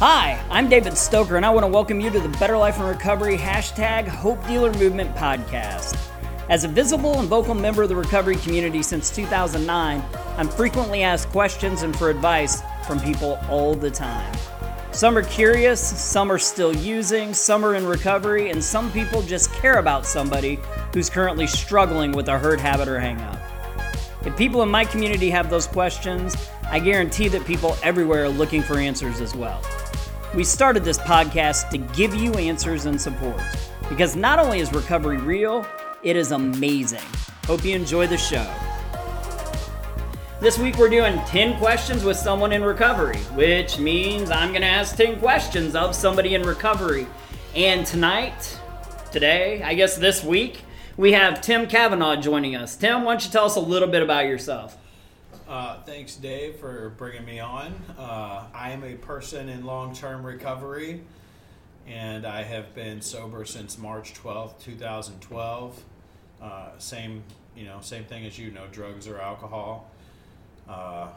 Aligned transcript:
Hi, 0.00 0.40
I'm 0.48 0.68
David 0.68 0.96
Stoker, 0.96 1.36
and 1.36 1.44
I 1.44 1.50
want 1.50 1.64
to 1.64 1.72
welcome 1.72 2.00
you 2.00 2.08
to 2.08 2.20
the 2.20 2.28
Better 2.38 2.56
Life 2.56 2.78
and 2.78 2.88
Recovery 2.88 3.36
hashtag 3.36 4.06
Hope 4.06 4.40
Dealer 4.46 4.72
Movement 4.74 5.12
podcast. 5.16 5.98
As 6.48 6.62
a 6.62 6.68
visible 6.68 7.18
and 7.18 7.28
vocal 7.28 7.52
member 7.52 7.82
of 7.82 7.88
the 7.88 7.96
recovery 7.96 8.36
community 8.36 8.80
since 8.80 9.10
2009, 9.10 10.00
I'm 10.36 10.48
frequently 10.48 11.02
asked 11.02 11.30
questions 11.30 11.82
and 11.82 11.96
for 11.96 12.10
advice 12.10 12.62
from 12.86 13.00
people 13.00 13.40
all 13.50 13.74
the 13.74 13.90
time. 13.90 14.32
Some 14.92 15.18
are 15.18 15.24
curious, 15.24 15.80
some 15.80 16.30
are 16.30 16.38
still 16.38 16.76
using, 16.76 17.34
some 17.34 17.64
are 17.64 17.74
in 17.74 17.84
recovery, 17.84 18.50
and 18.50 18.62
some 18.62 18.92
people 18.92 19.20
just 19.22 19.52
care 19.54 19.80
about 19.80 20.06
somebody 20.06 20.60
who's 20.94 21.10
currently 21.10 21.48
struggling 21.48 22.12
with 22.12 22.28
a 22.28 22.38
hurt 22.38 22.60
habit 22.60 22.86
or 22.86 23.00
hangup. 23.00 23.40
If 24.24 24.36
people 24.36 24.62
in 24.62 24.68
my 24.68 24.84
community 24.84 25.28
have 25.30 25.50
those 25.50 25.66
questions, 25.66 26.36
I 26.70 26.78
guarantee 26.78 27.26
that 27.28 27.44
people 27.44 27.76
everywhere 27.82 28.26
are 28.26 28.28
looking 28.28 28.62
for 28.62 28.78
answers 28.78 29.20
as 29.20 29.34
well. 29.34 29.60
We 30.34 30.44
started 30.44 30.84
this 30.84 30.98
podcast 30.98 31.70
to 31.70 31.78
give 31.96 32.14
you 32.14 32.34
answers 32.34 32.84
and 32.84 33.00
support 33.00 33.40
because 33.88 34.14
not 34.14 34.38
only 34.38 34.60
is 34.60 34.70
recovery 34.74 35.16
real, 35.16 35.66
it 36.02 36.16
is 36.16 36.32
amazing. 36.32 37.02
Hope 37.46 37.64
you 37.64 37.74
enjoy 37.74 38.06
the 38.08 38.18
show. 38.18 38.46
This 40.38 40.58
week 40.58 40.76
we're 40.76 40.90
doing 40.90 41.18
10 41.24 41.58
questions 41.58 42.04
with 42.04 42.18
someone 42.18 42.52
in 42.52 42.62
recovery, 42.62 43.16
which 43.34 43.78
means 43.78 44.30
I'm 44.30 44.50
going 44.50 44.60
to 44.60 44.68
ask 44.68 44.96
10 44.96 45.18
questions 45.18 45.74
of 45.74 45.94
somebody 45.94 46.34
in 46.34 46.42
recovery. 46.42 47.06
And 47.56 47.86
tonight, 47.86 48.60
today, 49.10 49.62
I 49.62 49.72
guess 49.72 49.96
this 49.96 50.22
week, 50.22 50.60
we 50.98 51.12
have 51.12 51.40
Tim 51.40 51.66
Kavanaugh 51.66 52.16
joining 52.16 52.54
us. 52.54 52.76
Tim, 52.76 53.04
why 53.04 53.12
don't 53.12 53.24
you 53.24 53.30
tell 53.30 53.46
us 53.46 53.56
a 53.56 53.60
little 53.60 53.88
bit 53.88 54.02
about 54.02 54.26
yourself? 54.26 54.76
Uh, 55.48 55.80
thanks, 55.84 56.14
Dave, 56.16 56.56
for 56.56 56.90
bringing 56.98 57.24
me 57.24 57.40
on. 57.40 57.72
Uh, 57.98 58.44
I 58.52 58.72
am 58.72 58.84
a 58.84 58.96
person 58.96 59.48
in 59.48 59.64
long 59.64 59.94
term 59.94 60.22
recovery, 60.22 61.00
and 61.86 62.26
I 62.26 62.42
have 62.42 62.74
been 62.74 63.00
sober 63.00 63.46
since 63.46 63.78
March 63.78 64.12
12th, 64.12 64.62
2012. 64.62 65.82
Uh, 66.42 66.68
same, 66.76 67.22
you 67.56 67.64
know, 67.64 67.78
same 67.80 68.04
thing 68.04 68.26
as 68.26 68.38
you, 68.38 68.50
no 68.50 68.66
drugs 68.70 69.08
or 69.08 69.18
alcohol. 69.18 69.90
Uh, 70.68 71.08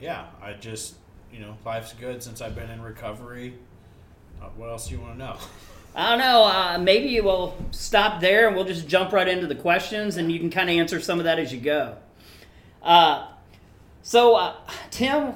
yeah, 0.00 0.24
I 0.42 0.54
just, 0.54 0.94
you 1.30 1.40
know, 1.40 1.54
life's 1.62 1.92
good 1.92 2.22
since 2.22 2.40
I've 2.40 2.54
been 2.54 2.70
in 2.70 2.80
recovery. 2.80 3.52
Uh, 4.40 4.46
what 4.56 4.70
else 4.70 4.88
do 4.88 4.94
you 4.94 5.00
want 5.02 5.12
to 5.12 5.18
know? 5.18 5.36
I 5.94 6.08
don't 6.08 6.20
know. 6.20 6.44
Uh, 6.44 6.78
maybe 6.78 7.20
we'll 7.20 7.54
stop 7.70 8.22
there 8.22 8.46
and 8.46 8.56
we'll 8.56 8.64
just 8.64 8.88
jump 8.88 9.12
right 9.12 9.28
into 9.28 9.46
the 9.46 9.54
questions, 9.54 10.16
and 10.16 10.32
you 10.32 10.38
can 10.38 10.48
kind 10.48 10.70
of 10.70 10.76
answer 10.76 11.00
some 11.00 11.18
of 11.18 11.24
that 11.26 11.38
as 11.38 11.52
you 11.52 11.60
go. 11.60 11.96
Uh, 12.80 13.26
so, 14.02 14.34
uh, 14.36 14.54
Tim, 14.90 15.34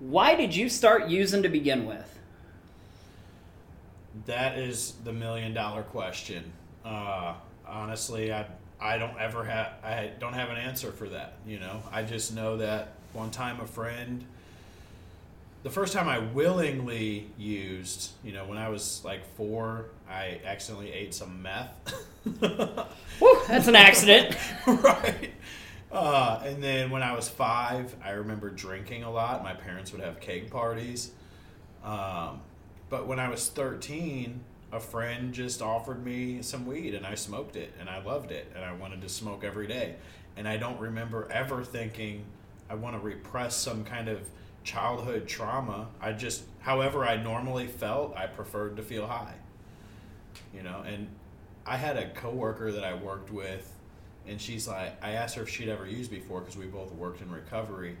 why 0.00 0.34
did 0.34 0.54
you 0.54 0.68
start 0.68 1.08
using 1.08 1.42
to 1.42 1.48
begin 1.48 1.86
with? 1.86 2.18
That 4.26 4.58
is 4.58 4.94
the 5.04 5.12
million 5.12 5.54
dollar 5.54 5.82
question. 5.82 6.52
Uh, 6.84 7.34
honestly, 7.66 8.32
I 8.32 8.46
I 8.80 8.98
don't 8.98 9.18
ever 9.18 9.44
have 9.44 9.72
I 9.82 10.10
don't 10.18 10.34
have 10.34 10.50
an 10.50 10.56
answer 10.56 10.92
for 10.92 11.08
that. 11.08 11.34
You 11.46 11.58
know, 11.58 11.82
I 11.92 12.02
just 12.02 12.34
know 12.34 12.58
that 12.58 12.94
one 13.12 13.30
time 13.30 13.60
a 13.60 13.66
friend. 13.66 14.24
The 15.64 15.70
first 15.70 15.92
time 15.92 16.08
I 16.08 16.18
willingly 16.20 17.28
used, 17.36 18.12
you 18.22 18.32
know, 18.32 18.44
when 18.44 18.58
I 18.58 18.68
was 18.68 19.02
like 19.04 19.24
four, 19.36 19.86
I 20.08 20.40
accidentally 20.44 20.92
ate 20.92 21.12
some 21.12 21.42
meth. 21.42 21.72
Whew, 23.18 23.42
that's 23.48 23.66
an 23.66 23.74
accident. 23.74 24.36
right. 24.66 25.32
Uh, 25.90 26.40
and 26.44 26.62
then 26.62 26.90
when 26.90 27.02
I 27.02 27.14
was 27.14 27.28
five, 27.28 27.94
I 28.04 28.10
remember 28.10 28.50
drinking 28.50 29.04
a 29.04 29.10
lot. 29.10 29.42
My 29.42 29.54
parents 29.54 29.92
would 29.92 30.02
have 30.02 30.20
keg 30.20 30.50
parties. 30.50 31.12
Um, 31.82 32.40
but 32.90 33.06
when 33.06 33.18
I 33.18 33.28
was 33.28 33.48
13, 33.48 34.40
a 34.72 34.80
friend 34.80 35.32
just 35.32 35.62
offered 35.62 36.04
me 36.04 36.42
some 36.42 36.66
weed 36.66 36.94
and 36.94 37.06
I 37.06 37.14
smoked 37.14 37.56
it 37.56 37.72
and 37.80 37.88
I 37.88 38.02
loved 38.02 38.32
it 38.32 38.52
and 38.54 38.64
I 38.64 38.72
wanted 38.74 39.00
to 39.02 39.08
smoke 39.08 39.44
every 39.44 39.66
day. 39.66 39.96
And 40.36 40.46
I 40.46 40.56
don't 40.58 40.78
remember 40.78 41.28
ever 41.30 41.64
thinking 41.64 42.24
I 42.68 42.74
want 42.74 42.94
to 42.94 43.00
repress 43.00 43.56
some 43.56 43.84
kind 43.84 44.08
of 44.08 44.20
childhood 44.64 45.26
trauma. 45.26 45.88
I 46.00 46.12
just, 46.12 46.44
however 46.60 47.04
I 47.04 47.16
normally 47.16 47.66
felt, 47.66 48.14
I 48.14 48.26
preferred 48.26 48.76
to 48.76 48.82
feel 48.82 49.06
high. 49.06 49.34
You 50.54 50.62
know, 50.62 50.82
and 50.86 51.08
I 51.66 51.76
had 51.76 51.96
a 51.96 52.10
coworker 52.10 52.72
that 52.72 52.84
I 52.84 52.94
worked 52.94 53.32
with 53.32 53.72
and 54.28 54.40
she's 54.40 54.68
like, 54.68 55.02
I 55.02 55.12
asked 55.12 55.36
her 55.36 55.42
if 55.42 55.48
she'd 55.48 55.68
ever 55.68 55.86
used 55.86 56.10
before 56.10 56.40
because 56.40 56.56
we 56.56 56.66
both 56.66 56.92
worked 56.92 57.22
in 57.22 57.30
recovery, 57.30 57.96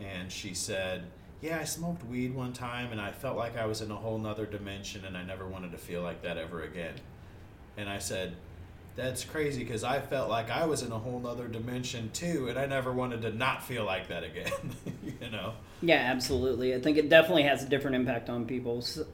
and 0.00 0.30
she 0.30 0.54
said, 0.54 1.04
Yeah, 1.40 1.58
I 1.60 1.64
smoked 1.64 2.04
weed 2.06 2.34
one 2.34 2.52
time 2.52 2.92
and 2.92 3.00
I 3.00 3.12
felt 3.12 3.36
like 3.36 3.56
I 3.56 3.66
was 3.66 3.80
in 3.80 3.90
a 3.90 3.96
whole 3.96 4.18
nother 4.18 4.46
dimension 4.46 5.04
and 5.04 5.16
I 5.16 5.22
never 5.22 5.46
wanted 5.46 5.72
to 5.72 5.78
feel 5.78 6.02
like 6.02 6.22
that 6.22 6.36
ever 6.36 6.62
again. 6.62 6.94
And 7.76 7.88
I 7.88 7.98
said, 7.98 8.34
That's 8.96 9.24
crazy 9.24 9.62
because 9.62 9.84
I 9.84 10.00
felt 10.00 10.28
like 10.28 10.50
I 10.50 10.66
was 10.66 10.82
in 10.82 10.90
a 10.92 10.98
whole 10.98 11.20
nother 11.20 11.48
dimension 11.48 12.10
too 12.12 12.48
and 12.48 12.58
I 12.58 12.66
never 12.66 12.92
wanted 12.92 13.22
to 13.22 13.32
not 13.32 13.62
feel 13.62 13.84
like 13.84 14.08
that 14.08 14.24
again, 14.24 14.52
you 15.20 15.30
know? 15.30 15.54
Yeah, 15.82 15.96
absolutely. 15.96 16.74
I 16.74 16.80
think 16.80 16.96
it 16.96 17.08
definitely 17.08 17.44
has 17.44 17.62
a 17.62 17.68
different 17.68 17.96
impact 17.96 18.28
on 18.30 18.46
people. 18.46 18.82
So, 18.82 19.06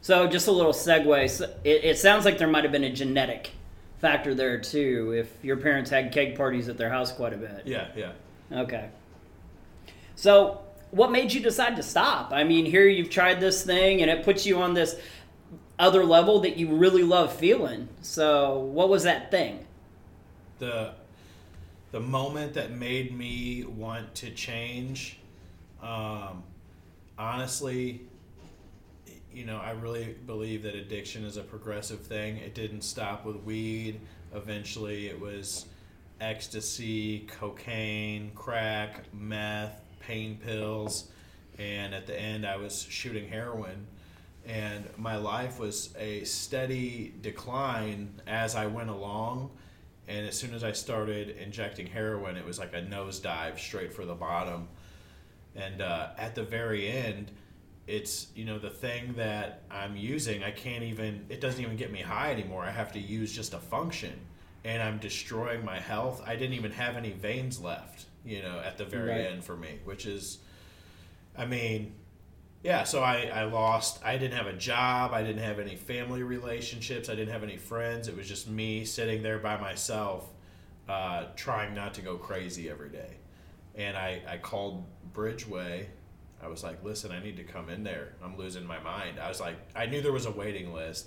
so 0.00 0.28
just 0.28 0.46
a 0.46 0.52
little 0.52 0.72
segue. 0.72 1.30
So 1.30 1.44
it, 1.64 1.84
it 1.84 1.98
sounds 1.98 2.24
like 2.24 2.38
there 2.38 2.48
might 2.48 2.62
have 2.62 2.72
been 2.72 2.84
a 2.84 2.92
genetic 2.92 3.50
factor 4.00 4.34
there 4.34 4.60
too 4.60 5.12
if 5.16 5.44
your 5.44 5.56
parents 5.56 5.90
had 5.90 6.12
keg 6.12 6.36
parties 6.36 6.68
at 6.68 6.76
their 6.76 6.90
house 6.90 7.12
quite 7.12 7.32
a 7.32 7.36
bit. 7.36 7.62
Yeah, 7.64 7.88
yeah. 7.96 8.12
Okay. 8.52 8.90
So, 10.14 10.62
what 10.90 11.12
made 11.12 11.32
you 11.32 11.40
decide 11.40 11.76
to 11.76 11.82
stop? 11.82 12.32
I 12.32 12.44
mean, 12.44 12.64
here 12.64 12.86
you've 12.86 13.10
tried 13.10 13.40
this 13.40 13.64
thing 13.64 14.00
and 14.02 14.10
it 14.10 14.24
puts 14.24 14.46
you 14.46 14.60
on 14.60 14.74
this 14.74 14.98
other 15.78 16.04
level 16.04 16.40
that 16.40 16.56
you 16.56 16.74
really 16.74 17.02
love 17.02 17.32
feeling. 17.32 17.88
So, 18.00 18.58
what 18.58 18.88
was 18.88 19.04
that 19.04 19.30
thing? 19.30 19.66
The 20.58 20.92
the 21.90 22.00
moment 22.00 22.54
that 22.54 22.70
made 22.70 23.16
me 23.16 23.64
want 23.64 24.14
to 24.16 24.30
change 24.30 25.18
um, 25.82 26.42
honestly 27.18 28.07
you 29.32 29.44
know, 29.44 29.58
I 29.58 29.72
really 29.72 30.16
believe 30.26 30.62
that 30.62 30.74
addiction 30.74 31.24
is 31.24 31.36
a 31.36 31.42
progressive 31.42 32.00
thing. 32.00 32.38
It 32.38 32.54
didn't 32.54 32.82
stop 32.82 33.24
with 33.24 33.36
weed. 33.36 34.00
Eventually, 34.34 35.08
it 35.08 35.20
was 35.20 35.66
ecstasy, 36.20 37.28
cocaine, 37.38 38.32
crack, 38.34 39.04
meth, 39.14 39.80
pain 40.00 40.38
pills, 40.44 41.08
and 41.58 41.94
at 41.94 42.06
the 42.06 42.18
end, 42.18 42.46
I 42.46 42.56
was 42.56 42.82
shooting 42.82 43.28
heroin. 43.28 43.86
And 44.46 44.88
my 44.96 45.16
life 45.16 45.58
was 45.58 45.94
a 45.98 46.24
steady 46.24 47.12
decline 47.20 48.20
as 48.26 48.54
I 48.54 48.66
went 48.66 48.88
along. 48.88 49.50
And 50.06 50.26
as 50.26 50.38
soon 50.38 50.54
as 50.54 50.64
I 50.64 50.72
started 50.72 51.36
injecting 51.36 51.86
heroin, 51.86 52.36
it 52.36 52.46
was 52.46 52.58
like 52.58 52.72
a 52.72 52.80
nosedive 52.80 53.58
straight 53.58 53.92
for 53.92 54.06
the 54.06 54.14
bottom. 54.14 54.68
And 55.54 55.82
uh, 55.82 56.10
at 56.16 56.34
the 56.34 56.44
very 56.44 56.88
end, 56.88 57.30
it's 57.88 58.28
you 58.34 58.44
know 58.44 58.58
the 58.58 58.70
thing 58.70 59.14
that 59.14 59.62
I'm 59.70 59.96
using 59.96 60.44
I 60.44 60.50
can't 60.50 60.84
even 60.84 61.24
it 61.28 61.40
doesn't 61.40 61.60
even 61.60 61.76
get 61.76 61.90
me 61.90 62.02
high 62.02 62.30
anymore. 62.30 62.62
I 62.62 62.70
have 62.70 62.92
to 62.92 63.00
use 63.00 63.32
just 63.32 63.54
a 63.54 63.58
function 63.58 64.12
and 64.64 64.82
I'm 64.82 64.98
destroying 64.98 65.64
my 65.64 65.80
health. 65.80 66.22
I 66.26 66.36
didn't 66.36 66.54
even 66.54 66.70
have 66.72 66.96
any 66.96 67.12
veins 67.12 67.60
left 67.60 68.04
you 68.24 68.42
know 68.42 68.60
at 68.64 68.76
the 68.76 68.84
very 68.84 69.10
right. 69.10 69.20
end 69.22 69.44
for 69.44 69.56
me 69.56 69.78
which 69.84 70.04
is 70.04 70.38
I 71.36 71.46
mean 71.46 71.94
yeah 72.62 72.84
so 72.84 73.02
I, 73.02 73.30
I 73.32 73.44
lost 73.44 74.04
I 74.04 74.18
didn't 74.18 74.36
have 74.36 74.48
a 74.48 74.56
job 74.56 75.12
I 75.14 75.22
didn't 75.22 75.42
have 75.42 75.58
any 75.58 75.76
family 75.76 76.22
relationships 76.22 77.08
I 77.08 77.14
didn't 77.14 77.32
have 77.32 77.42
any 77.42 77.56
friends. 77.56 78.06
It 78.06 78.16
was 78.16 78.28
just 78.28 78.48
me 78.48 78.84
sitting 78.84 79.22
there 79.22 79.38
by 79.38 79.56
myself 79.58 80.28
uh, 80.88 81.26
trying 81.36 81.74
not 81.74 81.94
to 81.94 82.02
go 82.02 82.16
crazy 82.16 82.68
every 82.70 82.88
day. 82.88 83.16
And 83.74 83.96
I, 83.96 84.22
I 84.26 84.38
called 84.38 84.84
Bridgeway 85.12 85.86
I 86.42 86.48
was 86.48 86.62
like, 86.62 86.84
listen, 86.84 87.10
I 87.10 87.22
need 87.22 87.36
to 87.36 87.44
come 87.44 87.68
in 87.68 87.82
there. 87.82 88.14
I'm 88.22 88.36
losing 88.36 88.64
my 88.64 88.78
mind. 88.78 89.18
I 89.18 89.28
was 89.28 89.40
like, 89.40 89.56
I 89.74 89.86
knew 89.86 90.00
there 90.00 90.12
was 90.12 90.26
a 90.26 90.30
waiting 90.30 90.72
list. 90.72 91.06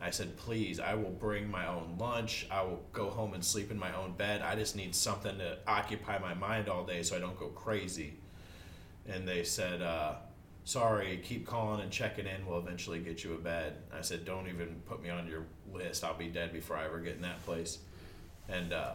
I 0.00 0.10
said, 0.10 0.36
please, 0.36 0.78
I 0.78 0.94
will 0.94 1.10
bring 1.10 1.50
my 1.50 1.66
own 1.66 1.96
lunch. 1.98 2.46
I 2.50 2.62
will 2.62 2.82
go 2.92 3.10
home 3.10 3.34
and 3.34 3.44
sleep 3.44 3.70
in 3.70 3.78
my 3.78 3.94
own 3.96 4.12
bed. 4.12 4.42
I 4.42 4.54
just 4.54 4.76
need 4.76 4.94
something 4.94 5.38
to 5.38 5.58
occupy 5.66 6.18
my 6.18 6.34
mind 6.34 6.68
all 6.68 6.84
day 6.84 7.02
so 7.02 7.16
I 7.16 7.18
don't 7.18 7.38
go 7.38 7.48
crazy. 7.48 8.14
And 9.08 9.26
they 9.26 9.42
said, 9.42 9.82
uh, 9.82 10.16
sorry, 10.64 11.20
keep 11.24 11.46
calling 11.46 11.80
and 11.80 11.90
checking 11.90 12.26
in. 12.26 12.46
We'll 12.46 12.58
eventually 12.58 13.00
get 13.00 13.24
you 13.24 13.34
a 13.34 13.38
bed. 13.38 13.78
I 13.92 14.02
said, 14.02 14.24
don't 14.24 14.48
even 14.48 14.82
put 14.86 15.02
me 15.02 15.08
on 15.08 15.26
your 15.26 15.46
list. 15.72 16.04
I'll 16.04 16.14
be 16.14 16.28
dead 16.28 16.52
before 16.52 16.76
I 16.76 16.84
ever 16.84 17.00
get 17.00 17.16
in 17.16 17.22
that 17.22 17.44
place. 17.44 17.78
And 18.48 18.72
uh, 18.72 18.92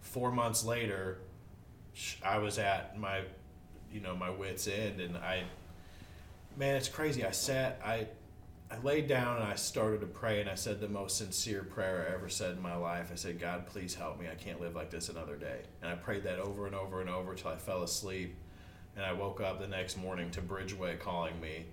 four 0.00 0.30
months 0.30 0.64
later, 0.64 1.18
I 2.24 2.38
was 2.38 2.58
at 2.58 2.98
my 2.98 3.22
you 3.92 4.00
know 4.00 4.14
my 4.14 4.30
wits 4.30 4.68
end 4.68 5.00
and 5.00 5.16
i 5.16 5.42
man 6.56 6.76
it's 6.76 6.88
crazy. 6.88 7.24
I 7.24 7.30
sat 7.30 7.80
i 7.84 8.06
i 8.70 8.78
laid 8.82 9.08
down 9.08 9.36
and 9.36 9.44
i 9.44 9.54
started 9.54 10.00
to 10.00 10.06
pray 10.06 10.40
and 10.40 10.50
i 10.50 10.54
said 10.54 10.80
the 10.80 10.88
most 10.88 11.16
sincere 11.16 11.62
prayer 11.62 12.06
i 12.08 12.14
ever 12.14 12.28
said 12.28 12.56
in 12.56 12.62
my 12.62 12.76
life. 12.76 13.10
I 13.12 13.16
said 13.16 13.40
god 13.40 13.66
please 13.66 13.94
help 13.94 14.20
me. 14.20 14.26
I 14.30 14.34
can't 14.34 14.60
live 14.60 14.74
like 14.74 14.90
this 14.90 15.08
another 15.08 15.36
day. 15.36 15.60
And 15.82 15.90
i 15.90 15.94
prayed 15.94 16.24
that 16.24 16.38
over 16.38 16.66
and 16.66 16.74
over 16.74 17.00
and 17.00 17.10
over 17.10 17.34
till 17.34 17.50
i 17.50 17.56
fell 17.56 17.82
asleep 17.82 18.34
and 18.96 19.04
i 19.04 19.12
woke 19.12 19.40
up 19.40 19.60
the 19.60 19.68
next 19.68 19.96
morning 19.96 20.30
to 20.32 20.40
bridgeway 20.40 20.98
calling 20.98 21.40
me. 21.40 21.66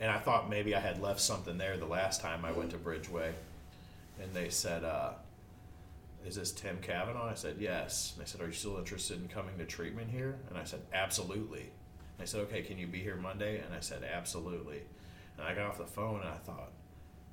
And 0.00 0.10
I 0.10 0.18
thought 0.18 0.50
maybe 0.50 0.74
I 0.74 0.80
had 0.80 1.00
left 1.00 1.20
something 1.20 1.56
there 1.56 1.76
the 1.76 1.86
last 1.86 2.20
time 2.20 2.44
I 2.44 2.52
went 2.52 2.70
to 2.70 2.78
Bridgeway, 2.78 3.32
and 4.20 4.32
they 4.32 4.48
said, 4.48 4.84
uh, 4.84 5.12
"Is 6.26 6.36
this 6.36 6.52
Tim 6.52 6.78
Kavanaugh?" 6.80 7.28
I 7.30 7.34
said, 7.34 7.56
"Yes." 7.58 8.12
And 8.16 8.24
they 8.24 8.28
said, 8.30 8.40
"Are 8.40 8.46
you 8.46 8.52
still 8.52 8.78
interested 8.78 9.20
in 9.20 9.28
coming 9.28 9.56
to 9.58 9.64
treatment 9.64 10.10
here?" 10.10 10.38
And 10.48 10.58
I 10.58 10.64
said, 10.64 10.80
"Absolutely." 10.92 11.60
And 11.62 12.18
they 12.18 12.26
said, 12.26 12.40
"Okay, 12.42 12.62
can 12.62 12.78
you 12.78 12.86
be 12.86 12.98
here 12.98 13.16
Monday?" 13.16 13.58
And 13.60 13.74
I 13.74 13.80
said, 13.80 14.02
"Absolutely." 14.04 14.82
And 15.38 15.46
I 15.46 15.54
got 15.54 15.66
off 15.66 15.78
the 15.78 15.86
phone 15.86 16.20
and 16.20 16.28
I 16.28 16.36
thought, 16.36 16.70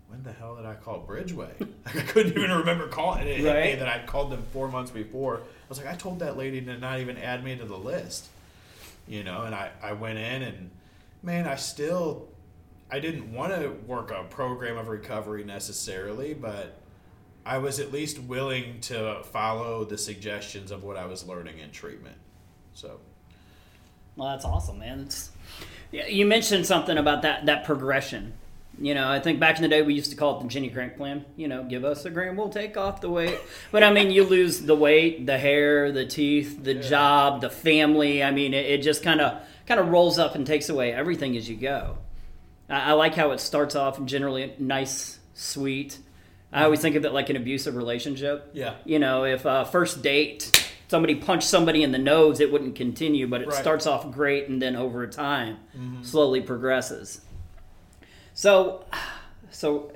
when 0.07 0.23
the 0.23 0.33
hell 0.33 0.55
did 0.57 0.65
I 0.65 0.73
call 0.73 1.05
Bridgeway? 1.07 1.51
Like 1.85 1.95
I 1.95 2.01
couldn't 2.01 2.37
even 2.37 2.51
remember 2.51 2.87
calling 2.87 3.25
it 3.27 3.43
Right. 3.45 3.79
that 3.79 3.87
I'd 3.87 4.07
called 4.07 4.29
them 4.31 4.43
four 4.51 4.67
months 4.67 4.91
before. 4.91 5.37
I 5.37 5.41
was 5.69 5.77
like, 5.77 5.87
I 5.87 5.95
told 5.95 6.19
that 6.19 6.35
lady 6.37 6.59
to 6.61 6.77
not 6.77 6.99
even 6.99 7.17
add 7.17 7.43
me 7.43 7.55
to 7.55 7.63
the 7.65 7.77
list, 7.77 8.27
you 9.07 9.23
know. 9.23 9.43
And 9.43 9.55
I 9.55 9.71
I 9.81 9.93
went 9.93 10.17
in 10.19 10.41
and 10.43 10.69
man, 11.23 11.47
I 11.47 11.55
still 11.55 12.27
I 12.89 12.99
didn't 12.99 13.31
want 13.31 13.53
to 13.53 13.69
work 13.87 14.11
a 14.11 14.23
program 14.25 14.77
of 14.77 14.89
recovery 14.89 15.45
necessarily, 15.45 16.33
but 16.33 16.80
I 17.45 17.57
was 17.57 17.79
at 17.79 17.91
least 17.91 18.19
willing 18.19 18.79
to 18.81 19.23
follow 19.31 19.83
the 19.83 19.97
suggestions 19.97 20.71
of 20.71 20.83
what 20.83 20.97
I 20.97 21.05
was 21.05 21.25
learning 21.25 21.59
in 21.59 21.71
treatment. 21.71 22.17
So 22.73 22.99
Well, 24.15 24.29
that's 24.29 24.45
awesome, 24.45 24.79
man. 24.79 25.01
It's, 25.01 25.31
yeah, 25.91 26.07
you 26.07 26.25
mentioned 26.25 26.65
something 26.65 26.97
about 26.97 27.23
that 27.23 27.45
that 27.47 27.65
progression. 27.65 28.33
You 28.79 28.95
know, 28.95 29.09
I 29.09 29.19
think 29.19 29.39
back 29.39 29.57
in 29.57 29.63
the 29.63 29.67
day 29.67 29.81
we 29.81 29.93
used 29.93 30.11
to 30.11 30.17
call 30.17 30.39
it 30.39 30.43
the 30.43 30.47
Jenny 30.47 30.69
Crank 30.69 30.95
plan. 30.95 31.25
You 31.35 31.47
know, 31.47 31.63
give 31.63 31.83
us 31.83 32.05
a 32.05 32.09
gram, 32.09 32.37
we'll 32.37 32.49
take 32.49 32.77
off 32.77 33.01
the 33.01 33.09
weight. 33.09 33.37
But 33.71 33.83
I 33.83 33.91
mean, 33.91 34.11
you 34.11 34.23
lose 34.23 34.61
the 34.61 34.75
weight, 34.75 35.25
the 35.25 35.37
hair, 35.37 35.91
the 35.91 36.05
teeth, 36.05 36.63
the 36.63 36.75
job, 36.75 37.41
the 37.41 37.49
family. 37.49 38.23
I 38.23 38.31
mean, 38.31 38.53
it, 38.53 38.65
it 38.65 38.81
just 38.81 39.03
kind 39.03 39.19
of 39.19 39.41
kind 39.67 39.79
of 39.79 39.89
rolls 39.89 40.17
up 40.19 40.35
and 40.35 40.47
takes 40.47 40.69
away 40.69 40.93
everything 40.93 41.35
as 41.37 41.49
you 41.49 41.57
go. 41.57 41.97
I, 42.69 42.91
I 42.91 42.93
like 42.93 43.15
how 43.15 43.31
it 43.31 43.39
starts 43.39 43.75
off 43.75 44.03
generally 44.05 44.53
nice, 44.57 45.19
sweet. 45.33 45.97
I 46.53 46.63
always 46.65 46.81
think 46.81 46.95
of 46.95 47.05
it 47.05 47.13
like 47.13 47.29
an 47.29 47.35
abusive 47.37 47.75
relationship. 47.75 48.49
Yeah. 48.53 48.75
You 48.85 48.99
know, 48.99 49.23
if 49.23 49.45
uh, 49.45 49.63
first 49.63 50.01
date 50.01 50.67
somebody 50.89 51.15
punched 51.15 51.47
somebody 51.47 51.83
in 51.83 51.91
the 51.93 51.97
nose, 51.97 52.41
it 52.41 52.51
wouldn't 52.51 52.75
continue, 52.75 53.25
but 53.27 53.41
it 53.41 53.47
Right. 53.47 53.57
starts 53.57 53.87
off 53.87 54.11
great 54.11 54.49
and 54.49 54.61
then 54.61 54.75
over 54.75 55.07
time 55.07 55.57
slowly 56.01 56.41
progresses. 56.41 57.21
So, 58.33 58.83
so 59.51 59.91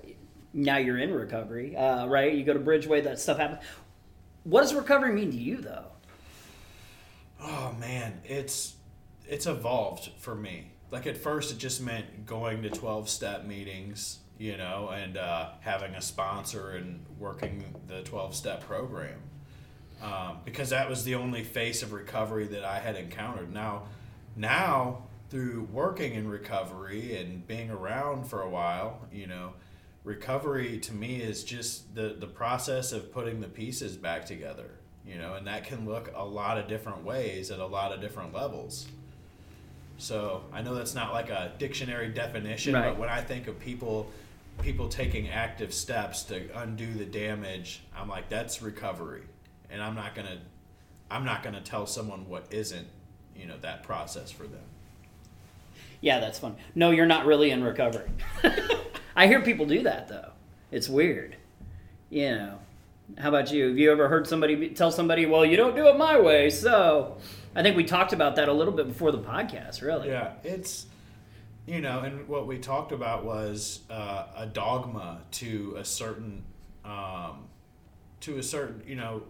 now 0.53 0.77
you're 0.77 0.97
in 0.97 1.13
recovery, 1.13 1.75
uh, 1.75 2.05
right? 2.07 2.33
You 2.33 2.45
go 2.45 2.53
to 2.53 2.59
Bridgeway, 2.59 3.03
that 3.03 3.19
stuff 3.19 3.37
happens. 3.37 3.61
What 4.45 4.61
does 4.61 4.73
recovery 4.73 5.11
mean 5.11 5.31
to 5.31 5.37
you, 5.37 5.57
though? 5.57 5.85
Oh 7.41 7.75
man, 7.79 8.21
it's 8.23 8.75
it's 9.27 9.45
evolved 9.47 10.11
for 10.19 10.35
me. 10.35 10.71
Like 10.91 11.07
at 11.07 11.17
first, 11.17 11.51
it 11.51 11.57
just 11.57 11.81
meant 11.81 12.25
going 12.25 12.61
to 12.63 12.69
twelve 12.69 13.09
step 13.09 13.45
meetings, 13.45 14.19
you 14.37 14.57
know, 14.57 14.89
and 14.89 15.17
uh, 15.17 15.49
having 15.61 15.93
a 15.95 16.01
sponsor 16.01 16.71
and 16.71 17.05
working 17.19 17.63
the 17.87 18.01
twelve 18.03 18.35
step 18.35 18.61
program, 18.65 19.19
um, 20.01 20.37
because 20.45 20.69
that 20.71 20.89
was 20.89 21.03
the 21.03 21.15
only 21.15 21.43
face 21.43 21.83
of 21.83 21.93
recovery 21.93 22.47
that 22.47 22.63
I 22.65 22.79
had 22.79 22.95
encountered. 22.95 23.53
Now, 23.53 23.83
now 24.35 25.03
through 25.29 25.67
working 25.71 26.13
in 26.13 26.27
recovery 26.27 27.17
and 27.17 27.45
being 27.47 27.69
around 27.71 28.25
for 28.27 28.41
a 28.41 28.49
while, 28.49 28.99
you 29.11 29.25
know, 29.27 29.53
recovery 30.03 30.77
to 30.79 30.93
me 30.93 31.17
is 31.17 31.43
just 31.43 31.95
the 31.95 32.15
the 32.19 32.27
process 32.27 32.91
of 32.91 33.11
putting 33.11 33.41
the 33.41 33.47
pieces 33.47 33.97
back 33.97 34.23
together 34.25 34.69
you 35.03 35.17
know 35.17 35.33
and 35.35 35.45
that 35.47 35.63
can 35.63 35.83
look 35.85 36.11
a 36.15 36.23
lot 36.23 36.57
of 36.59 36.67
different 36.67 37.03
ways 37.03 37.49
at 37.51 37.59
a 37.59 37.65
lot 37.65 37.91
of 37.91 38.01
different 38.01 38.31
levels 38.33 38.87
so 39.97 40.43
i 40.53 40.61
know 40.61 40.75
that's 40.75 40.93
not 40.95 41.13
like 41.13 41.29
a 41.29 41.51
dictionary 41.57 42.09
definition 42.09 42.73
Right. 42.73 42.89
but 42.89 42.97
when 42.99 43.09
i 43.09 43.21
think 43.21 43.47
of 43.47 43.59
people 43.59 44.07
people 44.61 44.87
taking 44.87 45.29
active 45.29 45.73
steps 45.73 46.23
to 46.23 46.49
undo 46.59 46.91
the 46.93 47.05
damage 47.05 47.83
i'm 47.95 48.07
like 48.07 48.29
that's 48.29 48.61
recovery 48.61 49.21
and 49.69 49.81
i'm 49.81 49.95
not 49.95 50.15
gonna 50.15 50.37
i'm 51.11 51.25
not 51.25 51.43
gonna 51.43 51.61
tell 51.61 51.85
someone 51.85 52.27
what 52.27 52.45
isn't 52.51 52.87
you 53.35 53.45
know 53.45 53.57
that 53.61 53.83
process 53.83 54.31
for 54.31 54.43
them 54.43 54.63
Yeah, 56.01 56.19
that's 56.19 56.37
fun. 56.39 56.55
No, 56.75 56.91
you're 56.91 57.05
not 57.07 57.25
really 57.25 57.49
in 57.51 57.63
recovery. 57.63 58.09
I 59.15 59.27
hear 59.27 59.41
people 59.41 59.65
do 59.65 59.81
that 59.83 60.07
though. 60.07 60.31
It's 60.71 60.87
weird. 60.87 61.35
You 62.09 62.29
know. 62.35 62.59
How 63.17 63.29
about 63.29 63.51
you? 63.51 63.69
Have 63.69 63.77
you 63.77 63.91
ever 63.91 64.07
heard 64.07 64.27
somebody 64.27 64.69
tell 64.69 64.91
somebody, 64.91 65.25
"Well, 65.25 65.43
you 65.45 65.57
don't 65.57 65.75
do 65.75 65.87
it 65.87 65.97
my 65.97 66.19
way"? 66.19 66.49
So, 66.49 67.17
I 67.55 67.63
think 67.63 67.75
we 67.75 67.83
talked 67.85 68.13
about 68.13 68.35
that 68.35 68.49
a 68.49 68.53
little 68.53 68.73
bit 68.73 68.87
before 68.87 69.11
the 69.11 69.19
podcast. 69.19 69.81
Really. 69.81 70.09
Yeah, 70.09 70.33
it's 70.43 70.85
you 71.67 71.81
know, 71.81 72.01
and 72.01 72.27
what 72.27 72.47
we 72.47 72.59
talked 72.59 72.91
about 72.91 73.25
was 73.25 73.81
uh, 73.89 74.25
a 74.35 74.45
dogma 74.45 75.21
to 75.31 75.75
a 75.77 75.85
certain 75.85 76.43
um, 76.83 77.45
to 78.21 78.37
a 78.37 78.43
certain 78.43 78.83
you 78.87 78.95
know 78.95 79.23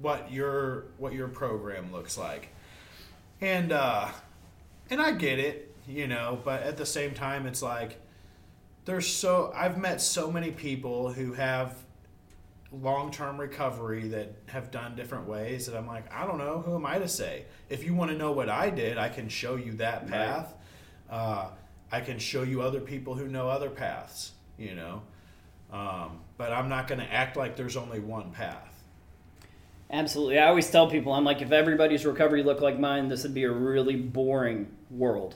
what 0.00 0.32
your 0.32 0.86
what 0.98 1.12
your 1.12 1.28
program 1.28 1.92
looks 1.92 2.16
like, 2.16 2.48
and 3.40 3.72
uh, 3.72 4.08
and 4.90 5.02
I 5.02 5.12
get 5.12 5.38
it, 5.38 5.74
you 5.86 6.06
know, 6.06 6.40
but 6.44 6.62
at 6.62 6.76
the 6.76 6.86
same 6.86 7.12
time, 7.12 7.46
it's 7.46 7.62
like 7.62 8.00
there's 8.84 9.06
so 9.06 9.52
I've 9.54 9.78
met 9.78 10.00
so 10.00 10.30
many 10.30 10.50
people 10.50 11.12
who 11.12 11.34
have 11.34 11.76
long-term 12.72 13.38
recovery 13.38 14.08
that 14.08 14.34
have 14.46 14.70
done 14.70 14.96
different 14.96 15.28
ways 15.28 15.66
that 15.66 15.76
I'm 15.76 15.86
like, 15.86 16.10
I 16.10 16.26
don't 16.26 16.38
know, 16.38 16.62
who 16.64 16.74
am 16.74 16.86
I 16.86 16.98
to 16.98 17.08
say? 17.08 17.44
If 17.68 17.84
you 17.84 17.94
want 17.94 18.10
to 18.10 18.16
know 18.16 18.32
what 18.32 18.48
I 18.48 18.70
did, 18.70 18.96
I 18.96 19.10
can 19.10 19.28
show 19.28 19.56
you 19.56 19.72
that 19.74 20.08
path. 20.08 20.54
Uh, 21.10 21.48
I 21.92 22.00
can 22.00 22.18
show 22.18 22.42
you 22.42 22.62
other 22.62 22.80
people 22.80 23.14
who 23.14 23.28
know 23.28 23.48
other 23.48 23.70
paths, 23.70 24.32
you 24.58 24.74
know. 24.74 25.02
Um, 25.72 26.20
but 26.38 26.50
I'm 26.52 26.68
not 26.68 26.88
going 26.88 27.00
to 27.00 27.12
act 27.12 27.36
like 27.36 27.54
there's 27.56 27.76
only 27.76 28.00
one 28.00 28.30
path. 28.32 28.68
Absolutely. 29.90 30.38
I 30.38 30.48
always 30.48 30.70
tell 30.70 30.88
people, 30.88 31.12
I'm 31.12 31.24
like, 31.24 31.42
if 31.42 31.52
everybody's 31.52 32.06
recovery 32.06 32.42
looked 32.42 32.62
like 32.62 32.78
mine, 32.78 33.08
this 33.08 33.22
would 33.24 33.34
be 33.34 33.44
a 33.44 33.50
really 33.50 33.94
boring 33.96 34.68
world. 34.90 35.34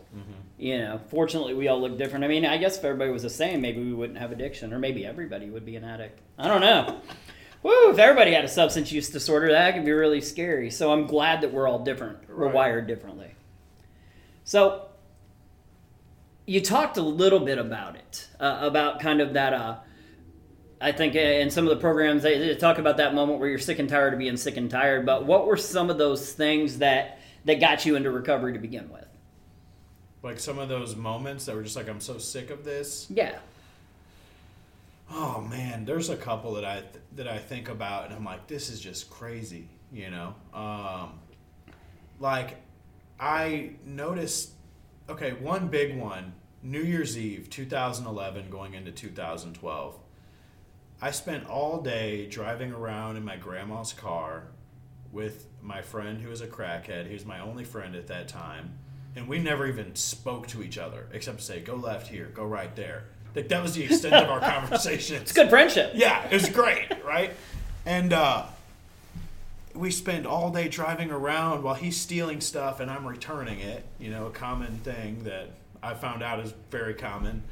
You 0.58 0.79
know, 0.79 1.00
fortunately, 1.11 1.53
we 1.53 1.69
all 1.69 1.79
look 1.79 1.99
different. 1.99 2.25
I 2.25 2.29
mean, 2.29 2.47
I 2.47 2.56
guess 2.56 2.79
if 2.79 2.85
everybody 2.85 3.11
was 3.11 3.23
the 3.23 3.29
same, 3.31 3.61
maybe 3.61 3.82
we 3.85 3.93
wouldn't 3.93 4.19
have 4.19 4.32
addiction, 4.32 4.73
or 4.73 4.79
maybe 4.79 5.05
everybody 5.05 5.50
would 5.50 5.67
be 5.67 5.76
an 5.76 5.85
addict. 5.85 6.20
I 6.38 6.49
don't 6.49 6.62
know. 6.62 7.00
Woo, 7.62 7.91
if 7.91 7.99
everybody 7.99 8.32
had 8.32 8.44
a 8.44 8.49
substance 8.49 8.91
use 8.91 9.10
disorder, 9.10 9.51
that 9.51 9.75
could 9.75 9.84
be 9.84 9.93
really 9.93 10.22
scary. 10.22 10.70
So 10.70 10.91
I'm 10.93 11.06
glad 11.06 11.43
that 11.43 11.53
we're 11.53 11.69
all 11.69 11.81
different. 11.84 12.19
We're 12.29 12.46
Right. 12.46 12.55
wired 12.55 12.86
differently. 12.86 13.34
So 14.44 14.85
you 16.46 16.60
talked 16.60 16.96
a 16.96 17.03
little 17.03 17.41
bit 17.41 17.58
about 17.58 17.96
it, 17.96 18.29
uh, 18.41 18.58
about 18.62 19.00
kind 19.00 19.20
of 19.20 19.34
that. 19.34 19.53
Uh, 19.53 19.76
I 20.81 20.93
think 20.93 21.15
in 21.15 21.50
some 21.50 21.65
of 21.65 21.70
the 21.70 21.81
programs 21.81 22.22
they, 22.22 22.55
talk 22.56 22.79
about 22.79 22.98
that 22.98 23.15
moment 23.15 23.41
where 23.41 23.48
you're 23.48 23.58
sick 23.58 23.79
and 23.79 23.88
tired 23.88 24.12
of 24.12 24.19
being 24.19 24.36
sick 24.36 24.56
and 24.56 24.70
tired. 24.70 25.06
But 25.06 25.24
what 25.24 25.46
were 25.46 25.56
some 25.56 25.91
of 25.91 25.98
those 25.98 26.32
things 26.32 26.79
that 26.79 27.19
that 27.44 27.60
got 27.60 27.86
you 27.86 27.96
into 27.96 28.10
recovery 28.10 28.53
to 28.53 28.58
begin 28.58 28.91
with? 28.91 29.06
Like 30.22 30.41
some 30.41 30.58
of 30.58 30.69
those 30.69 30.96
moments 30.96 31.46
that 31.46 31.55
were 31.55 31.62
just 31.62 31.76
like, 31.76 31.88
I'm 31.88 32.00
so 32.00 32.19
sick 32.19 32.50
of 32.50 32.65
this. 32.65 33.06
Yeah, 33.08 33.38
Oh 35.10 35.41
man, 35.41 35.84
there's 35.84 36.10
a 36.10 36.17
couple 36.17 36.55
that 36.55 36.65
I 36.65 36.82
that 37.15 37.29
I 37.29 37.38
think 37.38 37.69
about, 37.69 38.06
and 38.06 38.15
I'm 38.15 38.24
like, 38.24 38.46
this 38.48 38.69
is 38.69 38.81
just 38.81 39.08
crazy, 39.08 39.69
you 39.93 40.10
know. 40.10 40.34
Um, 40.53 41.20
like, 42.19 42.56
I 43.20 43.70
noticed. 43.84 44.50
Okay, 45.08 45.32
one 45.34 45.69
big 45.69 45.96
one, 45.96 46.32
New 46.63 46.81
Year's 46.81 47.17
Eve, 47.17 47.48
2011, 47.48 48.51
going 48.51 48.75
into 48.75 48.91
2012. 48.91 49.96
I 51.01 51.10
spent 51.13 51.46
all 51.48 51.81
day 51.81 52.27
driving 52.27 52.72
around 52.72 53.17
in 53.17 53.25
my 53.25 53.36
grandma's 53.36 53.93
car 53.93 54.44
with 55.13 55.46
my 55.63 55.81
friend 55.81 56.20
who 56.20 56.31
was 56.31 56.41
a 56.41 56.46
crackhead. 56.48 57.06
He 57.06 57.13
was 57.13 57.25
my 57.25 57.39
only 57.39 57.65
friend 57.65 57.94
at 57.94 58.08
that 58.08 58.27
time. 58.27 58.79
And 59.15 59.29
we 59.29 59.39
never 59.39 59.67
even 59.67 59.94
spoke 59.94 60.48
to 60.48 60.63
each 60.63 60.77
other 60.77 61.06
except 61.13 61.39
to 61.39 61.44
say, 61.44 61.60
go 61.60 61.77
left 61.77 62.08
here, 62.08 62.27
go 62.34 62.44
right 62.44 62.75
there. 62.75 63.05
Like, 63.34 63.48
that 63.48 63.63
was 63.63 63.75
the 63.75 63.84
extent 63.84 64.15
of 64.15 64.29
our 64.29 64.41
conversation. 64.60 65.17
it's 65.22 65.32
good 65.32 65.51
friendship. 65.51 65.93
Yeah, 65.94 66.27
it 66.27 66.32
was 66.32 66.48
great, 66.48 66.89
right? 67.05 67.32
And 67.84 68.13
uh, 68.13 68.46
we 69.77 69.91
spend 69.91 70.27
all 70.27 70.51
day 70.51 70.69
driving 70.69 71.11
around 71.11 71.63
while 71.63 71.75
he's 71.75 71.97
stealing 71.97 72.41
stuff 72.41 72.81
and 72.81 72.91
I'm 72.91 73.06
returning 73.06 73.61
it. 73.61 73.85
You 73.99 74.11
know, 74.11 74.27
a 74.27 74.31
common 74.31 74.79
thing 74.79 75.25
that 75.25 75.51
I 75.83 75.95
found 75.95 76.23
out 76.23 76.41
is 76.41 76.53
very 76.71 76.95
common. 76.95 77.43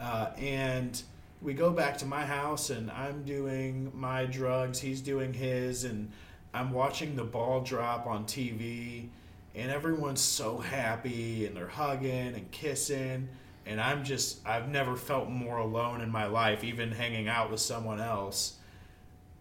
Uh, 0.00 0.30
and 0.36 1.00
we 1.40 1.54
go 1.54 1.70
back 1.70 1.98
to 1.98 2.06
my 2.06 2.24
house 2.24 2.70
and 2.70 2.90
I'm 2.90 3.24
doing 3.24 3.92
my 3.94 4.24
drugs, 4.24 4.80
he's 4.80 5.00
doing 5.00 5.32
his, 5.32 5.84
and 5.84 6.10
I'm 6.52 6.72
watching 6.72 7.16
the 7.16 7.24
ball 7.24 7.60
drop 7.60 8.06
on 8.06 8.24
TV. 8.24 9.08
And 9.54 9.70
everyone's 9.70 10.20
so 10.20 10.58
happy 10.58 11.46
and 11.46 11.56
they're 11.56 11.66
hugging 11.66 12.34
and 12.34 12.50
kissing. 12.50 13.28
And 13.66 13.80
I'm 13.80 14.02
just, 14.02 14.46
I've 14.46 14.68
never 14.68 14.96
felt 14.96 15.28
more 15.28 15.58
alone 15.58 16.00
in 16.00 16.10
my 16.10 16.26
life, 16.26 16.64
even 16.64 16.90
hanging 16.90 17.28
out 17.28 17.50
with 17.50 17.60
someone 17.60 18.00
else 18.00 18.58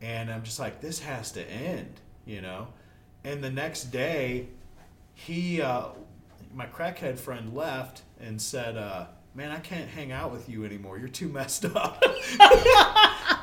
and 0.02 0.32
I'm 0.32 0.44
just 0.44 0.60
like, 0.60 0.82
this 0.82 1.00
has 1.00 1.32
to 1.34 1.50
end, 1.50 2.01
you 2.26 2.42
know. 2.42 2.68
And 3.24 3.44
the 3.44 3.50
next 3.50 3.86
day, 3.86 4.48
he, 5.14 5.62
uh, 5.62 5.88
my 6.54 6.66
crackhead 6.66 7.18
friend 7.18 7.54
left 7.54 8.02
and 8.20 8.42
said, 8.42 8.78
uh, 8.78 9.06
man, 9.36 9.52
I 9.52 9.60
can't 9.60 9.90
hang 9.90 10.12
out 10.12 10.32
with 10.32 10.50
you 10.50 10.66
anymore. 10.66 10.98
You're 10.98 11.08
too 11.08 11.30
messed 11.30 11.66
up. 11.66 12.02
and 12.40 12.50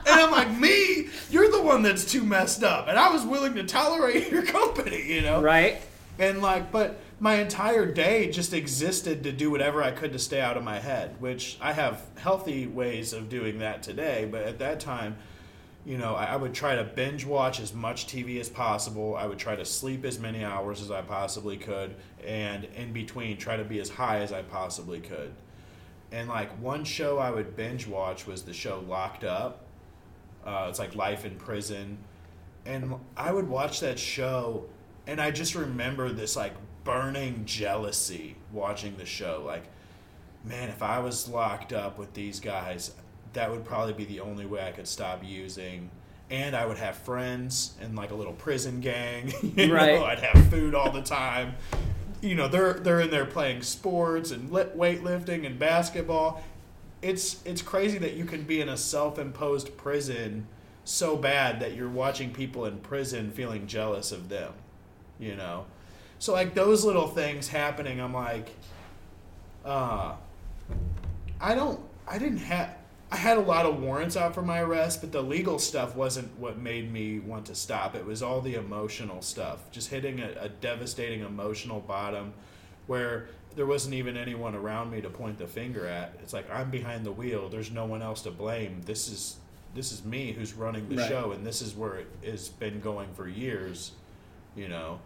I'm 0.07 0.31
like, 0.31 0.57
me? 0.59 1.09
You're 1.31 1.51
the 1.51 1.63
one 1.63 1.83
that's 1.83 2.05
too 2.05 2.25
messed 2.25 2.63
up. 2.63 2.89
And 2.89 2.99
I 2.99 3.11
was 3.11 3.25
willing 3.25 3.55
to 3.55 3.65
tolerate 3.65 4.29
your 4.33 4.43
company, 4.43 5.07
you 5.07 5.23
know? 5.23 5.41
Right. 5.41 5.81
And 6.19 6.43
like, 6.43 6.73
but 6.73 7.01
my 7.21 7.37
entire 7.37 7.87
day 7.87 8.31
just 8.31 8.53
existed 8.53 9.23
to 9.25 9.33
do 9.33 9.51
whatever 9.51 9.83
I 9.83 9.91
could 9.91 10.13
to 10.13 10.19
stay 10.19 10.41
out 10.41 10.57
of 10.57 10.65
my 10.65 10.79
head, 10.79 11.21
which 11.21 11.57
I 11.61 11.73
have 11.73 12.03
healthy 12.17 12.67
ways 12.67 13.13
of 13.13 13.29
doing 13.29 13.59
that 13.61 13.83
today. 13.83 14.29
But 14.31 14.43
at 14.43 14.59
that 14.59 14.81
time, 14.81 15.17
you 15.85 15.97
know, 15.97 16.15
I, 16.15 16.27
I 16.27 16.37
would 16.37 16.55
try 16.55 16.77
to 16.77 16.85
binge 16.85 17.25
watch 17.25 17.61
as 17.61 17.73
much 17.73 18.07
TV 18.07 18.41
as 18.41 18.49
possible. 18.49 19.17
I 19.17 19.27
would 19.27 19.39
try 19.39 19.57
to 19.57 19.65
sleep 19.65 20.05
as 20.05 20.19
many 20.19 20.45
hours 20.45 20.83
as 20.83 20.91
I 20.91 21.03
possibly 21.03 21.57
could. 21.57 21.95
And 22.27 22.65
in 22.77 22.93
between, 22.93 23.37
try 23.37 23.57
to 23.57 23.65
be 23.65 23.81
as 23.81 23.89
high 23.89 24.19
as 24.19 24.33
I 24.33 24.43
possibly 24.43 25.01
could. 25.01 25.33
And 26.13 26.29
like 26.29 26.51
one 26.61 26.85
show 26.85 27.19
I 27.19 27.31
would 27.31 27.57
binge 27.57 27.87
watch 27.87 28.27
was 28.27 28.43
the 28.43 28.53
show 28.53 28.83
Locked 28.87 29.25
Up. 29.25 29.65
Uh, 30.45 30.67
it's 30.69 30.79
like 30.79 30.95
life 30.95 31.25
in 31.25 31.37
prison. 31.37 31.99
And 32.65 32.95
I 33.17 33.33
would 33.33 33.49
watch 33.49 33.81
that 33.81 33.99
show 33.99 34.67
and 35.09 35.23
I 35.23 35.31
just 35.31 35.55
remember 35.55 36.11
this 36.11 36.37
like 36.37 36.53
burning 36.85 37.47
jealousy 37.47 38.37
watching 38.53 38.95
the 38.99 39.07
show. 39.07 39.43
Like, 39.45 39.65
man, 40.45 40.69
if 40.69 40.83
I 40.83 40.99
was 40.99 41.29
locked 41.29 41.73
up 41.73 41.99
with 41.99 42.13
these 42.13 42.41
guys, 42.41 42.93
that 43.35 43.51
would 43.51 43.65
probably 43.65 43.93
be 43.95 44.05
the 44.05 44.21
only 44.21 44.47
way 44.47 44.67
I 44.67 44.73
could 44.73 44.89
stop 44.89 45.23
using. 45.25 45.91
And 46.31 46.55
I 46.55 46.67
would 46.67 46.77
have 46.79 46.97
friends 46.97 47.75
and 47.81 47.97
like 47.97 48.11
a 48.11 48.15
little 48.15 48.35
prison 48.35 48.81
gang. 48.81 49.33
You 49.57 49.73
Right. 49.75 49.99
know, 49.99 50.05
I'd 50.05 50.21
have 50.21 50.49
food 50.49 50.75
all 50.75 50.91
the 50.93 51.03
time. 51.03 51.55
You 52.21 52.35
know, 52.35 52.49
they're 52.49 52.75
they're 52.75 53.01
in 53.01 53.11
there 53.11 53.25
playing 53.25 53.63
sports 53.63 54.31
and 54.31 54.51
weightlifting 54.51 55.47
and 55.47 55.59
basketball. 55.59 56.43
It's 57.01 57.41
it's 57.45 57.63
crazy 57.63 57.99
that 57.99 58.15
you 58.15 58.25
can 58.25 58.43
be 58.43 58.61
in 58.61 58.69
a 58.69 58.77
self-imposed 58.77 59.77
prison 59.77 60.47
so 60.85 61.17
bad 61.17 61.61
that 61.61 61.75
you're 61.75 61.89
watching 61.89 62.33
people 62.33 62.65
in 62.67 62.79
prison 62.79 63.31
feeling 63.31 63.67
jealous 63.67 64.11
of 64.11 64.29
them. 64.29 64.53
You 65.21 65.37
know, 65.37 65.67
so 66.19 66.33
like 66.33 66.55
those 66.55 66.85
little 66.85 67.07
things 67.09 67.49
happening, 67.49 68.01
I'm 68.01 68.13
like, 68.15 68.51
uh, 69.65 70.15
I 71.41 71.55
don't, 71.55 71.81
I 72.07 72.19
didn't 72.19 72.39
have, 72.39 72.75
I 73.11 73.17
had 73.17 73.38
a 73.38 73.43
lot 73.43 73.65
of 73.65 73.81
warrants 73.81 74.17
out 74.17 74.35
for 74.35 74.43
my 74.43 74.61
arrest, 74.61 75.00
but 75.00 75.12
the 75.12 75.23
legal 75.23 75.59
stuff 75.59 75.97
wasn't 75.97 76.38
what 76.38 76.59
made 76.59 76.93
me 76.93 77.19
want 77.21 77.47
to 77.47 77.55
stop. 77.55 77.95
It 77.95 78.05
was 78.05 78.23
all 78.23 78.41
the 78.43 78.55
emotional 78.55 79.23
stuff, 79.23 79.71
just 79.71 79.88
hitting 79.88 80.21
a, 80.21 80.31
a 80.41 80.49
devastating 80.50 81.21
emotional 81.21 81.81
bottom 81.81 82.35
where 82.87 83.29
there 83.57 83.65
wasn't 83.65 83.95
even 83.95 84.17
anyone 84.19 84.55
around 84.55 84.91
me 84.91 85.00
to 85.00 85.09
point 85.09 85.38
the 85.38 85.47
finger 85.47 85.87
at. 85.87 86.12
It's 86.23 86.35
like 86.35 86.50
I'm 86.50 86.71
behind 86.71 87.07
the 87.07 87.12
wheel. 87.12 87.49
There's 87.49 87.71
no 87.71 87.87
one 87.87 88.03
else 88.03 88.23
to 88.23 88.31
blame. 88.31 88.83
This 88.85 89.09
is 89.09 89.37
this 89.75 89.91
is 89.93 90.05
me 90.05 90.33
who's 90.33 90.53
running 90.55 90.88
the 90.88 90.97
Right. 90.97 91.09
show, 91.09 91.33
and 91.33 91.47
this 91.47 91.62
is 91.62 91.75
where 91.75 91.97
it 91.97 92.09
has 92.25 92.49
been 92.49 92.81
going 92.81 93.09
for 93.15 93.27
years. 93.29 93.93
You 94.55 94.69
know, 94.69 95.00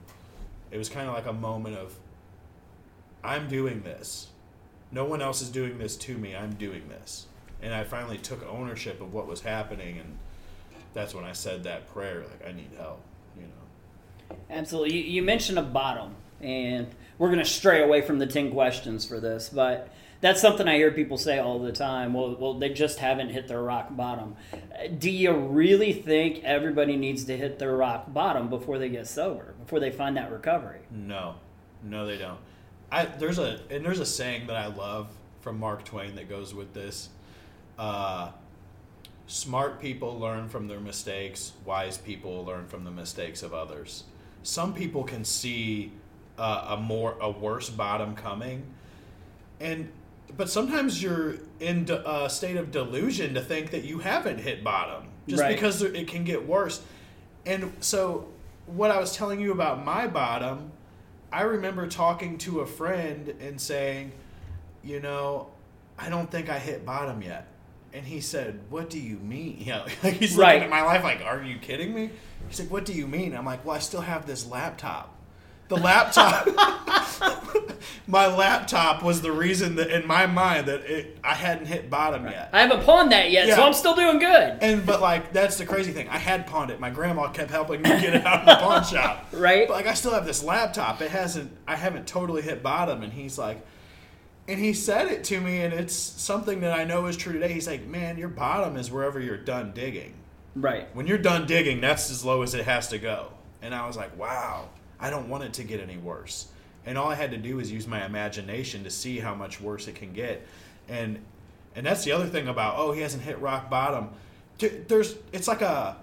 it 0.72 0.78
was 0.78 0.88
kind 0.88 1.08
of 1.08 1.14
like 1.14 1.26
a 1.26 1.32
moment 1.32 1.76
of 1.76 1.94
I'm 3.22 3.48
doing 3.48 3.82
this. 3.82 4.28
No 4.90 5.04
one 5.04 5.22
else 5.22 5.40
is 5.40 5.48
doing 5.50 5.78
this 5.78 5.96
to 5.98 6.18
me. 6.18 6.34
I'm 6.34 6.54
doing 6.54 6.88
this. 6.88 7.26
And 7.62 7.72
I 7.72 7.84
finally 7.84 8.18
took 8.18 8.46
ownership 8.46 9.00
of 9.00 9.14
what 9.14 9.26
was 9.26 9.40
happening 9.40 9.98
and 9.98 10.18
that's 10.94 11.14
when 11.14 11.24
I 11.24 11.32
said 11.32 11.64
that 11.64 11.92
prayer 11.92 12.20
like 12.20 12.48
I 12.48 12.52
need 12.52 12.70
help, 12.76 13.00
you 13.36 13.44
know. 13.44 14.36
Absolutely. 14.50 14.96
You, 14.96 15.04
you 15.04 15.22
mentioned 15.22 15.58
a 15.58 15.62
bottom, 15.62 16.14
and 16.40 16.86
we're 17.18 17.28
going 17.28 17.38
to 17.38 17.44
stray 17.44 17.82
away 17.82 18.02
from 18.02 18.18
the 18.18 18.26
10 18.26 18.50
questions 18.50 19.06
for 19.06 19.18
this, 19.20 19.48
but 19.48 19.88
that's 20.20 20.40
something 20.40 20.68
I 20.68 20.76
hear 20.76 20.90
people 20.90 21.18
say 21.18 21.38
all 21.38 21.58
the 21.58 21.72
time. 21.72 22.12
Well, 22.12 22.36
well, 22.38 22.54
they 22.54 22.68
just 22.68 22.98
haven't 22.98 23.30
hit 23.30 23.48
their 23.48 23.62
rock 23.62 23.96
bottom. 23.96 24.36
Do 24.98 25.10
you 25.10 25.32
really 25.32 25.92
think 25.92 26.44
everybody 26.44 26.96
needs 26.96 27.24
to 27.24 27.36
hit 27.36 27.58
their 27.58 27.74
rock 27.74 28.12
bottom 28.12 28.48
before 28.48 28.78
they 28.78 28.88
get 28.88 29.06
sober, 29.06 29.54
before 29.60 29.80
they 29.80 29.90
find 29.90 30.16
that 30.16 30.30
recovery? 30.30 30.80
No. 30.90 31.34
No 31.82 32.06
they 32.06 32.18
don't. 32.18 32.38
I 32.92 33.06
there's 33.06 33.38
a 33.38 33.58
and 33.70 33.84
there's 33.84 33.98
a 33.98 34.06
saying 34.06 34.46
that 34.46 34.54
I 34.54 34.66
love 34.66 35.08
from 35.40 35.58
Mark 35.58 35.84
Twain 35.84 36.14
that 36.14 36.28
goes 36.28 36.54
with 36.54 36.72
this. 36.72 37.08
Uh 37.78 38.30
smart 39.26 39.80
people 39.80 40.18
learn 40.18 40.48
from 40.48 40.68
their 40.68 40.80
mistakes, 40.80 41.52
wise 41.64 41.96
people 41.96 42.44
learn 42.44 42.66
from 42.66 42.84
the 42.84 42.90
mistakes 42.90 43.42
of 43.42 43.54
others. 43.54 44.04
Some 44.42 44.74
people 44.74 45.04
can 45.04 45.24
see 45.24 45.92
uh, 46.38 46.66
a 46.70 46.76
more 46.76 47.16
a 47.20 47.30
worse 47.30 47.70
bottom 47.70 48.14
coming 48.14 48.62
and 49.60 49.90
but 50.36 50.48
sometimes 50.48 51.02
you're 51.02 51.36
in 51.60 51.88
a 52.06 52.28
state 52.28 52.56
of 52.56 52.70
delusion 52.70 53.34
to 53.34 53.40
think 53.40 53.70
that 53.70 53.84
you 53.84 53.98
haven't 53.98 54.38
hit 54.38 54.64
bottom 54.64 55.04
just 55.28 55.42
Right. 55.42 55.54
because 55.54 55.82
it 55.82 56.08
can 56.08 56.24
get 56.24 56.48
worse 56.48 56.80
and 57.44 57.70
so 57.80 58.28
what 58.66 58.90
i 58.90 58.98
was 58.98 59.14
telling 59.14 59.40
you 59.40 59.52
about 59.52 59.84
my 59.84 60.06
bottom 60.06 60.72
i 61.30 61.42
remember 61.42 61.86
talking 61.86 62.38
to 62.38 62.60
a 62.60 62.66
friend 62.66 63.34
and 63.40 63.60
saying 63.60 64.10
you 64.82 64.98
know 65.00 65.50
i 65.98 66.08
don't 66.08 66.30
think 66.30 66.48
i 66.48 66.58
hit 66.58 66.84
bottom 66.86 67.20
yet 67.22 67.46
and 67.94 68.06
he 68.06 68.20
said 68.20 68.60
what 68.70 68.88
do 68.90 68.98
you 68.98 69.16
mean? 69.18 69.56
You 69.60 69.72
know 69.72 69.84
like 70.02 70.14
he's 70.14 70.36
Right. 70.36 70.54
looking 70.54 70.64
at 70.64 70.70
my 70.70 70.82
life 70.82 71.02
like 71.04 71.22
are 71.24 71.42
you 71.42 71.58
kidding 71.58 71.94
me? 71.94 72.10
He's 72.48 72.60
like 72.60 72.70
what 72.70 72.84
do 72.84 72.92
you 72.92 73.06
mean? 73.06 73.34
I'm 73.34 73.44
like 73.44 73.64
well 73.64 73.76
i 73.76 73.78
still 73.80 74.00
have 74.00 74.26
this 74.26 74.46
laptop. 74.46 75.16
The 75.68 75.76
laptop 75.78 76.46
my 78.06 78.26
laptop 78.26 79.02
was 79.02 79.22
the 79.22 79.32
reason 79.32 79.76
that 79.76 79.90
in 79.90 80.06
my 80.06 80.26
mind 80.26 80.66
that 80.66 80.80
it, 80.82 81.18
i 81.24 81.34
hadn't 81.34 81.66
hit 81.66 81.88
bottom 81.88 82.24
yet. 82.26 82.50
I 82.52 82.60
haven't 82.60 82.84
pawned 82.84 83.12
that 83.12 83.30
yet, 83.30 83.54
so 83.54 83.62
I'm 83.62 83.72
still 83.72 83.94
doing 83.94 84.18
good. 84.18 84.58
and 84.60 84.84
but 84.84 85.00
like 85.00 85.32
that's 85.32 85.56
the 85.56 85.64
crazy 85.66 85.92
thing. 85.92 86.08
I 86.08 86.18
had 86.18 86.46
pawned 86.46 86.70
it. 86.70 86.78
My 86.80 86.90
grandma 86.90 87.28
kept 87.28 87.50
helping 87.50 87.80
me 87.82 87.88
get 87.88 88.14
it 88.14 88.26
out 88.26 88.40
of 88.40 88.46
the 88.46 88.56
pawn 88.56 88.84
shop. 88.92 89.26
Right? 89.32 89.66
but 89.66 89.74
like 89.74 89.86
i 89.86 89.94
still 89.94 90.12
have 90.12 90.26
this 90.26 90.42
laptop. 90.44 91.00
It 91.00 91.10
hasn't 91.10 91.50
i 91.66 91.76
haven't 91.76 92.06
totally 92.06 92.42
hit 92.42 92.62
bottom. 92.62 93.02
And 93.02 93.12
he's 93.12 93.38
like 93.38 93.64
and 94.48 94.58
he 94.58 94.72
said 94.72 95.08
it 95.08 95.24
to 95.24 95.40
me 95.40 95.60
and 95.62 95.72
it's 95.72 95.94
something 95.94 96.60
that 96.60 96.72
i 96.76 96.84
know 96.84 97.06
is 97.06 97.16
true 97.16 97.32
today 97.32 97.52
he's 97.52 97.66
like 97.66 97.86
man 97.86 98.18
your 98.18 98.28
bottom 98.28 98.76
is 98.76 98.90
wherever 98.90 99.20
you're 99.20 99.36
done 99.36 99.72
digging 99.72 100.14
Right. 100.54 100.86
when 100.94 101.06
you're 101.06 101.16
done 101.16 101.46
digging, 101.46 101.80
that's 101.80 102.10
as 102.10 102.26
low 102.26 102.42
as 102.42 102.52
it 102.52 102.66
has 102.66 102.88
to 102.88 102.98
go. 102.98 103.28
And 103.62 103.74
I 103.74 103.86
was 103.86 103.96
like, 103.96 104.14
wow, 104.18 104.68
I 105.00 105.08
don't 105.08 105.30
want 105.30 105.44
it 105.44 105.54
to 105.54 105.64
get 105.64 105.80
any 105.80 105.96
worse. 105.96 106.48
And 106.84 106.98
all 106.98 107.08
I 107.08 107.14
had 107.14 107.30
to 107.30 107.38
do 107.38 107.56
was 107.56 107.72
use 107.72 107.86
my 107.86 108.04
imagination 108.04 108.84
to 108.84 108.90
see 108.90 109.18
how 109.18 109.34
much 109.34 109.62
worse 109.62 109.88
it 109.88 109.94
can 109.94 110.12
get. 110.12 110.46
And 110.90 111.20
and 111.74 111.86
that's 111.86 112.04
the 112.04 112.12
other 112.12 112.26
thing 112.26 112.48
about 112.48 112.74
oh 112.76 112.92
he 112.92 113.00
hasn't 113.00 113.22
hit 113.22 113.40
rock 113.40 113.70
bottom. 113.70 114.10
There's 114.58 115.14
it's 115.32 115.48
like 115.48 115.62
a 115.62 115.96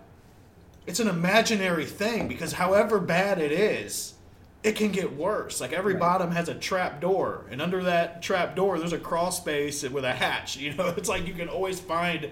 it's 0.88 1.00
an 1.00 1.10
imaginary 1.10 1.86
thing 1.86 2.28
because 2.28 2.54
however 2.54 3.00
bad 3.00 3.40
it 3.40 3.52
is, 3.52 4.16
it 4.64 4.76
can 4.76 4.92
get 4.92 5.16
worse. 5.16 5.62
Like 5.62 5.72
every 5.74 5.94
Right. 5.94 6.00
bottom 6.00 6.32
has 6.32 6.50
a 6.50 6.56
trap 6.56 7.00
door, 7.02 7.46
and 7.50 7.62
under 7.62 7.84
that 7.84 8.22
trap 8.22 8.56
door, 8.56 8.78
there's 8.80 8.94
a 8.94 9.00
crawl 9.00 9.32
space 9.32 9.84
with 9.84 10.04
a 10.04 10.14
hatch. 10.14 10.58
You 10.58 10.74
know, 10.74 10.88
it's 10.98 11.10
like 11.10 11.28
you 11.28 11.34
can 11.34 11.50
always 11.50 11.80
find. 11.80 12.30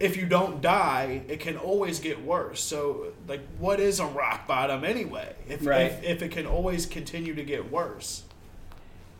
If 0.00 0.16
you 0.16 0.26
don't 0.26 0.60
die, 0.60 1.22
it 1.28 1.38
can 1.38 1.56
always 1.56 2.00
get 2.00 2.20
worse. 2.24 2.60
So, 2.60 3.12
like, 3.28 3.40
what 3.58 3.78
is 3.78 4.00
a 4.00 4.06
rock 4.06 4.48
bottom 4.48 4.84
anyway? 4.84 5.36
If, 5.48 5.64
Right. 5.64 5.82
if, 5.92 6.02
if 6.02 6.22
it 6.22 6.32
can 6.32 6.46
always 6.46 6.84
continue 6.84 7.32
to 7.36 7.44
get 7.44 7.70
worse. 7.70 8.24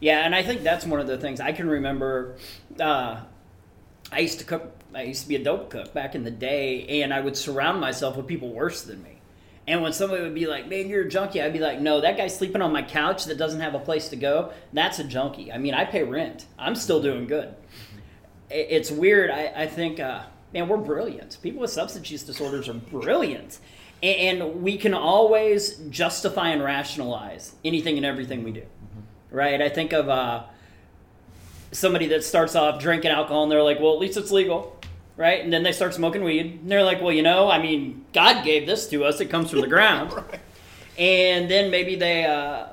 Yeah, 0.00 0.18
and 0.26 0.34
I 0.34 0.42
think 0.42 0.64
that's 0.64 0.84
one 0.84 0.98
of 0.98 1.06
the 1.06 1.16
things 1.16 1.40
I 1.40 1.52
can 1.52 1.68
remember. 1.68 2.34
Uh, 2.78 3.20
I 4.10 4.18
used 4.18 4.40
to 4.40 4.44
cook. 4.44 4.72
I 4.92 5.02
used 5.04 5.22
to 5.22 5.28
be 5.28 5.36
a 5.36 5.42
dope 5.44 5.70
cook 5.70 5.94
back 5.94 6.16
in 6.16 6.24
the 6.24 6.30
day, 6.32 7.02
and 7.02 7.14
I 7.14 7.20
would 7.20 7.36
surround 7.36 7.80
myself 7.80 8.16
with 8.16 8.26
people 8.26 8.50
worse 8.50 8.82
than 8.82 9.00
me. 9.02 9.13
And 9.66 9.82
when 9.82 9.92
somebody 9.92 10.22
would 10.22 10.34
be 10.34 10.46
like, 10.46 10.68
"Man, 10.68 10.88
you're 10.88 11.02
a 11.02 11.08
junkie," 11.08 11.40
I'd 11.40 11.52
be 11.52 11.58
like, 11.58 11.80
"No, 11.80 12.00
that 12.00 12.16
guy's 12.16 12.36
sleeping 12.36 12.60
on 12.60 12.72
my 12.72 12.82
couch 12.82 13.24
that 13.24 13.38
doesn't 13.38 13.60
have 13.60 13.74
a 13.74 13.78
place 13.78 14.08
to 14.10 14.16
go. 14.16 14.52
That's 14.72 14.98
a 14.98 15.04
junkie. 15.04 15.50
I 15.50 15.58
mean, 15.58 15.74
I 15.74 15.84
pay 15.84 16.02
rent. 16.02 16.46
I'm 16.58 16.74
still 16.74 17.00
doing 17.00 17.26
good." 17.26 17.54
It's 18.50 18.90
weird. 18.90 19.30
I, 19.30 19.52
I 19.56 19.66
think, 19.66 19.98
uh, 19.98 20.22
man, 20.52 20.68
we're 20.68 20.76
brilliant. 20.76 21.38
People 21.42 21.62
with 21.62 21.70
substance 21.70 22.10
use 22.10 22.22
disorders 22.22 22.68
are 22.68 22.74
brilliant. 22.74 23.58
And 24.02 24.62
we 24.62 24.76
can 24.76 24.92
always 24.92 25.76
justify 25.88 26.50
and 26.50 26.62
rationalize 26.62 27.54
anything 27.64 27.96
and 27.96 28.04
everything 28.04 28.44
we 28.44 28.52
do 28.52 28.66
right? 29.34 29.60
I 29.60 29.68
think 29.68 29.92
of 29.92 30.08
uh, 30.08 30.44
somebody 31.72 32.06
that 32.08 32.24
starts 32.24 32.54
off 32.54 32.80
drinking 32.80 33.10
alcohol 33.10 33.42
and 33.42 33.52
they're 33.52 33.62
like, 33.62 33.80
well, 33.80 33.92
at 33.92 33.98
least 33.98 34.16
it's 34.16 34.30
legal, 34.30 34.73
right? 35.16 35.42
And 35.42 35.52
then 35.52 35.62
they 35.62 35.72
start 35.72 35.94
smoking 35.94 36.24
weed 36.24 36.60
and 36.62 36.70
they're 36.70 36.84
like, 36.84 37.00
well, 37.00 37.12
you 37.12 37.22
know, 37.22 37.50
I 37.50 37.60
mean, 37.60 38.04
God 38.12 38.44
gave 38.44 38.66
this 38.66 38.88
to 38.88 39.04
us; 39.04 39.20
it 39.20 39.26
comes 39.26 39.50
from 39.50 39.60
the 39.60 39.66
ground. 39.76 40.12
Right. 40.12 40.40
And 40.96 41.50
then 41.50 41.70
maybe 41.70 41.96
they 41.96 42.24
uh, 42.24 42.66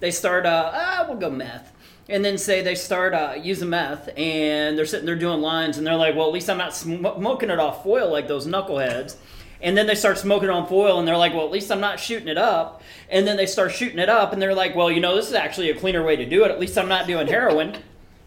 they 0.00 0.10
start, 0.10 0.46
uh, 0.46 0.70
ah, 0.72 1.04
we'll 1.08 1.18
go 1.18 1.30
meth. 1.30 1.72
And 2.08 2.24
then 2.24 2.38
say 2.38 2.62
they 2.62 2.74
start 2.74 3.12
uh, 3.12 3.34
using 3.40 3.68
meth 3.68 4.08
and 4.16 4.78
they're 4.78 4.86
sitting 4.86 5.04
there 5.04 5.16
doing 5.16 5.40
lines 5.40 5.76
and 5.76 5.86
they're 5.86 5.96
like, 5.96 6.14
well, 6.14 6.26
at 6.26 6.32
least 6.32 6.48
I'm 6.48 6.56
not 6.56 6.74
sm- 6.74 7.04
smoking 7.04 7.50
it 7.50 7.58
off 7.58 7.82
foil 7.82 8.10
like 8.10 8.28
those 8.28 8.46
knuckleheads. 8.46 9.16
And 9.60 9.76
then 9.76 9.86
they 9.86 9.96
start 9.96 10.16
smoking 10.16 10.48
it 10.48 10.52
on 10.52 10.66
foil 10.68 10.98
and 10.98 11.06
they're 11.06 11.18
like, 11.18 11.34
well, 11.34 11.44
at 11.44 11.50
least 11.50 11.70
I'm 11.70 11.80
not 11.80 12.00
shooting 12.00 12.28
it 12.28 12.38
up. 12.38 12.82
And 13.10 13.26
then 13.26 13.36
they 13.36 13.44
start 13.44 13.72
shooting 13.72 13.98
it 13.98 14.08
up 14.08 14.32
and 14.32 14.40
they're 14.40 14.54
like, 14.54 14.74
well, 14.74 14.90
you 14.90 15.00
know, 15.00 15.16
this 15.16 15.28
is 15.28 15.34
actually 15.34 15.70
a 15.70 15.78
cleaner 15.78 16.02
way 16.02 16.16
to 16.16 16.24
do 16.24 16.44
it. 16.44 16.50
At 16.50 16.60
least 16.60 16.78
I'm 16.78 16.88
not 16.88 17.06
doing 17.06 17.26
heroin. 17.26 17.76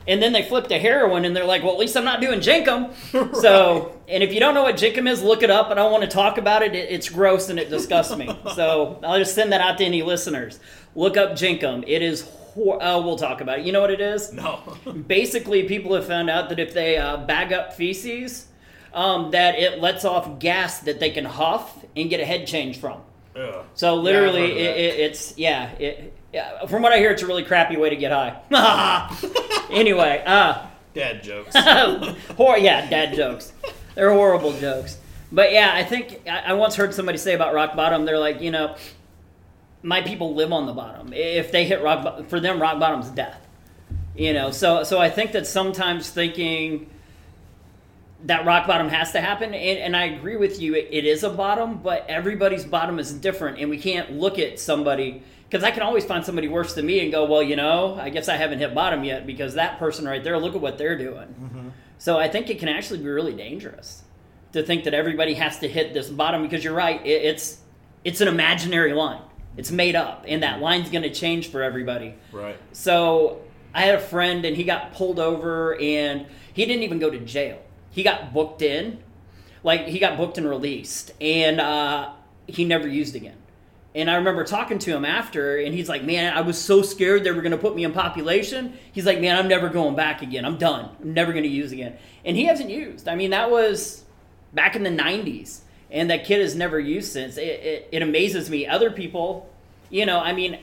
And 0.07 0.21
then 0.21 0.33
they 0.33 0.43
flip 0.43 0.67
to 0.67 0.79
heroin 0.79 1.25
and 1.25 1.35
they're 1.35 1.45
like, 1.45 1.63
well, 1.63 1.73
at 1.73 1.79
least 1.79 1.95
I'm 1.95 2.03
not 2.03 2.21
doing 2.21 2.39
Jenkem. 2.39 2.93
right. 3.13 3.35
So, 3.35 3.99
and 4.07 4.23
if 4.23 4.33
you 4.33 4.39
don't 4.39 4.53
know 4.55 4.63
what 4.63 4.75
Jenkem 4.75 5.09
is, 5.09 5.21
look 5.21 5.43
it 5.43 5.51
up. 5.51 5.69
I 5.69 5.75
don't 5.75 5.91
want 5.91 6.03
to 6.03 6.09
talk 6.09 6.37
about 6.37 6.63
it. 6.63 6.75
it 6.75 6.89
it's 6.89 7.09
gross 7.09 7.49
and 7.49 7.59
it 7.59 7.69
disgusts 7.69 8.15
me. 8.15 8.27
so 8.55 8.99
I'll 9.03 9.19
just 9.19 9.35
send 9.35 9.51
that 9.53 9.61
out 9.61 9.77
to 9.77 9.85
any 9.85 10.01
listeners. 10.01 10.59
Look 10.95 11.17
up 11.17 11.31
Jenkem. 11.31 11.83
It 11.87 12.01
is. 12.01 12.21
Hor- 12.53 12.79
oh, 12.81 13.01
we'll 13.01 13.17
talk 13.17 13.39
about 13.41 13.59
it. 13.59 13.65
You 13.65 13.71
know 13.71 13.79
what 13.79 13.91
it 13.91 14.01
is? 14.01 14.33
No. 14.33 14.77
Basically, 15.07 15.63
people 15.63 15.93
have 15.95 16.05
found 16.05 16.29
out 16.29 16.49
that 16.49 16.59
if 16.59 16.73
they 16.73 16.97
uh, 16.97 17.17
bag 17.17 17.53
up 17.53 17.73
feces, 17.73 18.47
um, 18.93 19.31
that 19.31 19.57
it 19.57 19.79
lets 19.79 20.03
off 20.03 20.39
gas 20.39 20.79
that 20.79 20.99
they 20.99 21.11
can 21.11 21.25
huff 21.25 21.85
and 21.95 22.09
get 22.09 22.19
a 22.19 22.25
head 22.25 22.47
change 22.47 22.77
from. 22.79 23.01
Ugh. 23.35 23.63
So 23.73 23.95
literally, 23.95 24.53
yeah, 24.53 24.69
it, 24.69 24.77
it, 24.77 24.99
it's 24.99 25.37
yeah, 25.37 25.69
it, 25.73 26.13
yeah. 26.33 26.65
From 26.65 26.81
what 26.81 26.91
I 26.93 26.97
hear, 26.97 27.11
it's 27.11 27.21
a 27.21 27.27
really 27.27 27.43
crappy 27.43 27.77
way 27.77 27.89
to 27.89 27.95
get 27.95 28.11
high. 28.11 28.39
anyway, 29.71 30.23
uh, 30.25 30.65
dad 30.93 31.23
jokes. 31.23 31.55
hor- 32.37 32.57
yeah, 32.57 32.89
dad 32.89 33.15
jokes. 33.15 33.53
They're 33.95 34.11
horrible 34.11 34.53
jokes. 34.53 34.97
But 35.31 35.51
yeah, 35.51 35.71
I 35.73 35.83
think 35.83 36.21
I, 36.27 36.39
I 36.47 36.53
once 36.53 36.75
heard 36.75 36.93
somebody 36.93 37.17
say 37.17 37.33
about 37.33 37.53
rock 37.53 37.75
bottom. 37.75 38.05
They're 38.05 38.19
like, 38.19 38.41
you 38.41 38.51
know, 38.51 38.75
my 39.83 40.01
people 40.01 40.35
live 40.35 40.51
on 40.51 40.65
the 40.65 40.73
bottom. 40.73 41.13
If 41.13 41.51
they 41.51 41.65
hit 41.65 41.81
rock, 41.81 42.27
for 42.27 42.39
them, 42.39 42.61
rock 42.61 42.79
bottom's 42.79 43.09
death. 43.09 43.39
You 44.15 44.33
know, 44.33 44.51
so 44.51 44.83
so 44.83 44.99
I 44.99 45.09
think 45.09 45.31
that 45.31 45.47
sometimes 45.47 46.09
thinking 46.09 46.89
that 48.25 48.45
rock 48.45 48.67
bottom 48.67 48.89
has 48.89 49.13
to 49.13 49.21
happen, 49.21 49.53
and, 49.53 49.79
and 49.79 49.95
I 49.95 50.05
agree 50.05 50.35
with 50.35 50.61
you. 50.61 50.75
It, 50.75 50.89
it 50.91 51.05
is 51.05 51.23
a 51.23 51.29
bottom, 51.29 51.77
but 51.77 52.05
everybody's 52.07 52.65
bottom 52.65 52.99
is 52.99 53.13
different, 53.13 53.57
and 53.59 53.69
we 53.69 53.77
can't 53.77 54.11
look 54.11 54.37
at 54.37 54.59
somebody 54.59 55.23
because 55.51 55.65
I 55.65 55.71
can 55.71 55.83
always 55.83 56.05
find 56.05 56.23
somebody 56.23 56.47
worse 56.47 56.75
than 56.75 56.85
me 56.85 57.01
and 57.01 57.11
go, 57.11 57.25
well, 57.25 57.43
you 57.43 57.57
know, 57.57 57.97
I 57.99 58.09
guess 58.09 58.29
I 58.29 58.37
haven't 58.37 58.59
hit 58.59 58.73
bottom 58.73 59.03
yet 59.03 59.27
because 59.27 59.55
that 59.55 59.79
person 59.79 60.05
right 60.05 60.23
there, 60.23 60.39
look 60.39 60.55
at 60.55 60.61
what 60.61 60.77
they're 60.77 60.97
doing. 60.97 61.27
Mm-hmm. 61.27 61.69
So 61.97 62.17
I 62.17 62.29
think 62.29 62.49
it 62.49 62.57
can 62.57 62.69
actually 62.69 62.99
be 62.99 63.09
really 63.09 63.33
dangerous 63.33 64.01
to 64.53 64.63
think 64.63 64.85
that 64.85 64.93
everybody 64.93 65.33
has 65.33 65.59
to 65.59 65.67
hit 65.67 65.93
this 65.93 66.09
bottom 66.09 66.41
because 66.41 66.63
you're 66.63 66.73
right. 66.73 67.05
It, 67.05 67.23
it's 67.23 67.57
it's 68.05 68.21
an 68.21 68.29
imaginary 68.29 68.93
line. 68.93 69.23
It's 69.57 69.71
made 69.71 69.97
up, 69.97 70.23
and 70.25 70.41
that 70.41 70.61
line's 70.61 70.89
going 70.89 71.03
to 71.03 71.13
change 71.13 71.49
for 71.49 71.61
everybody. 71.61 72.15
Right. 72.31 72.57
So 72.71 73.41
I 73.73 73.81
had 73.81 73.95
a 73.95 73.99
friend, 73.99 74.45
and 74.45 74.55
he 74.55 74.63
got 74.63 74.93
pulled 74.93 75.19
over, 75.19 75.77
and 75.79 76.27
he 76.53 76.65
didn't 76.65 76.83
even 76.83 76.99
go 76.99 77.09
to 77.09 77.19
jail. 77.19 77.61
He 77.89 78.03
got 78.03 78.33
booked 78.33 78.61
in, 78.61 79.03
like 79.63 79.87
he 79.87 79.99
got 79.99 80.17
booked 80.17 80.37
and 80.37 80.49
released, 80.49 81.11
and 81.19 81.59
uh, 81.59 82.13
he 82.47 82.63
never 82.63 82.87
used 82.87 83.17
again. 83.17 83.35
And 83.93 84.09
I 84.09 84.15
remember 84.15 84.45
talking 84.45 84.79
to 84.79 84.95
him 84.95 85.03
after, 85.03 85.57
and 85.57 85.73
he's 85.73 85.89
like, 85.89 86.03
"Man, 86.03 86.33
I 86.33 86.41
was 86.41 86.57
so 86.57 86.81
scared 86.81 87.23
they 87.23 87.31
were 87.31 87.41
going 87.41 87.51
to 87.51 87.57
put 87.57 87.75
me 87.75 87.83
in 87.83 87.91
population." 87.91 88.77
He's 88.91 89.05
like, 89.05 89.19
"Man, 89.19 89.37
I'm 89.37 89.47
never 89.47 89.69
going 89.69 89.95
back 89.95 90.21
again. 90.21 90.45
I'm 90.45 90.57
done. 90.57 90.89
I'm 91.01 91.13
never 91.13 91.33
going 91.33 91.43
to 91.43 91.49
use 91.49 91.71
again." 91.71 91.97
And 92.23 92.37
he 92.37 92.45
hasn't 92.45 92.69
used. 92.69 93.07
I 93.07 93.15
mean, 93.15 93.31
that 93.31 93.51
was 93.51 94.05
back 94.53 94.75
in 94.75 94.83
the 94.83 94.89
'90s 94.89 95.61
and 95.91 96.09
that 96.09 96.25
kid 96.25 96.41
has 96.41 96.55
never 96.55 96.79
used 96.79 97.11
since. 97.11 97.37
It, 97.37 97.43
it, 97.43 97.89
it, 97.91 98.01
amazes 98.01 98.49
me. 98.49 98.65
Other 98.65 98.89
people, 98.89 99.49
you 99.89 100.05
know, 100.05 100.19
I 100.19 100.33
mean, 100.33 100.59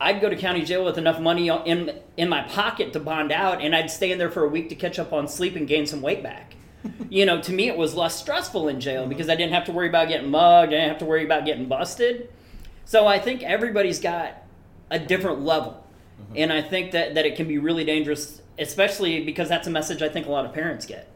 I'd 0.00 0.20
go 0.20 0.30
to 0.30 0.36
county 0.36 0.64
jail 0.64 0.84
with 0.84 0.96
enough 0.96 1.20
money 1.20 1.48
in 1.48 2.00
in 2.16 2.28
my 2.28 2.42
pocket 2.42 2.92
to 2.94 3.00
bond 3.00 3.30
out, 3.30 3.60
and 3.60 3.76
I'd 3.76 3.90
stay 3.90 4.10
in 4.10 4.18
there 4.18 4.30
for 4.30 4.44
a 4.44 4.48
week 4.48 4.70
to 4.70 4.74
catch 4.74 4.98
up 4.98 5.12
on 5.12 5.28
sleep 5.28 5.56
and 5.56 5.68
gain 5.68 5.86
some 5.86 6.00
weight 6.00 6.22
back. 6.22 6.54
You 7.10 7.26
know, 7.26 7.40
to 7.42 7.52
me, 7.52 7.68
it 7.68 7.76
was 7.76 7.94
less 7.94 8.16
stressful 8.16 8.68
in 8.68 8.80
jail 8.80 9.06
because 9.06 9.28
I 9.28 9.36
didn't 9.36 9.52
have 9.52 9.64
to 9.66 9.72
worry 9.72 9.88
about 9.88 10.08
getting 10.08 10.30
mugged. 10.30 10.72
I 10.72 10.76
didn't 10.76 10.88
have 10.88 10.98
to 10.98 11.04
worry 11.04 11.24
about 11.24 11.44
getting 11.44 11.66
busted. 11.66 12.30
So 12.84 13.06
I 13.06 13.18
think 13.18 13.42
everybody's 13.42 14.00
got 14.00 14.42
a 14.90 14.98
different 14.98 15.42
level, 15.42 15.84
mm-hmm. 16.20 16.34
and 16.36 16.52
I 16.52 16.62
think 16.62 16.92
that 16.92 17.14
that 17.14 17.26
it 17.26 17.36
can 17.36 17.46
be 17.46 17.58
really 17.58 17.84
dangerous, 17.84 18.40
especially 18.58 19.24
because 19.24 19.48
that's 19.48 19.66
a 19.66 19.70
message 19.70 20.02
I 20.02 20.08
think 20.08 20.26
a 20.26 20.30
lot 20.30 20.46
of 20.46 20.54
parents 20.54 20.86
get 20.86 21.08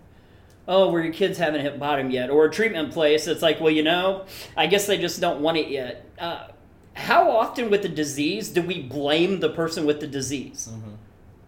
oh, 0.69 0.91
where 0.91 1.03
your 1.03 1.13
kids 1.13 1.39
haven't 1.39 1.61
hit 1.61 1.79
bottom 1.79 2.11
yet, 2.11 2.31
or 2.31 2.45
a 2.45 2.51
treatment 2.51 2.93
place. 2.93 3.27
It's 3.27 3.43
like, 3.43 3.61
well, 3.61 3.71
you 3.71 3.83
know, 3.83 4.27
I 4.57 4.67
guess 4.67 4.87
they 4.87 4.99
just 4.99 5.21
don't 5.21 5.41
want 5.41 5.57
it 5.57 5.69
yet. 5.69 6.07
Uh, 6.19 6.49
how 6.95 7.31
often 7.31 7.71
with 7.71 7.83
the 7.83 7.89
disease 7.89 8.49
do 8.49 8.63
we 8.63 8.83
blame 8.83 9.41
the 9.41 9.49
person 9.49 9.87
with 9.87 10.01
the 10.01 10.07
disease, 10.07 10.69
mm-hmm. 10.71 10.93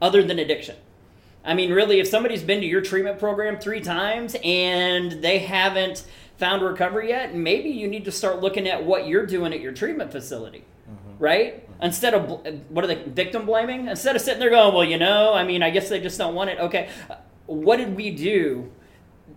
other 0.00 0.22
than 0.22 0.38
addiction? 0.38 0.76
I 1.44 1.54
mean, 1.54 1.72
really, 1.72 2.00
if 2.00 2.08
somebody's 2.08 2.42
been 2.42 2.60
to 2.60 2.66
your 2.66 2.80
treatment 2.80 3.18
program 3.18 3.58
three 3.58 3.80
times 3.80 4.34
and 4.42 5.12
they 5.22 5.38
haven't 5.40 6.04
found 6.38 6.62
recovery 6.62 7.10
yet, 7.10 7.34
maybe 7.34 7.68
you 7.68 7.86
need 7.86 8.06
to 8.06 8.12
start 8.12 8.40
looking 8.40 8.66
at 8.66 8.84
what 8.84 9.06
you're 9.06 9.26
doing 9.26 9.52
at 9.52 9.60
your 9.60 9.72
treatment 9.72 10.10
facility. 10.10 10.64
Mm-hmm. 10.90 11.22
Right? 11.22 11.70
Mm-hmm. 11.70 11.84
Instead 11.84 12.14
of, 12.14 12.28
what 12.70 12.84
are 12.84 12.88
they, 12.88 13.02
victim 13.02 13.44
blaming? 13.46 13.88
Instead 13.88 14.16
of 14.16 14.22
sitting 14.22 14.40
there 14.40 14.50
going, 14.50 14.74
well, 14.74 14.84
you 14.84 14.98
know, 14.98 15.34
I 15.34 15.44
mean, 15.44 15.62
I 15.62 15.70
guess 15.70 15.88
they 15.88 16.00
just 16.00 16.16
don't 16.16 16.34
want 16.34 16.50
it. 16.50 16.58
Okay, 16.58 16.88
what 17.46 17.76
did 17.76 17.94
we 17.94 18.10
do 18.10 18.70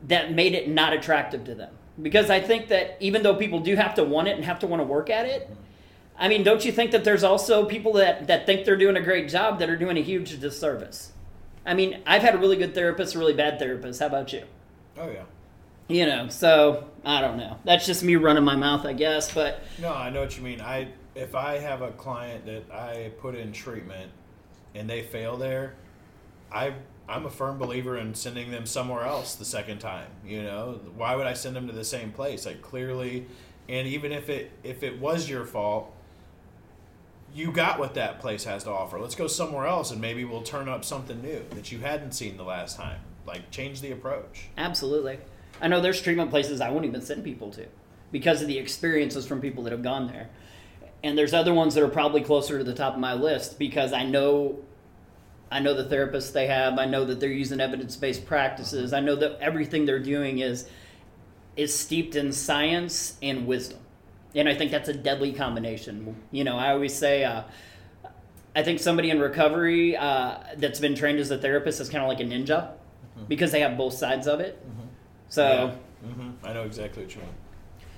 that 0.08 0.34
made 0.34 0.54
it 0.54 0.70
not 0.70 0.94
attractive 0.94 1.46
to 1.46 1.56
them. 1.56 1.74
Because 2.02 2.30
I 2.30 2.40
think 2.40 2.68
that 2.68 2.98
even 3.00 3.24
though 3.24 3.36
people 3.36 3.60
do 3.60 3.76
have 3.76 3.96
to 3.96 4.04
want 4.04 4.28
it 4.28 4.36
and 4.36 4.46
have 4.46 4.60
to 4.60 4.68
want 4.68 4.82
to 4.82 4.84
work 4.84 5.10
at 5.10 5.26
it, 5.26 5.50
I 6.18 6.28
mean, 6.28 6.44
don't 6.44 6.64
you 6.64 6.72
think 6.72 6.92
that 6.92 7.04
there's 7.04 7.24
also 7.24 7.66
people 7.66 7.94
that, 7.94 8.28
that 8.28 8.46
think 8.46 8.66
they're 8.66 8.78
doing 8.78 8.98
a 8.98 9.02
great 9.02 9.30
job 9.30 9.60
that 9.60 9.70
are 9.70 9.76
doing 9.76 9.98
a 9.98 10.02
huge 10.02 10.40
disservice? 10.40 11.12
I 11.68 11.74
mean, 11.74 12.02
I've 12.08 12.22
had 12.22 12.34
a 12.34 12.38
really 12.38 12.56
good 12.56 12.74
therapist, 12.74 13.14
a 13.14 13.20
really 13.20 13.34
bad 13.34 13.60
therapist. 13.60 14.00
How 14.00 14.08
about 14.08 14.32
you? 14.32 14.44
Oh, 14.98 15.10
yeah. 15.10 15.24
You 15.90 16.06
know, 16.06 16.30
so 16.30 16.90
I 17.06 17.22
don't 17.22 17.38
know. 17.38 17.58
That's 17.66 17.86
just 17.86 18.04
me 18.04 18.16
running 18.16 18.44
my 18.44 18.56
mouth, 18.56 18.86
I 18.86 18.94
guess. 18.94 19.34
But 19.34 19.62
no, 19.80 19.94
I 19.94 20.10
know 20.10 20.22
what 20.22 20.36
you 20.38 20.44
mean. 20.44 20.62
I 20.62 20.88
if 21.16 21.34
I 21.36 21.60
have 21.60 21.82
a 21.82 21.92
client 21.92 22.46
that 22.46 22.72
I 22.72 23.12
put 23.20 23.36
in 23.36 23.52
treatment 23.52 24.12
and 24.76 24.90
they 24.90 25.02
fail 25.02 25.38
there, 25.38 25.76
I 26.52 26.74
I'm 27.08 27.26
a 27.26 27.30
firm 27.30 27.58
believer 27.58 27.98
in 27.98 28.16
sending 28.16 28.52
them 28.52 28.66
somewhere 28.66 29.04
else 29.04 29.36
the 29.36 29.46
second 29.46 29.80
time. 29.80 30.08
You 30.26 30.44
know, 30.44 30.80
why 30.96 31.16
would 31.16 31.26
I 31.26 31.34
send 31.34 31.56
them 31.56 31.68
to 31.68 31.74
the 31.74 31.86
same 31.86 32.12
place? 32.12 32.46
Like 32.46 32.62
clearly, 32.62 33.26
and 33.70 33.88
even 33.88 34.12
if 34.12 34.30
it 34.30 34.52
if 34.64 34.84
it 34.84 35.00
was 35.00 35.30
your 35.30 35.46
fault, 35.46 35.94
you 37.38 37.52
got 37.52 37.78
what 37.78 37.94
that 37.94 38.20
place 38.20 38.44
has 38.46 38.64
to 38.64 38.72
offer. 38.72 39.00
Let's 39.00 39.16
go 39.16 39.28
somewhere 39.28 39.68
else, 39.68 39.92
and 39.92 40.02
maybe 40.02 40.26
we'll 40.26 40.42
turn 40.42 40.68
up 40.68 40.84
something 40.84 41.22
new 41.22 41.44
that 41.52 41.72
you 41.72 41.80
hadn't 41.80 42.14
seen 42.14 42.36
the 42.36 42.44
last 42.44 42.78
time. 42.78 43.00
Like 43.26 43.52
change 43.52 43.82
the 43.82 43.92
approach. 43.92 44.48
Absolutely. 44.58 45.20
I 45.62 45.68
know 45.68 45.82
there's 45.82 46.02
treatment 46.02 46.32
places 46.32 46.62
I 46.62 46.70
won't 46.72 46.86
even 46.86 47.02
send 47.02 47.24
people 47.24 47.52
to 47.52 47.68
because 48.12 48.42
of 48.42 48.48
the 48.48 48.58
experiences 48.58 49.28
from 49.28 49.42
people 49.42 49.64
that 49.64 49.72
have 49.72 49.84
gone 49.84 50.08
there. 50.08 50.30
And 51.04 51.18
there's 51.18 51.34
other 51.34 51.54
ones 51.54 51.76
that 51.76 51.84
are 51.84 51.90
probably 51.90 52.22
closer 52.22 52.58
to 52.58 52.64
the 52.64 52.74
top 52.74 52.96
of 52.96 53.00
my 53.00 53.14
list 53.14 53.60
because 53.60 53.94
I 53.94 54.04
know 54.04 54.60
I 55.52 55.60
know 55.60 55.74
the 55.74 55.96
therapists 55.96 56.34
they 56.34 56.48
have. 56.48 56.78
I 56.78 56.86
know 56.86 57.06
that 57.06 57.20
they're 57.20 57.30
using 57.30 57.62
evidence-based 57.62 58.26
practices. 58.26 58.92
Uh-huh. 58.92 59.02
I 59.02 59.06
know 59.06 59.16
that 59.16 59.40
everything 59.40 59.86
they're 59.86 60.00
doing 60.00 60.40
is 60.40 60.68
is 61.56 61.78
steeped 61.78 62.16
in 62.16 62.32
science 62.32 63.18
and 63.22 63.48
wisdom, 63.48 63.80
and 64.38 64.48
I 64.48 64.56
think 64.56 64.72
that's 64.72 64.90
a 64.90 64.94
deadly 64.94 65.34
combination. 65.34 66.16
You 66.32 66.44
know, 66.44 66.58
I 66.58 66.72
always 66.72 66.94
say, 66.94 67.24
uh, 67.24 67.44
I 68.56 68.64
think 68.64 68.80
somebody 68.80 69.10
in 69.10 69.20
recovery 69.20 69.98
uh, 69.98 70.38
that's 70.58 70.80
been 70.80 70.96
trained 70.96 71.20
as 71.20 71.32
a 71.32 71.38
therapist 71.38 71.82
is 71.82 71.90
kind 71.90 72.04
of 72.04 72.10
like 72.10 72.20
a 72.20 72.24
ninja 72.24 72.48
mm-hmm. 72.48 73.26
because 73.28 73.52
they 73.52 73.62
have 73.62 73.78
both 73.78 73.94
sides 73.94 74.28
of 74.28 74.40
it. 74.40 74.64
Mm-hmm. 74.66 74.88
So, 75.30 75.44
yeah. 76.04 76.10
mm-hmm. 76.10 76.46
I 76.46 76.54
know 76.54 76.64
exactly 76.64 77.04
what 77.04 77.16
you 77.16 77.22
mean. 77.22 77.32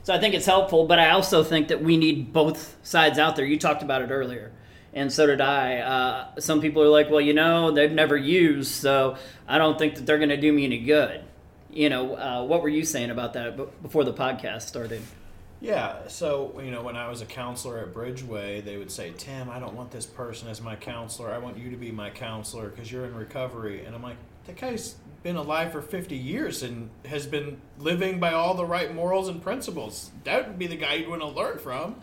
So 0.04 0.13
I 0.13 0.19
think 0.19 0.34
it's 0.34 0.45
helpful, 0.45 0.88
but 0.88 0.97
I 0.97 1.12
also 1.12 1.43
think 1.43 1.67
that 1.67 1.84
we 1.84 1.97
need 1.97 2.34
both 2.34 2.78
sides 2.84 3.19
out 3.19 3.36
there. 3.36 3.45
You 3.45 3.60
talked 3.60 3.84
about 3.84 4.02
it 4.02 4.10
earlier 4.10 4.52
and 4.93 5.12
so 5.12 5.28
did 5.28 5.41
I. 5.41 5.78
Uh, 5.80 6.39
some 6.39 6.62
people 6.62 6.82
are 6.82 6.89
like, 6.89 7.10
well, 7.10 7.21
you 7.21 7.34
know, 7.34 7.71
they've 7.71 7.91
never 7.91 8.17
used, 8.17 8.71
so 8.71 9.17
I 9.47 9.58
don't 9.58 9.78
think 9.78 9.95
that 9.95 10.06
they're 10.06 10.17
going 10.17 10.30
to 10.30 10.38
do 10.38 10.52
me 10.52 10.65
any 10.65 10.80
good. 10.80 11.23
You 11.71 11.89
know, 11.89 12.15
uh, 12.15 12.43
what 12.43 12.63
were 12.63 12.69
you 12.69 12.84
saying 12.84 13.12
about 13.12 13.34
that 13.34 13.82
before 13.84 14.04
the 14.04 14.13
podcast 14.13 14.63
started? 14.63 15.02
Yeah, 15.62 16.08
so 16.08 16.60
you 16.63 16.72
know, 16.72 16.82
when 16.82 16.95
I 16.95 17.10
was 17.10 17.22
a 17.22 17.26
counselor 17.26 17.80
at 17.80 17.93
Bridgeway, 17.93 18.63
they 18.63 18.78
would 18.78 18.91
say, 18.91 19.13
"Tim, 19.17 19.50
I 19.50 19.60
don't 19.60 19.76
want 19.76 19.91
this 19.91 20.06
person 20.06 20.48
as 20.48 20.62
my 20.62 20.76
counselor. 20.76 21.32
I 21.32 21.38
want 21.38 21.58
you 21.58 21.69
to 21.72 21.78
be 21.78 21.91
my 21.91 22.10
counselor 22.10 22.69
because 22.69 22.91
you're 22.91 23.06
in 23.06 23.15
recovery." 23.15 23.84
And 23.86 23.93
I'm 23.93 24.02
like, 24.02 24.17
"That 24.48 24.56
guy's 24.56 24.95
been 25.22 25.36
alive 25.36 25.74
for 25.74 25.82
50 25.82 26.15
years 26.15 26.63
and 26.63 26.89
has 27.06 27.28
been 27.28 27.60
living 27.78 28.22
by 28.22 28.32
all 28.32 28.54
the 28.54 28.65
right 28.65 28.95
morals 28.95 29.28
and 29.28 29.41
principles. 29.41 30.12
That 30.24 30.48
would 30.48 30.58
be 30.58 30.67
the 30.67 30.78
guy 30.78 30.93
you'd 30.93 31.10
want 31.10 31.22
to 31.22 31.28
learn 31.28 31.60
from." 31.60 31.95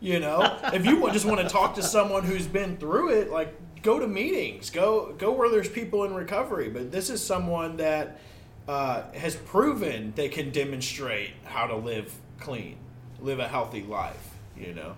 You 0.00 0.20
know, 0.20 0.58
if 0.72 0.84
you 0.84 1.10
just 1.12 1.24
want 1.24 1.40
to 1.40 1.48
talk 1.48 1.74
to 1.76 1.82
someone 1.82 2.24
who's 2.24 2.46
been 2.46 2.76
through 2.78 3.10
it, 3.10 3.30
like 3.30 3.54
go 3.82 3.98
to 3.98 4.06
meetings, 4.06 4.70
go 4.70 5.12
go 5.12 5.30
where 5.32 5.50
there's 5.50 5.68
people 5.68 6.04
in 6.04 6.14
recovery. 6.14 6.68
But 6.70 6.90
this 6.90 7.10
is 7.10 7.22
someone 7.22 7.76
that 7.76 8.18
uh, 8.66 9.02
has 9.12 9.36
proven 9.36 10.12
they 10.16 10.28
can 10.28 10.50
demonstrate 10.50 11.30
how 11.44 11.66
to 11.66 11.76
live 11.76 12.12
clean, 12.40 12.76
live 13.24 13.38
a 13.38 13.48
healthy 13.48 13.82
life. 13.82 14.34
You 14.56 14.74
know. 14.74 14.96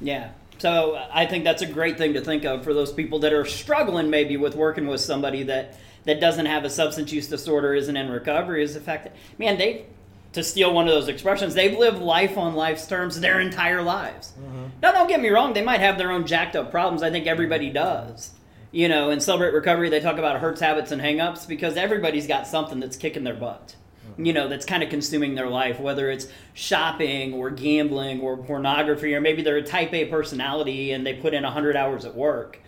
Yeah. 0.00 0.30
So 0.58 1.02
I 1.12 1.26
think 1.26 1.44
that's 1.44 1.62
a 1.62 1.66
great 1.66 1.98
thing 1.98 2.14
to 2.14 2.20
think 2.20 2.44
of 2.44 2.62
for 2.62 2.72
those 2.72 2.92
people 2.92 3.18
that 3.20 3.32
are 3.32 3.44
struggling 3.44 4.08
maybe 4.08 4.36
with 4.36 4.54
working 4.54 4.86
with 4.86 5.00
somebody 5.00 5.42
that 5.44 5.76
that 6.04 6.20
doesn't 6.20 6.46
have 6.46 6.64
a 6.64 6.70
substance 6.70 7.12
use 7.12 7.28
disorder, 7.28 7.74
isn't 7.74 7.96
in 7.96 8.10
recovery, 8.10 8.62
is 8.62 8.74
the 8.74 8.80
fact 8.80 9.04
that 9.04 9.16
man 9.38 9.58
they 9.58 9.86
to 10.34 10.42
steal 10.42 10.74
one 10.74 10.88
of 10.88 10.94
those 10.94 11.08
expressions, 11.08 11.54
they've 11.54 11.78
lived 11.78 11.98
life 11.98 12.36
on 12.36 12.54
life's 12.54 12.86
terms 12.86 13.20
their 13.20 13.40
entire 13.40 13.82
lives. 13.82 14.32
Mm-hmm. 14.38 14.64
Now, 14.82 14.92
don't 14.92 15.08
get 15.08 15.20
me 15.20 15.28
wrong; 15.30 15.54
they 15.54 15.62
might 15.62 15.80
have 15.80 15.96
their 15.96 16.12
own 16.12 16.26
jacked 16.26 16.56
up 16.56 16.70
problems. 16.70 17.02
I 17.02 17.10
think 17.10 17.26
everybody 17.26 17.70
does, 17.70 18.32
You 18.72 18.88
know, 18.88 19.10
in 19.10 19.20
Celebrate 19.20 19.54
Recovery, 19.54 19.88
they 19.88 20.00
talk 20.00 20.18
about 20.18 20.40
hurts, 20.40 20.60
habits, 20.60 20.90
and 20.90 21.00
hangups 21.00 21.46
because 21.46 21.76
everybody's 21.76 22.26
got 22.26 22.46
something 22.46 22.80
that's 22.80 22.96
kicking 22.96 23.24
their 23.24 23.34
butt. 23.34 23.76
You 24.16 24.32
know, 24.32 24.48
that's 24.48 24.64
kind 24.64 24.82
of 24.82 24.90
consuming 24.90 25.34
their 25.34 25.48
life, 25.48 25.80
whether 25.80 26.10
it's 26.10 26.28
shopping 26.52 27.34
or 27.34 27.50
gambling 27.50 28.20
or 28.20 28.36
pornography, 28.36 29.14
or 29.14 29.20
maybe 29.20 29.42
they're 29.42 29.56
a 29.56 29.62
type 29.62 29.92
A 29.92 30.06
personality 30.06 30.92
and 30.92 31.06
they 31.06 31.14
put 31.14 31.34
in 31.34 31.42
100 31.42 31.76
hours 31.76 32.04
at 32.04 32.14
work. 32.14 32.60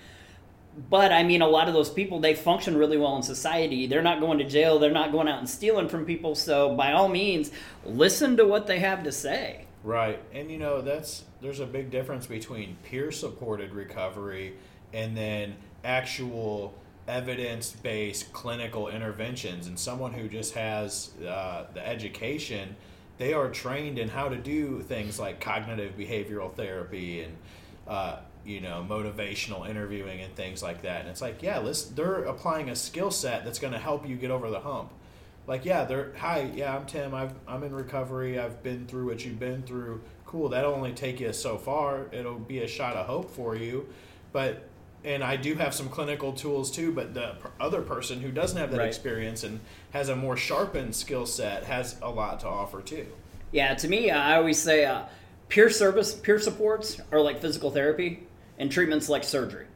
But 0.91 1.13
I 1.13 1.23
mean, 1.23 1.43
a 1.43 1.49
lot 1.49 1.69
of 1.69 1.75
those 1.75 1.89
people, 1.89 2.21
they 2.21 2.35
function 2.35 2.77
really 2.77 2.99
well 2.99 3.17
in 3.17 3.23
society. 3.23 3.87
They're 3.87 4.03
not 4.03 4.21
going 4.21 4.39
to 4.39 4.45
jail, 4.45 4.79
they're 4.79 4.91
not 4.91 5.13
going 5.13 5.29
out 5.29 5.39
and 5.39 5.49
stealing 5.49 5.89
from 5.89 6.05
people. 6.05 6.35
So, 6.35 6.75
by 6.75 6.93
all 6.93 7.09
means, 7.09 7.51
listen 7.85 8.37
to 8.37 8.45
what 8.45 8.67
they 8.67 8.79
have 8.81 9.03
to 9.05 9.13
say. 9.13 9.67
Right. 9.83 10.21
And 10.35 10.51
you 10.51 10.59
know, 10.59 10.83
that's 10.83 11.25
there's 11.41 11.61
a 11.61 11.67
big 11.67 11.91
difference 11.91 12.27
between 12.27 12.77
peer 12.85 13.13
supported 13.13 13.73
recovery 13.73 14.55
and 14.93 15.17
then 15.17 15.57
actual 15.85 16.75
evidence 17.09 17.71
based 17.71 18.33
clinical 18.33 18.89
interventions. 18.89 19.67
And 19.67 19.79
someone 19.79 20.13
who 20.13 20.29
just 20.29 20.55
has 20.55 21.11
uh, 21.27 21.67
the 21.73 21.87
education, 21.87 22.77
they 23.19 23.33
are 23.33 23.49
trained 23.51 23.99
in 23.99 24.09
how 24.09 24.29
to 24.29 24.37
do 24.37 24.83
things 24.83 25.19
like 25.19 25.41
cognitive 25.41 25.97
behavioral 25.97 26.53
therapy 26.53 27.23
and 27.23 27.37
uh, 27.87 28.19
you 28.45 28.61
know 28.61 28.85
motivational 28.89 29.69
interviewing 29.69 30.21
and 30.21 30.35
things 30.35 30.63
like 30.63 30.83
that. 30.83 31.01
And 31.01 31.09
it's 31.09 31.23
like, 31.23 31.43
yeah, 31.43 31.65
they're 31.95 32.25
applying 32.25 32.71
a 32.71 32.77
skill 32.77 33.11
set 33.11 33.45
that's 33.45 33.59
going 33.59 33.73
to 33.73 33.79
help 33.79 34.09
you 34.09 34.17
get 34.17 34.31
over 34.31 34.51
the 34.51 34.61
hump. 34.61 34.93
Like, 35.47 35.65
yeah, 35.65 35.85
they're 35.85 36.13
hi, 36.17 36.51
yeah, 36.55 36.77
I'm 36.77 36.87
Tim. 36.87 37.15
I've 37.15 37.35
I'm 37.47 37.63
in 37.63 37.75
recovery. 37.75 38.39
I've 38.39 38.63
been 38.63 38.87
through 38.87 39.07
what 39.07 39.25
you've 39.25 39.39
been 39.39 39.63
through. 39.63 40.03
Cool. 40.25 40.49
That'll 40.49 40.75
only 40.75 40.93
take 40.93 41.21
you 41.21 41.33
so 41.33 41.57
far. 41.57 42.07
It'll 42.11 42.39
be 42.39 42.61
a 42.63 42.67
shot 42.67 42.97
of 42.97 43.07
hope 43.07 43.31
for 43.31 43.55
you, 43.55 43.89
but 44.33 44.69
and 45.07 45.23
I 45.23 45.37
do 45.37 45.55
have 45.55 45.73
some 45.73 45.89
clinical 45.89 46.33
tools 46.33 46.71
too, 46.71 46.93
but 46.93 47.15
the 47.15 47.37
other 47.61 47.81
person 47.81 48.21
who 48.21 48.33
doesn't 48.33 48.59
have 48.59 48.73
that 48.73 48.79
right. 48.79 48.89
experience 48.89 49.45
and 49.45 49.61
has 49.93 50.09
a 50.09 50.17
more 50.17 50.37
sharpened 50.37 50.97
skill 50.97 51.27
set 51.27 51.65
has 51.65 51.97
a 52.03 52.11
lot 52.11 52.41
to 52.41 52.49
offer 52.49 52.83
too. 52.83 53.07
Yeah, 53.53 53.73
to 53.75 53.89
me, 53.89 54.11
I 54.11 54.37
always 54.37 54.61
say 54.61 54.85
uh, 54.85 55.05
peer 55.49 55.71
service, 55.71 56.13
peer 56.13 56.41
supports 56.41 57.01
are 57.13 57.21
like 57.21 57.41
physical 57.41 57.71
therapy, 57.71 58.27
and 58.59 58.71
treatments 58.71 59.09
like 59.09 59.23
surgery. 59.23 59.67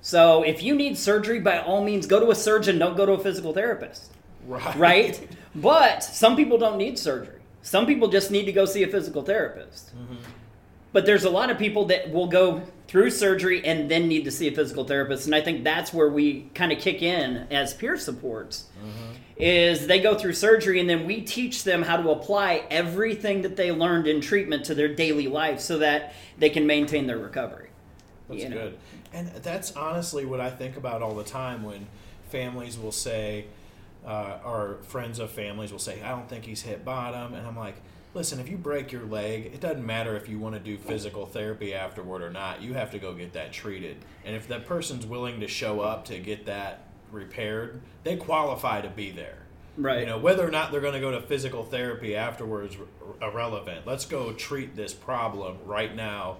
So 0.00 0.44
if 0.44 0.62
you 0.62 0.76
need 0.76 0.96
surgery, 0.96 1.40
by 1.40 1.58
all 1.58 1.82
means, 1.82 2.06
go 2.06 2.20
to 2.20 2.30
a 2.30 2.34
surgeon. 2.34 2.78
Don't 2.78 2.96
go 2.96 3.06
to 3.06 3.12
a 3.12 3.18
physical 3.18 3.52
therapist. 3.52 4.12
Right. 4.46 4.76
Right. 4.76 5.28
But 5.56 6.02
some 6.02 6.34
people 6.34 6.58
don't 6.58 6.78
need 6.78 6.98
surgery. 6.98 7.40
Some 7.62 7.86
people 7.86 8.08
just 8.08 8.32
need 8.32 8.44
to 8.46 8.52
go 8.52 8.64
see 8.64 8.82
a 8.82 8.88
physical 8.88 9.22
therapist. 9.22 9.96
Mm-hmm. 9.96 10.16
But 10.92 11.06
there's 11.06 11.22
a 11.22 11.30
lot 11.30 11.48
of 11.48 11.58
people 11.58 11.84
that 11.84 12.10
will 12.10 12.26
go 12.26 12.64
through 12.86 13.10
surgery 13.10 13.64
and 13.64 13.90
then 13.90 14.08
need 14.08 14.24
to 14.24 14.30
see 14.30 14.48
a 14.48 14.52
physical 14.52 14.84
therapist, 14.84 15.26
and 15.26 15.34
I 15.34 15.40
think 15.40 15.64
that's 15.64 15.92
where 15.92 16.08
we 16.08 16.50
kind 16.54 16.72
of 16.72 16.78
kick 16.78 17.02
in 17.02 17.46
as 17.50 17.74
peer 17.74 17.96
supports. 17.96 18.66
Mm-hmm. 18.78 19.12
Is 19.36 19.88
they 19.88 20.00
go 20.00 20.16
through 20.16 20.34
surgery 20.34 20.78
and 20.78 20.88
then 20.88 21.06
we 21.06 21.20
teach 21.20 21.64
them 21.64 21.82
how 21.82 21.96
to 21.96 22.10
apply 22.10 22.64
everything 22.70 23.42
that 23.42 23.56
they 23.56 23.72
learned 23.72 24.06
in 24.06 24.20
treatment 24.20 24.64
to 24.66 24.76
their 24.76 24.94
daily 24.94 25.26
life 25.26 25.58
so 25.58 25.78
that 25.78 26.14
they 26.38 26.50
can 26.50 26.68
maintain 26.68 27.08
their 27.08 27.18
recovery. 27.18 27.70
That's 28.28 28.42
you 28.42 28.48
know? 28.50 28.56
good. 28.56 28.78
And 29.12 29.28
that's 29.42 29.74
honestly 29.74 30.24
what 30.24 30.40
I 30.40 30.50
think 30.50 30.76
about 30.76 31.02
all 31.02 31.16
the 31.16 31.24
time 31.24 31.64
when 31.64 31.86
families 32.30 32.78
will 32.78 32.92
say, 32.92 33.46
uh, 34.06 34.38
or 34.44 34.78
friends 34.82 35.18
of 35.18 35.30
families 35.30 35.72
will 35.72 35.80
say, 35.80 36.00
I 36.02 36.10
don't 36.10 36.28
think 36.28 36.44
he's 36.44 36.62
hit 36.62 36.84
bottom. 36.84 37.34
And 37.34 37.44
I'm 37.44 37.56
like, 37.56 37.76
listen, 38.14 38.40
if 38.40 38.48
you 38.48 38.56
break 38.56 38.92
your 38.92 39.04
leg, 39.04 39.46
it 39.46 39.60
doesn't 39.60 39.84
matter 39.84 40.16
if 40.16 40.28
you 40.28 40.38
want 40.38 40.54
to 40.54 40.60
do 40.60 40.78
physical 40.78 41.26
therapy 41.26 41.74
afterward 41.74 42.22
or 42.22 42.30
not. 42.30 42.62
You 42.62 42.74
have 42.74 42.92
to 42.92 42.98
go 42.98 43.12
get 43.12 43.32
that 43.32 43.52
treated. 43.52 43.96
And 44.24 44.34
if 44.34 44.48
that 44.48 44.66
person's 44.66 45.04
willing 45.04 45.40
to 45.40 45.48
show 45.48 45.80
up 45.80 46.04
to 46.06 46.18
get 46.18 46.46
that 46.46 46.86
repaired, 47.10 47.80
they 48.04 48.16
qualify 48.16 48.80
to 48.80 48.88
be 48.88 49.10
there. 49.10 49.38
Right. 49.76 50.00
You 50.00 50.06
know, 50.06 50.18
whether 50.18 50.46
or 50.46 50.52
not 50.52 50.70
they're 50.70 50.80
going 50.80 50.94
to 50.94 51.00
go 51.00 51.10
to 51.10 51.20
physical 51.20 51.64
therapy 51.64 52.14
afterwards 52.14 52.76
irrelevant. 53.20 53.86
Let's 53.86 54.06
go 54.06 54.32
treat 54.32 54.76
this 54.76 54.94
problem 54.94 55.58
right 55.64 55.94
now 55.94 56.36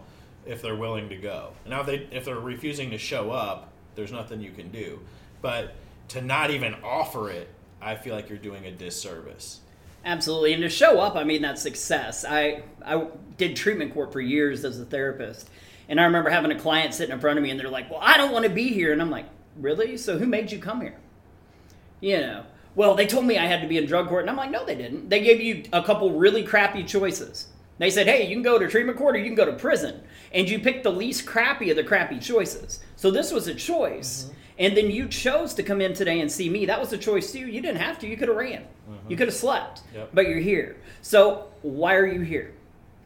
if 0.47 0.63
they're 0.63 0.77
willing 0.77 1.09
to 1.09 1.17
go. 1.17 1.51
Now 1.67 1.81
if 1.81 1.87
they 1.87 2.07
if 2.13 2.25
they're 2.25 2.39
refusing 2.39 2.91
to 2.91 2.99
show 2.99 3.33
up, 3.33 3.73
there's 3.97 4.13
nothing 4.13 4.41
you 4.41 4.53
can 4.53 4.71
do. 4.71 5.01
But 5.43 5.75
to 6.09 6.21
not 6.21 6.51
even 6.51 6.77
offer 6.85 7.31
it, 7.31 7.49
I 7.83 7.97
feel 7.97 8.15
like 8.15 8.29
you're 8.29 8.39
doing 8.39 8.67
a 8.67 8.71
disservice. 8.71 9.61
Absolutely, 10.05 10.53
and 10.53 10.63
to 10.63 10.69
show 10.69 11.01
up, 11.01 11.17
I 11.17 11.25
mean 11.25 11.43
that's 11.43 11.63
success. 11.63 12.25
I 12.25 12.63
I 12.85 13.07
did 13.39 13.57
treatment 13.57 13.95
court 13.95 14.13
for 14.13 14.21
years 14.21 14.65
as 14.65 14.79
a 14.79 14.85
therapist, 14.85 15.49
and 15.89 15.99
I 15.99 16.05
remember 16.05 16.29
having 16.31 16.53
a 16.53 16.59
client 16.59 16.93
sitting 16.93 17.15
in 17.15 17.21
front 17.21 17.39
of 17.39 17.43
me, 17.43 17.51
and 17.51 17.59
they're 17.59 17.71
like, 17.71 17.91
"Well, 17.91 18.01
I 18.03 18.19
don't 18.19 18.33
want 18.33 18.45
to 18.45 18.51
be 18.51 18.69
here," 18.69 18.93
and 18.93 19.01
I'm 19.01 19.11
like, 19.11 19.27
"Really? 19.57 19.97
So 19.97 20.19
who 20.19 20.27
made 20.27 20.53
you 20.53 20.59
come 20.59 20.83
here?" 20.83 20.97
You 22.01 22.19
know. 22.19 22.45
Well, 22.75 22.95
they 22.97 23.07
told 23.07 23.25
me 23.25 23.39
I 23.39 23.47
had 23.47 23.63
to 23.63 23.69
be 23.69 23.79
in 23.79 23.87
drug 23.87 24.09
court, 24.09 24.23
and 24.23 24.31
I'm 24.31 24.37
like, 24.37 24.51
"No, 24.51 24.67
they 24.67 24.75
didn't. 24.75 25.09
They 25.09 25.21
gave 25.21 25.41
you 25.41 25.65
a 25.73 25.83
couple 25.83 26.11
really 26.13 26.43
crappy 26.43 26.85
choices." 26.85 27.49
They 27.79 27.91
said, 27.91 28.07
"Hey, 28.07 28.27
you 28.27 28.35
can 28.35 28.43
go 28.43 28.59
to 28.59 28.69
treatment 28.69 28.99
court 28.99 29.17
or 29.17 29.19
you 29.19 29.25
can 29.25 29.35
go 29.35 29.47
to 29.47 29.53
prison," 29.53 30.03
and 30.33 30.49
you 30.49 30.59
picked 30.59 30.85
the 30.85 30.93
least 30.93 31.25
crappy 31.25 31.71
of 31.71 31.77
the 31.77 31.85
crappy 31.85 32.19
choices. 32.19 32.81
So 32.97 33.11
this 33.11 33.33
was 33.33 33.49
a 33.49 33.55
choice. 33.55 34.25
Mm-hmm. 34.25 34.39
And 34.59 34.77
then 34.77 34.91
you 34.91 35.09
chose 35.09 35.55
to 35.55 35.63
come 35.63 35.81
in 35.81 35.95
today 35.95 36.21
and 36.21 36.31
see 36.31 36.49
me. 36.49 36.67
That 36.67 36.79
was 36.79 36.93
a 36.93 36.99
choice 36.99 37.33
too. 37.33 37.41
You 37.41 37.61
didn't 37.61 37.81
have 37.81 37.99
to. 38.01 38.07
You 38.07 38.17
could 38.17 38.29
have 38.29 38.37
ran. 38.37 38.63
Mm-hmm. 38.63 39.11
You 39.11 39.17
could 39.17 39.29
have 39.29 39.37
slept. 39.37 39.83
Yep. 39.95 40.11
But 40.15 40.29
you're 40.29 40.39
here. 40.39 40.77
So 41.03 41.49
why 41.63 41.97
are 41.97 42.07
you 42.07 42.21
here? 42.21 42.55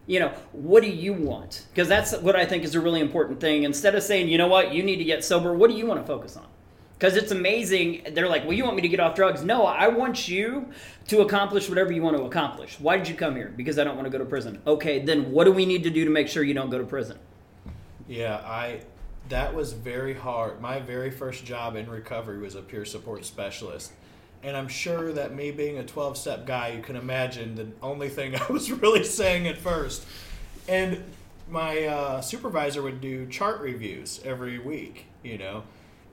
You 0.06 0.20
know, 0.20 0.32
what 0.52 0.82
do 0.82 0.88
you 0.88 1.12
want? 1.12 1.66
Because 1.70 1.88
that's 1.88 2.16
what 2.16 2.34
I 2.34 2.46
think 2.46 2.64
is 2.64 2.74
a 2.74 2.80
really 2.80 3.00
important 3.00 3.40
thing. 3.40 3.64
Instead 3.64 3.94
of 3.94 4.02
saying, 4.02 4.28
you 4.28 4.38
know 4.38 4.46
what, 4.46 4.72
you 4.72 4.82
need 4.82 4.96
to 4.96 5.04
get 5.04 5.24
sober, 5.24 5.54
what 5.54 5.70
do 5.70 5.76
you 5.76 5.86
want 5.86 6.00
to 6.00 6.06
focus 6.06 6.36
on? 6.36 6.46
Because 6.98 7.14
it's 7.16 7.30
amazing. 7.30 8.02
They're 8.12 8.28
like, 8.28 8.42
well, 8.44 8.54
you 8.54 8.64
want 8.64 8.76
me 8.76 8.82
to 8.82 8.88
get 8.88 9.00
off 9.00 9.14
drugs? 9.14 9.44
No, 9.44 9.66
I 9.66 9.86
want 9.88 10.26
you 10.26 10.68
to 11.08 11.20
accomplish 11.20 11.68
whatever 11.68 11.92
you 11.92 12.02
want 12.02 12.16
to 12.16 12.24
accomplish. 12.24 12.80
Why 12.80 12.96
did 12.96 13.06
you 13.06 13.14
come 13.14 13.36
here? 13.36 13.52
Because 13.56 13.78
I 13.78 13.84
don't 13.84 13.96
want 13.96 14.06
to 14.06 14.10
go 14.10 14.18
to 14.18 14.24
prison. 14.24 14.60
Okay, 14.66 15.04
then 15.04 15.30
what 15.30 15.44
do 15.44 15.52
we 15.52 15.64
need 15.64 15.84
to 15.84 15.90
do 15.90 16.04
to 16.04 16.10
make 16.10 16.26
sure 16.26 16.42
you 16.42 16.54
don't 16.54 16.70
go 16.70 16.78
to 16.78 16.84
prison? 16.84 17.18
Yeah, 18.08 18.36
I 18.36 18.80
that 19.28 19.54
was 19.54 19.72
very 19.72 20.14
hard. 20.14 20.60
My 20.60 20.80
very 20.80 21.10
first 21.10 21.44
job 21.44 21.76
in 21.76 21.88
recovery 21.90 22.38
was 22.38 22.54
a 22.54 22.62
peer 22.62 22.84
support 22.84 23.24
specialist. 23.24 23.92
And 24.42 24.56
I'm 24.56 24.68
sure 24.68 25.12
that 25.12 25.34
me 25.34 25.50
being 25.50 25.78
a 25.78 25.84
12 25.84 26.16
step 26.16 26.46
guy, 26.46 26.68
you 26.68 26.82
can 26.82 26.96
imagine 26.96 27.56
the 27.56 27.68
only 27.82 28.08
thing 28.08 28.34
I 28.48 28.52
was 28.52 28.70
really 28.70 29.04
saying 29.04 29.46
at 29.46 29.58
first. 29.58 30.06
And 30.68 31.02
my 31.50 31.84
uh, 31.84 32.20
supervisor 32.20 32.82
would 32.82 33.00
do 33.00 33.26
chart 33.26 33.60
reviews 33.60 34.20
every 34.24 34.58
week, 34.58 35.06
you 35.22 35.38
know. 35.38 35.64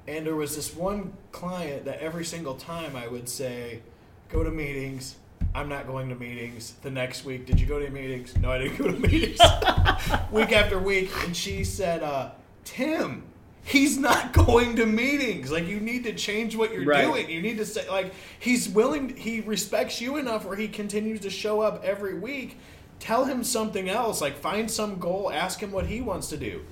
And 0.08 0.26
there 0.26 0.36
was 0.36 0.56
this 0.56 0.76
one 0.76 1.14
client 1.32 1.86
that 1.86 2.00
every 2.00 2.26
single 2.26 2.56
time 2.56 2.96
I 2.96 3.08
would 3.08 3.28
say, 3.28 3.82
go 4.30 4.44
to 4.44 4.52
meetings. 4.52 5.16
I'm 5.54 5.70
not 5.70 5.88
going 5.88 6.10
to 6.10 6.16
meetings. 6.16 6.74
The 6.82 6.92
next 6.92 7.26
week, 7.26 7.46
did 7.46 7.60
you 7.60 7.66
go 7.66 7.80
to 7.80 7.90
meetings? 7.90 8.36
No, 8.38 8.52
I 8.52 8.60
didn't 8.60 8.78
go 8.78 8.92
to 8.92 9.00
meetings. 9.08 9.40
week 10.32 10.52
after 10.52 10.80
week. 10.80 11.12
And 11.24 11.36
she 11.36 11.64
said, 11.64 12.04
uh, 12.04 12.32
Tim, 12.66 13.24
he's 13.64 13.98
not 13.98 14.34
going 14.46 14.76
to 14.76 14.86
meetings. 14.86 15.52
Like 15.52 15.68
you 15.68 15.80
need 15.80 16.04
to 16.04 16.14
change 16.14 16.56
what 16.56 16.74
you're 16.74 16.86
right. 16.86 17.06
doing. 17.06 17.30
You 17.30 17.42
need 17.42 17.58
to 17.58 17.66
say 17.66 17.88
like 17.90 18.14
he's 18.40 18.68
willing 18.68 19.16
he 19.16 19.40
respects 19.42 20.02
you 20.02 20.18
enough 20.18 20.46
where 20.46 20.58
he 20.58 20.68
continues 20.68 21.22
to 21.22 21.30
show 21.30 21.62
up 21.62 21.84
every 21.84 22.16
week. 22.16 22.58
Tell 23.00 23.26
him 23.26 23.44
something 23.44 23.90
else. 23.90 24.20
Like 24.20 24.38
find 24.38 24.70
some 24.70 25.00
goal, 25.00 25.32
ask 25.32 25.60
him 25.62 25.72
what 25.72 25.86
he 25.86 26.02
wants 26.02 26.28
to 26.30 26.38
do. 26.38 26.66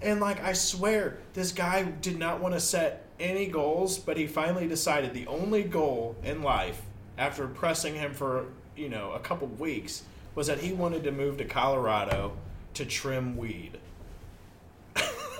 And 0.00 0.20
like 0.20 0.42
I 0.42 0.52
swear, 0.54 1.18
this 1.34 1.52
guy 1.52 1.82
did 1.84 2.18
not 2.18 2.40
want 2.40 2.54
to 2.54 2.60
set 2.60 3.06
any 3.20 3.46
goals, 3.46 3.98
but 3.98 4.16
he 4.16 4.26
finally 4.26 4.66
decided 4.66 5.14
the 5.14 5.26
only 5.28 5.62
goal 5.62 6.16
in 6.24 6.42
life 6.42 6.82
after 7.16 7.46
pressing 7.46 7.94
him 7.94 8.12
for, 8.12 8.46
you 8.76 8.88
know, 8.88 9.12
a 9.12 9.20
couple 9.20 9.46
weeks 9.46 10.02
was 10.34 10.46
that 10.48 10.58
he 10.58 10.72
wanted 10.72 11.04
to 11.04 11.12
move 11.12 11.36
to 11.36 11.44
Colorado 11.44 12.32
to 12.74 12.84
trim 12.84 13.36
weed. 13.36 13.78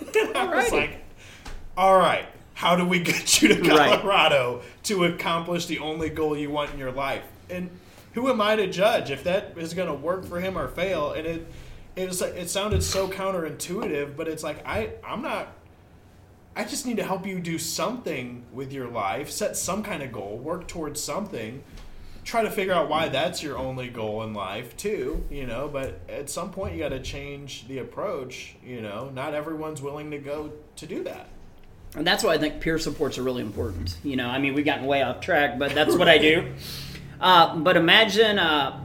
I 0.34 0.54
was 0.54 0.72
like, 0.72 1.04
all 1.76 1.96
right, 1.96 2.26
how 2.54 2.76
do 2.76 2.86
we 2.86 3.00
get 3.00 3.42
you 3.42 3.48
to 3.48 3.60
Colorado 3.68 4.56
right. 4.56 4.84
to 4.84 5.04
accomplish 5.04 5.66
the 5.66 5.78
only 5.78 6.10
goal 6.10 6.36
you 6.36 6.50
want 6.50 6.72
in 6.72 6.78
your 6.78 6.92
life? 6.92 7.24
And 7.50 7.70
who 8.12 8.28
am 8.30 8.40
I 8.40 8.56
to 8.56 8.66
judge 8.66 9.10
if 9.10 9.24
that 9.24 9.54
is 9.56 9.74
going 9.74 9.88
to 9.88 9.94
work 9.94 10.24
for 10.24 10.40
him 10.40 10.58
or 10.58 10.68
fail? 10.68 11.12
And 11.12 11.26
it 11.26 11.46
it 11.96 12.08
was 12.08 12.22
it 12.22 12.48
sounded 12.48 12.82
so 12.82 13.08
counterintuitive, 13.08 14.16
but 14.16 14.28
it's 14.28 14.42
like 14.42 14.66
I 14.66 14.90
I'm 15.06 15.22
not. 15.22 15.54
I 16.54 16.64
just 16.64 16.84
need 16.84 16.98
to 16.98 17.04
help 17.04 17.26
you 17.26 17.40
do 17.40 17.58
something 17.58 18.44
with 18.52 18.74
your 18.74 18.86
life, 18.86 19.30
set 19.30 19.56
some 19.56 19.82
kind 19.82 20.02
of 20.02 20.12
goal, 20.12 20.36
work 20.36 20.68
towards 20.68 21.02
something 21.02 21.64
try 22.24 22.42
to 22.42 22.50
figure 22.50 22.72
out 22.72 22.88
why 22.88 23.08
that's 23.08 23.42
your 23.42 23.58
only 23.58 23.88
goal 23.88 24.22
in 24.22 24.32
life 24.32 24.76
too 24.76 25.24
you 25.30 25.46
know 25.46 25.68
but 25.68 26.00
at 26.08 26.30
some 26.30 26.50
point 26.50 26.72
you 26.72 26.78
got 26.78 26.90
to 26.90 27.00
change 27.00 27.66
the 27.68 27.78
approach 27.78 28.54
you 28.64 28.80
know. 28.80 29.10
Not 29.14 29.34
everyone's 29.34 29.82
willing 29.82 30.10
to 30.12 30.18
go 30.18 30.52
to 30.76 30.86
do 30.86 31.04
that. 31.04 31.28
And 31.94 32.06
that's 32.06 32.22
why 32.24 32.34
i 32.34 32.38
think 32.38 32.60
peer 32.60 32.78
supports 32.78 33.18
are 33.18 33.22
really 33.22 33.42
important 33.42 33.96
you 34.02 34.16
know. 34.16 34.28
I 34.28 34.38
mean 34.38 34.54
we've 34.54 34.64
gotten 34.64 34.86
way 34.86 35.02
off 35.02 35.20
track 35.20 35.58
but 35.58 35.74
that's 35.74 35.94
what 35.96 36.08
i 36.08 36.18
do. 36.18 36.52
Uh, 37.20 37.54
but 37.54 37.76
imagine 37.76 38.36
uh, 38.36 38.82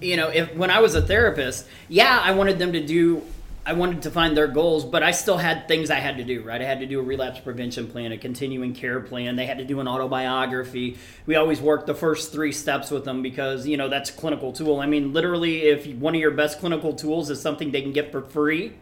you 0.00 0.16
know 0.16 0.28
if 0.28 0.52
when 0.56 0.68
i 0.68 0.80
was 0.80 0.96
a 0.96 1.00
therapist 1.00 1.64
yeah 1.88 2.20
i 2.24 2.32
wanted 2.32 2.58
them 2.58 2.72
to 2.72 2.84
do 2.84 3.22
I 3.68 3.72
wanted 3.72 4.02
to 4.02 4.12
find 4.12 4.36
their 4.36 4.46
goals, 4.46 4.84
but 4.84 5.02
I 5.02 5.10
still 5.10 5.38
had 5.38 5.66
things 5.66 5.90
I 5.90 5.96
had 5.96 6.18
to 6.18 6.24
do, 6.24 6.40
right? 6.42 6.62
I 6.62 6.64
had 6.64 6.78
to 6.80 6.86
do 6.86 7.00
a 7.00 7.02
relapse 7.02 7.40
prevention 7.40 7.88
plan, 7.88 8.12
a 8.12 8.16
continuing 8.16 8.74
care 8.74 9.00
plan. 9.00 9.34
They 9.34 9.44
had 9.44 9.58
to 9.58 9.64
do 9.64 9.80
an 9.80 9.88
autobiography. 9.88 10.98
We 11.26 11.34
always 11.34 11.60
worked 11.60 11.88
the 11.88 11.94
first 11.94 12.30
three 12.30 12.52
steps 12.52 12.92
with 12.92 13.04
them 13.04 13.22
because, 13.22 13.66
you 13.66 13.76
know, 13.76 13.88
that's 13.88 14.10
a 14.10 14.12
clinical 14.12 14.52
tool. 14.52 14.78
I 14.78 14.86
mean, 14.86 15.12
literally, 15.12 15.62
if 15.62 15.84
one 15.96 16.14
of 16.14 16.20
your 16.20 16.30
best 16.30 16.60
clinical 16.60 16.92
tools 16.92 17.28
is 17.28 17.42
something 17.42 17.72
they 17.72 17.82
can 17.82 17.92
get 17.92 18.12
for 18.12 18.22
free, 18.22 18.74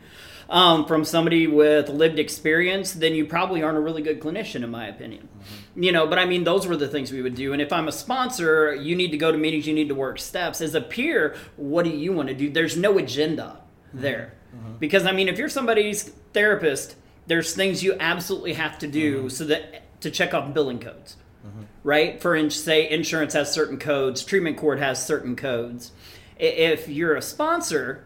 um, 0.51 0.85
from 0.85 1.07
somebody 1.07 1.47
with 1.47 1.89
lived 1.89 2.19
experience, 2.19 2.93
then 2.93 3.15
you 3.15 3.25
probably 3.25 3.63
aren't 3.63 3.79
a 3.79 3.81
really 3.81 4.03
good 4.03 4.21
clinician, 4.21 4.63
in 4.63 4.71
my 4.71 4.87
opinion. 4.87 5.31
Mm-hmm. 5.33 5.83
You 5.83 5.93
know, 5.93 6.07
but 6.07 6.19
I 6.19 6.27
mean, 6.27 6.45
those 6.45 6.67
were 6.67 6.77
the 6.77 6.89
things 6.89 7.11
we 7.11 7.23
would 7.23 7.35
do. 7.35 7.55
And 7.55 7.63
if 7.63 7.73
I'm 7.73 7.89
a 7.89 7.93
sponsor, 7.93 8.75
you 8.75 8.95
need 8.95 9.13
to 9.13 9.17
go 9.17 9.33
to 9.33 9.39
meetings, 9.39 9.67
you 9.67 9.73
need 9.73 9.89
to 9.89 9.95
work 9.95 10.19
steps. 10.19 10.61
As 10.61 10.75
a 10.75 10.83
peer, 10.83 11.37
what 11.57 11.85
do 11.85 11.91
you 11.91 12.13
want 12.13 12.29
to 12.29 12.35
do? 12.35 12.51
There's 12.51 12.77
no 12.77 12.99
agenda 12.99 13.61
there. 13.95 14.35
Mm-hmm. 14.55 14.75
Because 14.79 15.07
I 15.07 15.13
mean, 15.13 15.29
if 15.29 15.39
you're 15.39 15.49
somebody's 15.49 16.05
therapist, 16.33 16.97
there's 17.27 17.55
things 17.55 17.83
you 17.83 17.97
absolutely 17.99 18.55
have 18.55 18.79
to 18.81 18.87
do 18.87 19.19
mm-hmm. 19.19 19.29
so 19.29 19.45
that 19.45 20.01
to 20.01 20.11
check 20.11 20.35
off 20.35 20.53
billing 20.53 20.79
codes, 20.79 21.17
mm-hmm. 21.47 21.63
right? 21.83 22.21
For 22.21 22.37
in, 22.37 22.51
say, 22.51 22.89
insurance 22.89 23.33
has 23.35 23.53
certain 23.53 23.79
codes, 23.79 24.25
treatment 24.25 24.57
court 24.57 24.79
has 24.79 25.05
certain 25.05 25.37
codes. 25.37 25.93
If 26.39 26.89
you're 26.89 27.17
a 27.17 27.23
sponsor, 27.23 28.05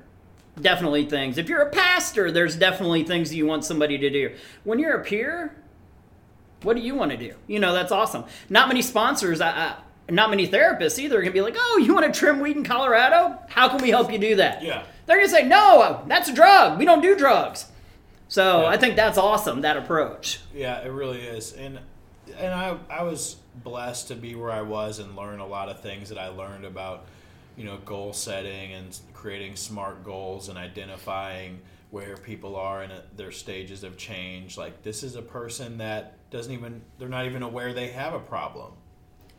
definitely 0.61 1.07
things. 1.07 1.39
If 1.39 1.49
you're 1.49 1.63
a 1.63 1.71
pastor, 1.71 2.31
there's 2.31 2.57
definitely 2.57 3.05
things 3.05 3.35
you 3.35 3.47
want 3.47 3.65
somebody 3.65 3.99
to 3.99 4.11
do. 4.11 4.35
When 4.65 4.79
you're 4.79 5.01
a 5.01 5.05
peer, 5.05 5.57
what 6.63 6.77
do 6.77 6.83
you 6.83 6.95
want 6.95 7.11
to 7.13 7.17
do? 7.17 7.35
You 7.47 7.59
know, 7.59 7.73
that's 7.73 7.93
awesome. 7.93 8.25
Not 8.49 8.69
many 8.69 8.83
sponsors. 8.83 9.41
I, 9.41 9.51
I, 9.51 9.77
not 10.11 10.31
many 10.31 10.49
therapists 10.49 10.99
either 10.99 11.17
are 11.19 11.21
going 11.21 11.33
to 11.33 11.37
be 11.37 11.43
like, 11.43 11.57
oh, 11.59 11.83
you 11.85 11.95
want 11.95 12.13
to 12.13 12.19
trim 12.19 12.41
weed 12.41 12.57
in 12.57 12.65
Colorado? 12.65 13.39
How 13.49 13.69
can 13.69 13.81
we 13.83 13.91
help 13.91 14.11
you 14.13 14.19
do 14.19 14.37
that? 14.37 14.63
Yeah. 14.63 14.85
They're 15.09 15.17
going 15.17 15.29
to 15.29 15.35
say, 15.35 15.49
no, 15.49 16.05
that's 16.07 16.29
a 16.29 16.35
drug. 16.35 16.79
We 16.79 16.85
don't 16.85 17.01
do 17.01 17.17
drugs. 17.17 17.65
So 18.29 18.61
yeah. 18.61 18.69
I 18.69 18.77
think 18.77 18.95
that's 18.95 19.17
awesome, 19.17 19.63
that 19.63 19.79
approach. 19.79 20.41
Yeah, 20.55 20.83
it 20.83 20.91
really 20.91 21.23
is. 21.23 21.55
And 21.55 21.81
and 22.37 22.53
I, 22.53 22.77
I 22.91 23.03
was 23.05 23.37
blessed 23.65 24.09
to 24.09 24.15
be 24.15 24.35
where 24.35 24.51
I 24.51 24.61
was 24.61 24.99
and 24.99 25.17
learn 25.17 25.41
a 25.41 25.47
lot 25.47 25.71
of 25.71 25.81
things 25.81 26.11
that 26.11 26.19
I 26.19 26.29
learned 26.29 26.67
about, 26.67 27.07
you 27.57 27.65
know, 27.65 27.79
goal 27.79 28.13
setting 28.13 28.75
and 28.75 28.97
creating 29.15 29.57
smart 29.57 30.05
goals 30.05 30.51
and 30.51 30.59
identifying 30.59 31.61
where 31.91 32.19
people 32.19 32.55
are 32.55 32.85
in 32.85 32.91
a, 32.91 32.97
uh, 32.97 33.01
their 33.17 33.33
stages 33.33 33.83
of 33.83 33.97
change. 33.97 34.59
Like 34.59 34.83
this 34.83 35.03
is 35.03 35.17
a 35.17 35.23
person 35.23 35.79
that 35.79 36.19
doesn't 36.31 36.53
even, 36.53 36.83
they're 36.99 37.09
not 37.09 37.25
even 37.25 37.43
aware 37.43 37.73
they 37.73 37.89
have 37.89 38.13
a 38.13 38.21
problem 38.21 38.73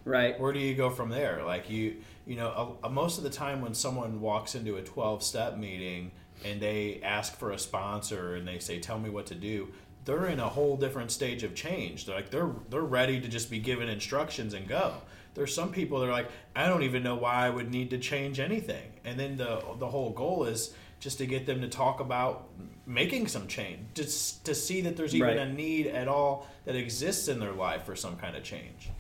Right. 0.05 0.39
Where 0.39 0.53
do 0.53 0.59
you 0.59 0.73
go 0.73 0.89
from 0.89 1.09
there? 1.09 1.43
Like 1.45 1.69
you, 1.69 1.97
you 2.29 2.35
know, 2.35 2.77
a, 2.83 2.87
a, 2.87 2.89
most 2.91 3.17
of 3.17 3.23
the 3.23 3.29
time 3.31 3.59
when 3.59 3.73
someone 3.73 4.21
walks 4.21 4.53
into 4.53 4.77
a 4.77 4.83
12 4.83 5.23
step 5.23 5.57
meeting 5.57 6.11
and 6.45 6.61
they 6.61 7.01
ask 7.03 7.35
for 7.35 7.51
a 7.51 7.57
sponsor 7.57 8.35
and 8.35 8.47
they 8.47 8.59
say, 8.59 8.79
"Tell 8.79 8.99
me 8.99 9.09
what 9.09 9.25
to 9.25 9.35
do," 9.35 9.69
they're 10.05 10.27
in 10.27 10.39
a 10.39 10.47
whole 10.47 10.77
different 10.77 11.09
stage 11.09 11.41
of 11.41 11.55
change. 11.55 12.05
They're 12.05 12.15
like 12.15 12.29
they're 12.29 12.51
they're 12.69 12.81
ready 12.81 13.19
to 13.19 13.27
just 13.27 13.49
be 13.49 13.57
given 13.57 13.89
instructions 13.89 14.53
and 14.53 14.67
go. 14.67 14.93
There's 15.33 15.53
some 15.55 15.71
people 15.71 15.99
that 15.99 16.07
are 16.07 16.11
like, 16.11 16.29
"I 16.55 16.67
don't 16.67 16.83
even 16.83 17.01
know 17.01 17.15
why 17.15 17.47
I 17.47 17.49
would 17.49 17.71
need 17.71 17.89
to 17.89 17.97
change 17.97 18.39
anything," 18.39 18.91
and 19.03 19.19
then 19.19 19.35
the 19.35 19.63
the 19.79 19.87
whole 19.87 20.11
goal 20.11 20.43
is 20.45 20.75
just 20.99 21.17
to 21.17 21.25
get 21.25 21.47
them 21.47 21.61
to 21.61 21.67
talk 21.67 21.99
about 21.99 22.47
making 22.85 23.27
some 23.27 23.47
change, 23.47 23.79
just 23.95 24.45
to 24.45 24.53
see 24.53 24.81
that 24.81 24.95
there's 24.95 25.15
even 25.15 25.29
right. 25.29 25.37
a 25.39 25.51
need 25.51 25.87
at 25.87 26.07
all 26.07 26.47
that 26.65 26.75
exists 26.75 27.27
in 27.27 27.39
their 27.39 27.53
life 27.53 27.85
for 27.85 27.95
some 27.95 28.17
kind 28.17 28.35
of 28.35 28.43
change 28.43 28.91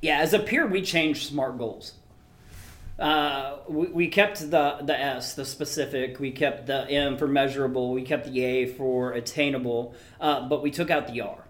yeah, 0.00 0.20
as 0.20 0.32
a 0.32 0.38
peer, 0.38 0.66
we 0.66 0.82
change 0.82 1.26
SMART 1.26 1.58
goals. 1.58 1.94
Uh, 2.98 3.58
we, 3.68 3.86
we 3.88 4.08
kept 4.08 4.40
the 4.50 4.78
the 4.82 4.98
S, 4.98 5.34
the 5.34 5.44
specific. 5.44 6.18
We 6.18 6.32
kept 6.32 6.66
the 6.66 6.88
M 6.90 7.16
for 7.16 7.28
measurable. 7.28 7.92
We 7.92 8.02
kept 8.02 8.26
the 8.26 8.44
A 8.44 8.66
for 8.66 9.12
attainable. 9.12 9.94
Uh, 10.20 10.48
but 10.48 10.62
we 10.62 10.70
took 10.70 10.90
out 10.90 11.06
the 11.06 11.20
R, 11.20 11.44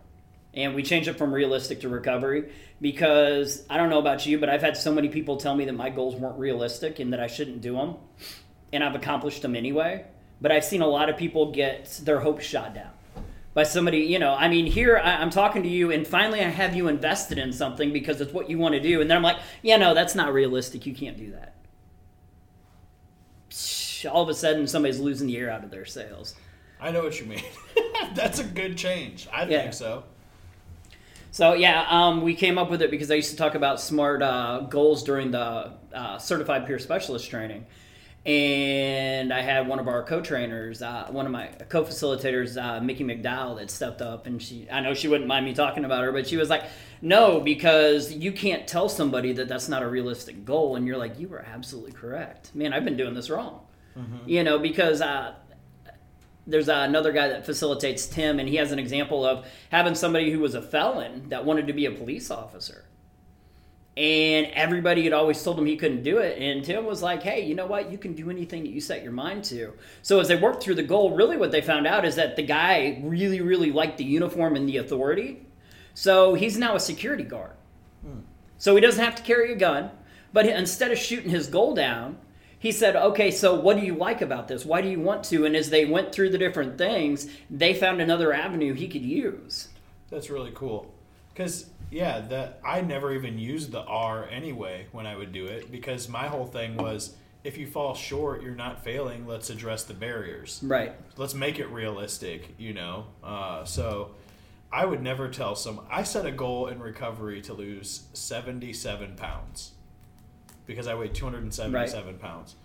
and 0.53 0.75
we 0.75 0.83
changed 0.83 1.09
it 1.09 1.17
from 1.17 1.33
realistic 1.33 1.81
to 1.81 1.89
recovery 1.89 2.53
because 2.81 3.65
I 3.71 3.79
don't 3.79 3.89
know 3.89 3.99
about 3.99 4.27
you, 4.27 4.39
but 4.39 4.49
I've 4.49 4.63
had 4.63 4.77
so 4.77 4.93
many 4.93 5.09
people 5.09 5.39
tell 5.39 5.55
me 5.55 5.65
that 5.65 5.73
my 5.73 5.91
goals 5.91 6.17
weren't 6.17 6.39
realistic 6.39 7.01
and 7.01 7.13
that 7.13 7.21
I 7.21 7.27
shouldn't 7.29 7.63
do 7.63 7.75
them, 7.75 7.97
and 8.73 8.85
I've 8.85 8.95
accomplished 8.95 9.43
them 9.43 9.57
anyway. 9.57 10.05
But 10.41 10.53
I've 10.53 10.65
seen 10.65 10.83
a 10.83 10.87
lot 10.87 11.09
of 11.09 11.17
people 11.17 11.51
get 11.51 12.01
their 12.05 12.21
hopes 12.21 12.45
shot 12.45 12.75
down 12.75 12.91
by 13.59 13.65
somebody, 13.65 13.99
you 13.99 14.21
know, 14.21 14.35
I 14.35 14.47
mean, 14.47 14.67
here 14.67 14.97
I, 15.03 15.21
am 15.21 15.31
talking 15.31 15.65
to 15.65 15.69
you, 15.69 15.91
and 15.91 16.07
finally 16.07 16.39
I 16.39 16.49
have 16.49 16.77
you 16.77 16.87
invested 16.87 17.39
in 17.39 17.53
something 17.53 17.93
because 17.93 18.21
it's 18.21 18.33
what 18.33 18.49
you 18.49 18.57
want 18.57 18.77
to 18.77 18.81
do, 18.81 19.01
and 19.01 19.11
then 19.11 19.17
I'm 19.17 19.23
like, 19.25 19.39
yeah, 19.63 19.77
no, 19.77 19.95
that's 19.95 20.15
not 20.15 20.33
realistic. 20.33 20.87
You 20.87 20.95
can't 20.95 21.17
do 21.17 21.33
that. 21.33 21.57
All 24.09 24.23
of 24.23 24.29
a 24.29 24.35
sudden, 24.35 24.69
somebody's 24.69 25.01
losing 25.01 25.27
the 25.27 25.37
air 25.37 25.51
out 25.51 25.65
of 25.65 25.73
their 25.73 25.85
sails. 25.87 26.37
I 26.81 26.93
know 26.93 27.03
what 27.03 27.19
you 27.19 27.27
mean. 27.27 27.43
that's 28.15 28.39
a 28.39 28.45
good 28.45 28.79
change. 28.79 29.27
I 29.33 29.43
yeah. 29.43 29.63
think 29.63 29.73
so. 29.73 30.05
So 31.33 31.55
yeah, 31.55 31.85
um, 31.91 32.23
we 32.23 32.37
came 32.37 32.59
up 32.59 32.71
with 32.71 32.81
it 32.81 32.93
because 32.93 33.11
I 33.11 33.15
used 33.15 33.33
to 33.33 33.37
talk 33.37 33.57
about 33.57 33.81
smart 33.81 34.23
uh, 34.23 34.67
goals 34.71 35.03
during 35.03 35.33
the 35.33 35.73
uh, 35.93 36.19
certified 36.19 36.65
peer 36.65 36.79
specialist 36.79 37.29
training 37.29 37.67
and 38.27 39.33
I 39.33 39.41
had 39.41 39.67
one 39.69 39.79
of 39.79 39.89
our 39.89 40.03
co-trainers, 40.03 40.83
uh, 40.83 41.07
one 41.11 41.25
of 41.25 41.33
my 41.33 41.47
co-facilitators, 41.69 42.63
uh, 42.63 42.81
Mickey 42.81 43.05
McDowell, 43.05 43.59
that 43.59 43.71
stepped 43.71 44.03
up, 44.03 44.27
and 44.27 44.43
she, 44.43 44.69
I 44.71 44.81
know 44.81 44.93
she 44.93 45.09
wouldn't 45.09 45.29
mind 45.29 45.47
me 45.47 45.55
talking 45.55 45.85
about 45.85 46.05
her, 46.05 46.13
but 46.13 46.27
she 46.27 46.37
was 46.37 46.51
like, 46.51 46.65
"No, 47.01 47.41
because 47.41 48.13
you 48.13 48.33
can't 48.33 48.67
tell 48.67 48.89
somebody 48.89 49.33
that 49.35 49.49
that's 49.49 49.69
not 49.69 49.83
a 49.83 49.89
realistic 49.89 50.45
goal," 50.45 50.77
and 50.77 50.87
you're 50.87 50.99
like, 50.99 51.19
"You 51.19 51.29
were 51.29 51.41
absolutely 51.41 51.93
correct, 51.93 52.55
man. 52.55 52.73
I've 52.73 52.85
been 52.85 52.97
doing 52.97 53.15
this 53.15 53.31
wrong." 53.31 53.61
Mm-hmm. 53.97 54.29
You 54.29 54.45
know, 54.45 54.59
because 54.59 55.01
uh, 55.01 55.35
there's 56.47 56.69
another 56.69 57.13
guy 57.13 57.29
that 57.29 57.47
facilitates 57.47 58.07
Tim, 58.07 58.41
and 58.41 58.49
he 58.49 58.57
has 58.57 58.73
an 58.73 58.79
example 58.79 59.25
of 59.25 59.47
having 59.71 59.95
somebody 59.95 60.31
who 60.31 60.41
was 60.41 60.55
a 60.55 60.63
felon 60.63 61.29
that 61.29 61.45
wanted 61.45 61.67
to 61.69 61.73
be 61.73 61.87
a 61.87 61.91
police 61.91 62.31
officer 62.31 62.85
and 63.99 64.47
everybody 64.53 65.03
had 65.03 65.13
always 65.13 65.43
told 65.43 65.59
him 65.59 65.67
he 65.67 65.77
couldn't 65.77 66.05
do 66.05 66.19
it. 66.19 66.41
And 66.41 66.65
Tim 66.65 66.87
was 66.87 67.03
like, 67.03 67.21
hey, 67.21 67.45
you 67.45 67.57
know 67.57 67.67
what? 67.67 67.91
You 67.91 67.99
can 67.99 68.13
do 68.15 68.31
anything 68.31 68.63
that 68.63 68.71
you 68.71 68.81
set 68.81 69.03
your 69.03 69.11
mind 69.11 69.43
to. 69.47 69.73
So 70.03 70.21
as 70.21 70.29
they 70.29 70.37
worked 70.37 70.63
through 70.63 70.77
the 70.77 70.85
goal, 70.85 71.17
really 71.17 71.37
what 71.37 71.51
they 71.51 71.61
found 71.61 71.85
out 71.85 72.05
is 72.05 72.15
that 72.15 72.37
the 72.37 72.45
guy 72.45 73.01
really, 73.03 73.41
really 73.41 73.73
liked 73.73 73.99
the 73.99 74.05
uniform 74.05 74.55
and 74.55 74.69
the 74.69 74.77
authority. 74.77 75.45
So 75.95 76.35
he's 76.35 76.57
now 76.57 76.77
a 76.77 76.81
security 76.81 77.25
guard. 77.25 77.51
So 78.57 78.77
he 78.77 78.81
doesn't 78.81 79.05
have 79.05 79.17
to 79.17 79.23
carry 79.25 79.53
a 79.53 79.57
gun. 79.57 79.91
But 80.33 80.47
instead 80.47 80.93
of 80.93 80.99
shooting 80.99 81.31
his 81.31 81.49
goal 81.49 81.75
down, 81.75 82.19
he 82.61 82.71
said, 82.71 82.95
okay, 82.95 83.33
so 83.33 83.59
what 83.59 83.81
do 83.81 83.85
you 83.85 83.97
like 83.97 84.23
about 84.23 84.47
this? 84.47 84.65
Why 84.65 84.81
do 84.81 84.89
you 84.89 85.01
want 85.01 85.25
to? 85.25 85.45
And 85.45 85.57
as 85.57 85.71
they 85.71 85.87
went 85.87 86.13
through 86.13 86.31
the 86.31 86.39
different 86.39 86.79
things, 86.79 87.29
they 87.51 87.75
found 87.75 88.01
another 88.01 88.33
avenue 88.33 88.75
he 88.75 88.87
could 88.87 89.05
use. 89.05 89.69
That's 90.09 90.31
really 90.31 90.53
cool. 90.55 90.95
Because 91.33 91.71
yeah, 91.91 92.21
that 92.21 92.61
I 92.65 92.81
never 92.81 93.13
even 93.13 93.39
used 93.39 93.73
the 93.73 93.83
R 93.83 94.29
anyway 94.29 94.87
when 94.93 95.07
I 95.07 95.17
would 95.17 95.33
do 95.33 95.47
it 95.47 95.71
because 95.71 96.09
my 96.09 96.27
whole 96.27 96.47
thing 96.47 96.77
was 96.77 97.15
if 97.45 97.57
you 97.57 97.67
fall 97.67 97.95
short, 97.95 98.43
you're 98.43 98.55
not 98.55 98.85
failing. 98.85 99.27
Let's 99.27 99.49
address 99.49 99.85
the 99.85 99.95
barriers. 99.95 100.61
Right. 100.63 100.93
Let's 101.17 101.35
make 101.35 101.59
it 101.59 101.69
realistic. 101.69 102.55
You 102.59 102.75
know. 102.75 103.07
Uh, 103.23 103.65
so 103.65 104.11
I 104.71 104.85
would 104.85 105.03
never 105.03 105.29
tell 105.29 105.55
some. 105.55 105.81
I 105.91 106.03
set 106.03 106.27
a 106.27 106.33
goal 106.33 106.67
in 106.67 106.81
recovery 106.81 107.41
to 107.43 107.55
lose 107.55 108.03
77 108.13 109.17
pounds 109.17 109.73
because 110.67 110.87
I 110.87 110.95
weighed 110.95 111.15
277 111.15 112.07
right. 112.07 112.21
pounds, 112.21 112.57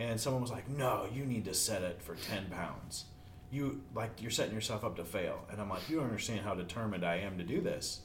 and 0.00 0.20
someone 0.20 0.42
was 0.42 0.50
like, 0.50 0.68
"No, 0.68 1.06
you 1.12 1.24
need 1.24 1.44
to 1.44 1.54
set 1.54 1.82
it 1.82 2.02
for 2.02 2.16
10 2.16 2.46
pounds." 2.46 3.04
You 3.52 3.82
like 3.94 4.10
you're 4.20 4.30
setting 4.30 4.54
yourself 4.54 4.82
up 4.82 4.96
to 4.96 5.04
fail, 5.04 5.44
and 5.52 5.60
I'm 5.60 5.68
like, 5.68 5.88
you 5.88 5.96
don't 5.96 6.06
understand 6.06 6.40
how 6.40 6.54
determined 6.54 7.04
I 7.04 7.16
am 7.18 7.36
to 7.36 7.44
do 7.44 7.60
this 7.60 8.00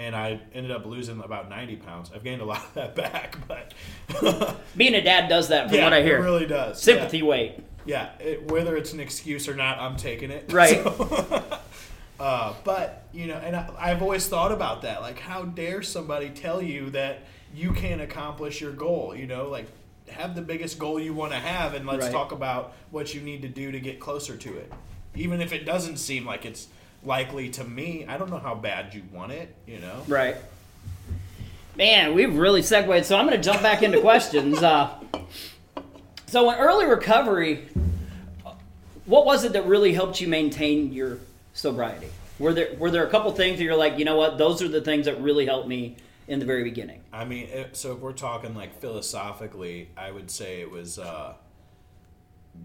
and 0.00 0.16
I 0.16 0.40
ended 0.54 0.72
up 0.72 0.86
losing 0.86 1.22
about 1.22 1.50
90 1.50 1.76
pounds. 1.76 2.10
I've 2.14 2.24
gained 2.24 2.40
a 2.40 2.44
lot 2.44 2.64
of 2.64 2.74
that 2.74 2.96
back, 2.96 3.36
but 3.46 3.74
being 4.74 4.94
a 4.94 5.02
dad 5.02 5.28
does 5.28 5.48
that 5.48 5.68
from 5.68 5.76
yeah, 5.76 5.84
what 5.84 5.92
I 5.92 6.02
hear. 6.02 6.16
It 6.16 6.22
really 6.22 6.46
does. 6.46 6.80
Sympathy 6.80 7.18
yeah. 7.18 7.24
weight. 7.24 7.58
Yeah, 7.84 8.08
it, 8.18 8.50
whether 8.50 8.76
it's 8.78 8.94
an 8.94 9.00
excuse 9.00 9.46
or 9.46 9.54
not, 9.54 9.78
I'm 9.78 9.96
taking 9.96 10.30
it. 10.30 10.50
Right. 10.52 10.82
So, 10.82 11.44
uh, 12.20 12.54
but 12.64 13.04
you 13.12 13.26
know, 13.26 13.36
and 13.36 13.54
I, 13.54 13.70
I've 13.78 14.02
always 14.02 14.26
thought 14.26 14.52
about 14.52 14.82
that. 14.82 15.02
Like, 15.02 15.18
how 15.18 15.44
dare 15.44 15.82
somebody 15.82 16.30
tell 16.30 16.62
you 16.62 16.90
that 16.90 17.20
you 17.54 17.72
can't 17.72 18.00
accomplish 18.00 18.60
your 18.60 18.72
goal? 18.72 19.14
You 19.14 19.26
know, 19.26 19.48
like 19.48 19.66
have 20.08 20.34
the 20.34 20.42
biggest 20.42 20.78
goal 20.78 20.98
you 20.98 21.12
want 21.12 21.32
to 21.32 21.38
have, 21.38 21.74
and 21.74 21.86
let's 21.86 22.04
right. 22.04 22.12
talk 22.12 22.32
about 22.32 22.72
what 22.90 23.14
you 23.14 23.20
need 23.20 23.42
to 23.42 23.48
do 23.48 23.70
to 23.70 23.80
get 23.80 24.00
closer 24.00 24.36
to 24.36 24.56
it, 24.56 24.72
even 25.14 25.42
if 25.42 25.52
it 25.52 25.66
doesn't 25.66 25.98
seem 25.98 26.24
like 26.24 26.46
it's 26.46 26.68
likely 27.02 27.48
to 27.50 27.64
me. 27.64 28.04
I 28.06 28.18
don't 28.18 28.30
know 28.30 28.38
how 28.38 28.54
bad 28.54 28.94
you 28.94 29.02
want 29.12 29.32
it, 29.32 29.54
you 29.66 29.78
know? 29.78 30.02
Right. 30.06 30.36
Man, 31.76 32.14
we've 32.14 32.36
really 32.36 32.62
segued, 32.62 33.06
so 33.06 33.16
I'm 33.16 33.26
going 33.26 33.36
to 33.36 33.42
jump 33.42 33.62
back 33.62 33.82
into 33.82 34.00
questions. 34.00 34.62
Uh, 34.62 34.98
so, 36.26 36.50
in 36.50 36.58
early 36.58 36.86
recovery, 36.86 37.68
what 39.06 39.24
was 39.24 39.44
it 39.44 39.52
that 39.54 39.66
really 39.66 39.94
helped 39.94 40.20
you 40.20 40.28
maintain 40.28 40.92
your 40.92 41.18
sobriety? 41.54 42.08
Were 42.38 42.52
there 42.52 42.74
were 42.78 42.90
there 42.90 43.06
a 43.06 43.10
couple 43.10 43.30
things 43.32 43.58
that 43.58 43.64
you're 43.64 43.76
like, 43.76 43.98
you 43.98 44.04
know 44.04 44.16
what, 44.16 44.38
those 44.38 44.62
are 44.62 44.68
the 44.68 44.80
things 44.80 45.06
that 45.06 45.20
really 45.20 45.46
helped 45.46 45.68
me 45.68 45.96
in 46.28 46.38
the 46.38 46.46
very 46.46 46.64
beginning? 46.64 47.00
I 47.12 47.24
mean, 47.24 47.48
so 47.72 47.92
if 47.92 47.98
we're 47.98 48.12
talking 48.12 48.54
like 48.54 48.80
philosophically, 48.80 49.90
I 49.96 50.10
would 50.10 50.30
say 50.30 50.60
it 50.60 50.70
was 50.70 50.98
uh, 50.98 51.34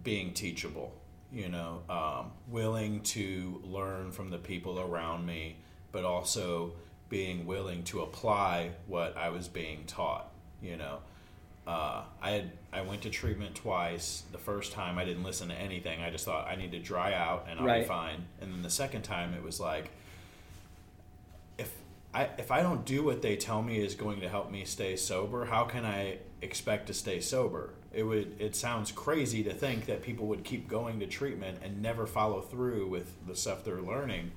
being 0.03 0.33
teachable 0.33 0.93
you 1.31 1.49
know, 1.49 1.81
um, 1.89 2.31
willing 2.47 3.01
to 3.01 3.61
learn 3.63 4.11
from 4.11 4.29
the 4.29 4.37
people 4.37 4.79
around 4.79 5.25
me, 5.25 5.57
but 5.91 6.05
also 6.05 6.71
being 7.09 7.45
willing 7.45 7.83
to 7.83 8.01
apply 8.01 8.71
what 8.87 9.15
I 9.17 9.29
was 9.29 9.47
being 9.47 9.83
taught. 9.85 10.29
You 10.61 10.77
know, 10.77 10.99
uh, 11.67 12.03
I 12.21 12.31
had 12.31 12.51
I 12.71 12.81
went 12.81 13.01
to 13.03 13.09
treatment 13.09 13.55
twice. 13.55 14.23
The 14.31 14.37
first 14.37 14.71
time 14.71 14.97
I 14.97 15.05
didn't 15.05 15.23
listen 15.23 15.49
to 15.49 15.55
anything. 15.55 16.01
I 16.01 16.09
just 16.09 16.25
thought 16.25 16.47
I 16.47 16.55
need 16.55 16.71
to 16.71 16.79
dry 16.79 17.13
out 17.13 17.47
and 17.49 17.59
I'll 17.59 17.65
Right. 17.65 17.81
be 17.81 17.87
fine. 17.87 18.25
And 18.41 18.53
then 18.53 18.61
the 18.61 18.69
second 18.69 19.03
time 19.03 19.33
it 19.33 19.43
was 19.43 19.59
like, 19.59 19.91
if 21.57 21.73
I 22.13 22.29
if 22.37 22.51
I 22.51 22.61
don't 22.61 22.85
do 22.85 23.03
what 23.03 23.21
they 23.21 23.35
tell 23.35 23.61
me 23.61 23.77
is 23.79 23.95
going 23.95 24.21
to 24.21 24.29
help 24.29 24.51
me 24.51 24.65
stay 24.65 24.95
sober, 24.95 25.45
how 25.45 25.65
can 25.65 25.85
I 25.85 26.17
expect 26.41 26.87
to 26.87 26.93
stay 26.93 27.19
sober? 27.19 27.71
It 27.95 28.03
would 28.03 28.35
it 28.39 28.55
sounds 28.55 28.91
crazy 28.91 29.43
to 29.43 29.53
think 29.53 29.85
that 29.85 30.01
people 30.01 30.27
would 30.27 30.43
keep 30.43 30.67
going 30.67 30.99
to 30.99 31.07
treatment 31.07 31.59
and 31.63 31.81
never 31.81 32.05
follow 32.05 32.41
through 32.41 32.87
with 32.87 33.25
the 33.25 33.35
stuff 33.35 33.63
they're 33.63 33.81
learning. 33.81 34.31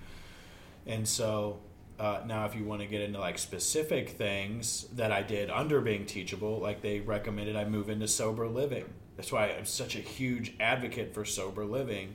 And 0.87 1.07
so 1.07 1.59
uh, 1.99 2.21
now, 2.27 2.47
if 2.47 2.55
you 2.55 2.65
want 2.65 2.81
to 2.81 2.87
get 2.87 3.01
into 3.01 3.19
like 3.19 3.39
specific 3.39 4.11
things 4.11 4.87
that 4.95 5.11
I 5.11 5.23
did 5.23 5.51
under 5.51 5.81
being 5.81 6.07
teachable, 6.07 6.61
like 6.61 6.81
they 6.81 7.01
recommended 7.01 7.57
I 7.57 7.65
move 7.65 7.91
into 7.91 8.07
sober 8.07 8.47
living. 8.47 8.85
That's 9.17 9.33
why 9.33 9.49
I'm 9.49 9.65
such 9.65 9.97
a 9.97 10.01
huge 10.01 10.55
advocate 10.61 11.13
for 11.13 11.25
sober 11.25 11.65
living. 11.65 12.15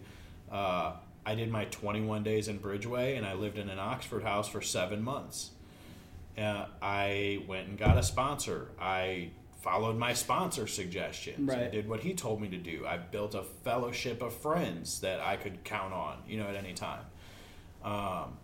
Uh, 0.50 0.94
I 1.26 1.36
did 1.36 1.52
my 1.52 1.66
21 1.66 2.24
days 2.24 2.48
in 2.48 2.60
Bridgeway, 2.60 3.18
and 3.18 3.26
I 3.26 3.34
lived 3.34 3.58
in 3.58 3.70
an 3.70 3.80
Oxford 3.80 4.24
house 4.24 4.48
for 4.48 4.62
seven 4.62 5.04
months. 5.04 5.52
Uh, 6.38 6.66
I 6.82 7.44
went 7.46 7.68
and 7.68 7.78
got 7.78 7.98
a 7.98 8.04
sponsor. 8.04 8.70
I 8.80 9.32
followed 9.64 9.98
my 9.98 10.14
sponsor 10.14 10.68
suggestions. 10.68 11.50
I 11.50 11.56
Right. 11.56 11.72
did 11.72 11.88
what 11.88 12.02
he 12.02 12.14
told 12.14 12.42
me 12.42 12.50
to 12.50 12.58
do. 12.58 12.86
I 12.86 12.98
built 12.98 13.34
a 13.34 13.44
fellowship 13.64 14.22
of 14.22 14.34
friends 14.36 15.00
that 15.00 15.22
I 15.22 15.38
could 15.38 15.64
count 15.64 15.94
on, 15.94 16.18
you 16.28 16.38
know, 16.38 16.48
at 16.48 16.56
any 16.56 16.74
time. 16.74 17.06
Um, 17.84 18.38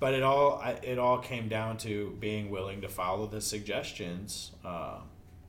but 0.00 0.14
it 0.14 0.22
all 0.22 0.58
I, 0.62 0.72
it 0.82 0.98
all 0.98 1.18
came 1.18 1.48
down 1.48 1.76
to 1.78 2.16
being 2.20 2.50
willing 2.50 2.80
to 2.80 2.88
follow 2.88 3.26
the 3.26 3.40
suggestions, 3.40 4.52
uh, 4.64 4.98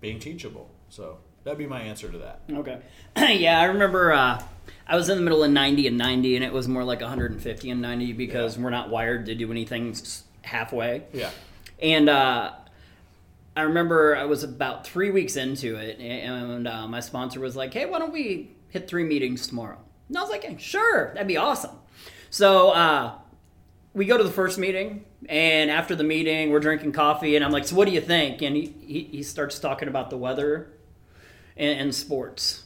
being 0.01 0.19
teachable. 0.19 0.69
So 0.89 1.17
that'd 1.45 1.57
be 1.57 1.65
my 1.65 1.81
answer 1.81 2.09
to 2.11 2.17
that. 2.19 2.41
Okay. 2.51 2.79
yeah, 3.39 3.59
I 3.59 3.65
remember 3.65 4.11
uh, 4.11 4.43
I 4.85 4.95
was 4.97 5.07
in 5.09 5.17
the 5.17 5.23
middle 5.23 5.43
of 5.43 5.51
90 5.51 5.87
and 5.87 5.97
90, 5.97 6.35
and 6.35 6.43
it 6.45 6.51
was 6.53 6.67
more 6.67 6.83
like 6.83 6.99
150 7.01 7.69
and 7.69 7.81
90 7.81 8.11
because 8.13 8.57
Yeah. 8.57 8.63
we're 8.63 8.69
not 8.69 8.89
wired 8.89 9.25
to 9.27 9.35
do 9.35 9.49
anything 9.51 9.95
halfway. 10.43 11.03
Yeah. 11.13 11.31
And 11.81 12.09
uh, 12.09 12.51
I 13.55 13.61
remember 13.63 14.15
I 14.15 14.25
was 14.25 14.43
about 14.43 14.85
three 14.85 15.11
weeks 15.11 15.35
into 15.35 15.75
it, 15.75 15.99
and 15.99 16.67
uh, 16.67 16.87
my 16.87 16.99
sponsor 16.99 17.39
was 17.39 17.55
like, 17.55 17.73
"Hey, 17.73 17.85
why 17.85 17.99
don't 17.99 18.13
we 18.13 18.55
hit 18.69 18.87
three 18.87 19.03
meetings 19.03 19.47
tomorrow?" 19.47 19.77
And 20.07 20.17
I 20.17 20.21
was 20.21 20.29
like, 20.31 20.59
"Sure, 20.59 21.11
that'd 21.13 21.27
be 21.27 21.37
awesome." 21.37 21.75
So 22.29 22.71
uh, 22.71 23.13
we 23.93 24.05
go 24.05 24.17
to 24.17 24.23
the 24.23 24.31
first 24.31 24.57
meeting, 24.57 25.05
and 25.29 25.69
after 25.69 25.95
the 25.95 26.03
meeting, 26.03 26.49
we're 26.51 26.59
drinking 26.59 26.93
coffee, 26.93 27.35
and 27.35 27.45
I'm 27.45 27.51
like, 27.51 27.65
"So 27.65 27.75
what 27.75 27.87
do 27.87 27.93
you 27.93 28.01
think?" 28.01 28.41
And 28.41 28.55
he 28.55 28.73
he, 28.81 29.03
he 29.03 29.23
starts 29.23 29.59
talking 29.59 29.87
about 29.87 30.09
the 30.09 30.17
weather 30.17 30.73
and, 31.55 31.79
and 31.79 31.95
sports. 31.95 32.63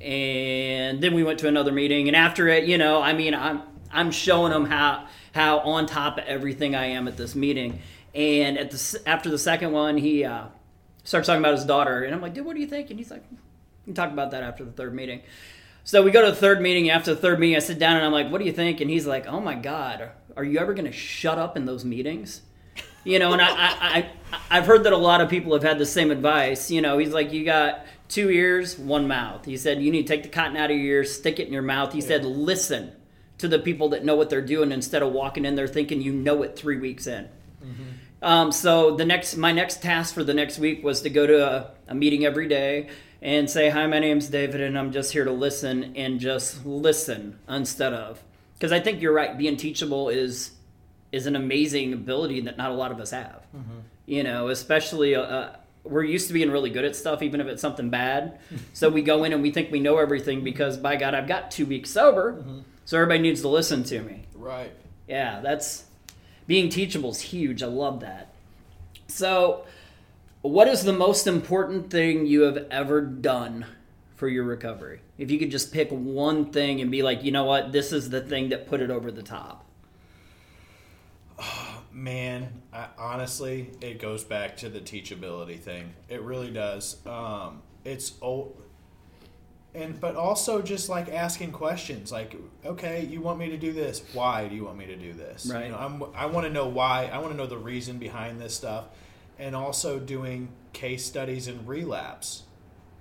And 0.00 1.00
then 1.00 1.14
we 1.14 1.22
went 1.22 1.38
to 1.40 1.48
another 1.48 1.72
meeting, 1.72 2.06
and 2.06 2.16
after 2.16 2.48
it, 2.48 2.64
you 2.64 2.78
know, 2.78 3.02
I 3.02 3.12
mean, 3.12 3.34
I'm 3.34 3.62
I'm 3.92 4.12
showing 4.12 4.52
him 4.52 4.66
how 4.66 5.06
how 5.34 5.58
on 5.60 5.86
top 5.86 6.18
of 6.18 6.24
everything 6.24 6.74
I 6.76 6.86
am 6.86 7.08
at 7.08 7.16
this 7.16 7.34
meeting. 7.34 7.80
And 8.14 8.58
at 8.58 8.70
the 8.70 9.02
after 9.06 9.30
the 9.30 9.38
second 9.38 9.72
one, 9.72 9.96
he 9.96 10.24
uh, 10.24 10.46
starts 11.04 11.26
talking 11.26 11.40
about 11.40 11.54
his 11.54 11.64
daughter, 11.64 12.02
and 12.02 12.14
I'm 12.14 12.20
like, 12.20 12.34
dude, 12.34 12.44
what 12.44 12.54
do 12.54 12.60
you 12.60 12.66
think? 12.66 12.90
And 12.90 12.98
he's 12.98 13.10
like, 13.10 13.24
we 13.30 13.38
can 13.86 13.94
talk 13.94 14.12
about 14.12 14.32
that 14.32 14.42
after 14.42 14.64
the 14.64 14.72
third 14.72 14.94
meeting. 14.94 15.22
So 15.84 16.02
we 16.02 16.10
go 16.10 16.24
to 16.24 16.30
the 16.30 16.36
third 16.36 16.60
meeting. 16.60 16.90
After 16.90 17.14
the 17.14 17.20
third 17.20 17.40
meeting, 17.40 17.56
I 17.56 17.60
sit 17.60 17.78
down 17.78 17.96
and 17.96 18.04
I'm 18.04 18.12
like, 18.12 18.30
what 18.30 18.38
do 18.38 18.44
you 18.44 18.52
think? 18.52 18.80
And 18.80 18.90
he's 18.90 19.06
like, 19.06 19.26
oh 19.26 19.40
my 19.40 19.54
god, 19.54 20.10
are 20.36 20.44
you 20.44 20.58
ever 20.58 20.74
going 20.74 20.84
to 20.86 20.92
shut 20.92 21.38
up 21.38 21.56
in 21.56 21.64
those 21.64 21.84
meetings? 21.84 22.42
You 23.04 23.18
know, 23.18 23.32
and 23.32 23.42
I, 23.42 23.48
I, 23.48 23.66
I, 23.98 24.38
I've 24.48 24.66
heard 24.66 24.84
that 24.84 24.92
a 24.92 24.96
lot 24.96 25.20
of 25.20 25.28
people 25.28 25.52
have 25.54 25.64
had 25.64 25.78
the 25.78 25.86
same 25.86 26.12
advice. 26.12 26.70
You 26.70 26.80
know, 26.80 26.98
he's 26.98 27.12
like, 27.12 27.32
you 27.32 27.44
got 27.44 27.84
two 28.08 28.30
ears, 28.30 28.78
one 28.78 29.08
mouth. 29.08 29.44
He 29.44 29.56
said, 29.56 29.82
you 29.82 29.90
need 29.90 30.06
to 30.06 30.08
take 30.08 30.22
the 30.22 30.28
cotton 30.28 30.56
out 30.56 30.70
of 30.70 30.76
your 30.76 30.98
ears, 30.98 31.12
stick 31.12 31.40
it 31.40 31.48
in 31.48 31.52
your 31.52 31.62
mouth. 31.62 31.92
He 31.92 32.00
said, 32.00 32.24
listen 32.24 32.92
to 33.38 33.48
the 33.48 33.58
people 33.58 33.88
that 33.88 34.04
know 34.04 34.14
what 34.14 34.30
they're 34.30 34.40
doing 34.40 34.70
instead 34.70 35.02
of 35.02 35.12
walking 35.12 35.44
in 35.44 35.56
there 35.56 35.66
thinking 35.66 36.00
you 36.00 36.12
know 36.12 36.42
it 36.42 36.54
three 36.54 36.78
weeks 36.78 37.08
in. 37.08 37.28
Mm-hmm. 37.62 37.82
Um, 38.22 38.52
so 38.52 38.96
the 38.96 39.04
next, 39.04 39.36
my 39.36 39.52
next 39.52 39.82
task 39.82 40.14
for 40.14 40.22
the 40.22 40.34
next 40.34 40.58
week 40.58 40.84
was 40.84 41.02
to 41.02 41.10
go 41.10 41.26
to 41.26 41.44
a, 41.44 41.70
a 41.88 41.94
meeting 41.94 42.24
every 42.24 42.46
day 42.46 42.88
and 43.20 43.48
say, 43.48 43.70
"Hi, 43.70 43.86
my 43.86 43.98
name's 43.98 44.28
David, 44.28 44.60
and 44.60 44.78
I'm 44.78 44.92
just 44.92 45.12
here 45.12 45.24
to 45.24 45.32
listen 45.32 45.94
and 45.96 46.20
just 46.20 46.66
listen 46.66 47.38
instead 47.48 47.92
of." 47.92 48.22
Because 48.54 48.72
I 48.72 48.80
think 48.80 49.00
you're 49.00 49.12
right. 49.12 49.36
Being 49.36 49.56
teachable 49.56 50.08
is 50.08 50.52
is 51.12 51.26
an 51.26 51.36
amazing 51.36 51.92
ability 51.92 52.40
that 52.40 52.56
not 52.56 52.70
a 52.70 52.74
lot 52.74 52.90
of 52.90 52.98
us 52.98 53.10
have. 53.10 53.42
Mm-hmm. 53.54 53.78
You 54.06 54.24
know, 54.24 54.48
especially 54.48 55.14
uh, 55.14 55.22
uh, 55.22 55.56
we're 55.84 56.04
used 56.04 56.28
to 56.28 56.32
being 56.32 56.50
really 56.50 56.70
good 56.70 56.84
at 56.84 56.96
stuff, 56.96 57.22
even 57.22 57.40
if 57.40 57.46
it's 57.46 57.62
something 57.62 57.90
bad. 57.90 58.40
so 58.72 58.88
we 58.88 59.02
go 59.02 59.24
in 59.24 59.32
and 59.32 59.42
we 59.42 59.50
think 59.50 59.70
we 59.70 59.80
know 59.80 59.98
everything 59.98 60.38
mm-hmm. 60.38 60.44
because, 60.44 60.76
by 60.76 60.96
God, 60.96 61.14
I've 61.14 61.28
got 61.28 61.50
two 61.50 61.66
weeks 61.66 61.90
sober, 61.90 62.44
so 62.84 62.98
everybody 62.98 63.20
needs 63.20 63.40
to 63.42 63.48
listen 63.48 63.84
to 63.84 64.00
me. 64.00 64.26
Right. 64.34 64.72
Yeah, 65.06 65.40
that's 65.40 65.84
being 66.52 66.68
teachable 66.68 67.12
is 67.12 67.22
huge. 67.22 67.62
I 67.62 67.66
love 67.66 68.00
that. 68.00 68.28
So, 69.06 69.64
what 70.42 70.68
is 70.68 70.84
the 70.84 70.92
most 70.92 71.26
important 71.26 71.90
thing 71.90 72.26
you 72.26 72.42
have 72.42 72.66
ever 72.70 73.00
done 73.00 73.64
for 74.16 74.28
your 74.28 74.44
recovery? 74.44 75.00
If 75.16 75.30
you 75.30 75.38
could 75.38 75.50
just 75.50 75.72
pick 75.72 75.88
one 75.88 76.52
thing 76.52 76.82
and 76.82 76.90
be 76.90 77.02
like, 77.02 77.24
you 77.24 77.32
know 77.32 77.44
what, 77.44 77.72
this 77.72 77.90
is 77.90 78.10
the 78.10 78.20
thing 78.20 78.50
that 78.50 78.68
put 78.68 78.82
it 78.82 78.90
over 78.90 79.10
the 79.10 79.22
top. 79.22 79.64
Man, 81.90 82.60
I, 82.70 82.88
honestly, 82.98 83.70
it 83.80 83.98
goes 83.98 84.22
back 84.22 84.58
to 84.58 84.68
the 84.68 84.80
teachability 84.80 85.58
thing. 85.58 85.94
It 86.10 86.20
really 86.20 86.50
does. 86.50 86.98
Um, 87.06 87.62
it's 87.82 88.12
old, 88.20 88.62
and 89.74 90.00
but 90.00 90.16
also 90.16 90.62
just 90.62 90.88
like 90.88 91.08
asking 91.08 91.52
questions. 91.52 92.12
Like, 92.12 92.36
okay, 92.64 93.04
you 93.04 93.20
want 93.20 93.38
me 93.38 93.48
to 93.50 93.56
do 93.56 93.72
this? 93.72 94.02
Why 94.12 94.48
do 94.48 94.54
you 94.54 94.64
want 94.64 94.78
me 94.78 94.86
to 94.86 94.96
do 94.96 95.12
this? 95.12 95.46
Right. 95.46 95.66
You 95.66 95.72
know, 95.72 95.78
I'm, 95.78 96.02
I 96.14 96.26
want 96.26 96.46
to 96.46 96.52
know 96.52 96.68
why. 96.68 97.10
I 97.12 97.18
want 97.18 97.32
to 97.32 97.36
know 97.36 97.46
the 97.46 97.58
reason 97.58 97.98
behind 97.98 98.40
this 98.40 98.54
stuff, 98.54 98.86
and 99.38 99.56
also 99.56 99.98
doing 99.98 100.48
case 100.72 101.04
studies 101.04 101.48
in 101.48 101.66
relapse. 101.66 102.44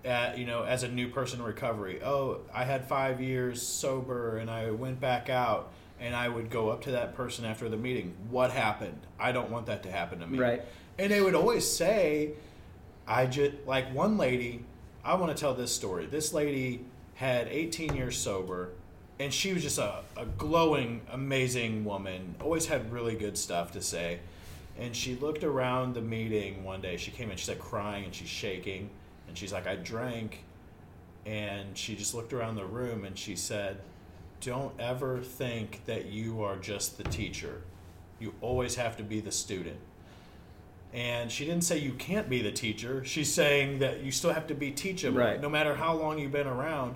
At, 0.04 0.40
you 0.40 0.48
know, 0.48 0.64
as 0.64 0.82
a 0.82 0.88
new 0.88 1.10
person 1.10 1.42
in 1.42 1.46
recovery. 1.46 2.02
Oh, 2.02 2.40
I 2.52 2.64
had 2.64 2.88
five 2.88 3.22
years 3.22 3.62
sober, 3.62 4.40
and 4.40 4.50
I 4.50 4.72
went 4.72 5.00
back 5.00 5.30
out 5.30 5.72
and 6.00 6.16
I 6.16 6.28
would 6.28 6.50
go 6.50 6.70
up 6.70 6.82
to 6.86 6.92
that 6.92 7.16
person 7.16 7.46
after 7.46 7.70
the 7.70 7.78
meeting. 7.78 8.16
What 8.32 8.50
happened? 8.50 9.00
I 9.20 9.32
don't 9.32 9.52
want 9.52 9.68
that 9.68 9.84
to 9.84 9.92
happen 9.92 10.20
to 10.22 10.26
me. 10.26 10.40
Right. 10.40 10.64
And 10.98 11.12
they 11.12 11.22
would 11.22 11.36
always 11.36 11.70
say, 11.70 12.32
I 13.08 13.28
just, 13.28 13.52
like 13.68 13.94
one 13.94 14.18
lady, 14.18 14.66
I 15.04 15.16
want 15.16 15.36
to 15.36 15.40
tell 15.40 15.56
this 15.56 15.74
story. 15.74 16.06
This 16.06 16.32
lady 16.32 16.86
had 17.16 17.48
18 17.48 17.96
years 17.96 18.18
sober, 18.18 18.70
and 19.20 19.34
she 19.34 19.54
was 19.54 19.64
just 19.64 19.80
a, 19.80 20.02
a 20.16 20.26
glowing, 20.26 21.02
amazing 21.12 21.86
woman, 21.86 22.36
always 22.42 22.68
had 22.68 22.92
really 22.92 23.16
good 23.16 23.38
stuff 23.38 23.72
to 23.72 23.82
say. 23.82 24.20
And 24.80 24.96
she 24.96 25.16
looked 25.16 25.44
around 25.44 25.96
the 25.96 26.02
meeting 26.02 26.64
one 26.64 26.82
day. 26.82 26.98
She 26.98 27.12
came 27.12 27.32
in, 27.32 27.38
she's 27.38 27.50
like 27.50 27.60
crying 27.60 28.06
and 28.06 28.14
she's 28.14 28.30
shaking. 28.30 28.90
And 29.28 29.38
she's 29.38 29.52
like, 29.52 29.68
I 29.68 29.76
drank. 29.76 30.44
And 31.26 31.78
she 31.78 31.96
just 31.96 32.14
looked 32.14 32.34
around 32.34 32.56
the 32.56 32.66
room 32.66 33.04
and 33.04 33.18
she 33.18 33.36
said, 33.36 33.78
Don't 34.40 34.74
ever 34.80 35.20
think 35.20 35.86
that 35.86 36.06
you 36.06 36.44
are 36.44 36.58
just 36.58 36.98
the 36.98 37.04
teacher. 37.04 37.62
You 38.20 38.34
always 38.42 38.76
have 38.76 38.98
to 38.98 39.04
be 39.04 39.20
the 39.20 39.32
student. 39.32 39.78
And 40.94 41.32
she 41.32 41.46
didn't 41.46 41.64
say 41.64 41.78
you 41.78 41.94
can't 41.94 42.30
be 42.30 42.42
the 42.42 42.52
teacher. 42.52 43.04
She's 43.06 43.34
saying 43.34 43.80
that 43.80 44.02
you 44.02 44.12
still 44.12 44.34
have 44.34 44.48
to 44.48 44.54
be 44.54 44.72
teachable, 44.72 45.20
Right. 45.20 45.40
no 45.42 45.48
matter 45.50 45.76
how 45.76 45.94
long 45.94 46.20
you've 46.20 46.34
been 46.34 46.48
around. 46.48 46.96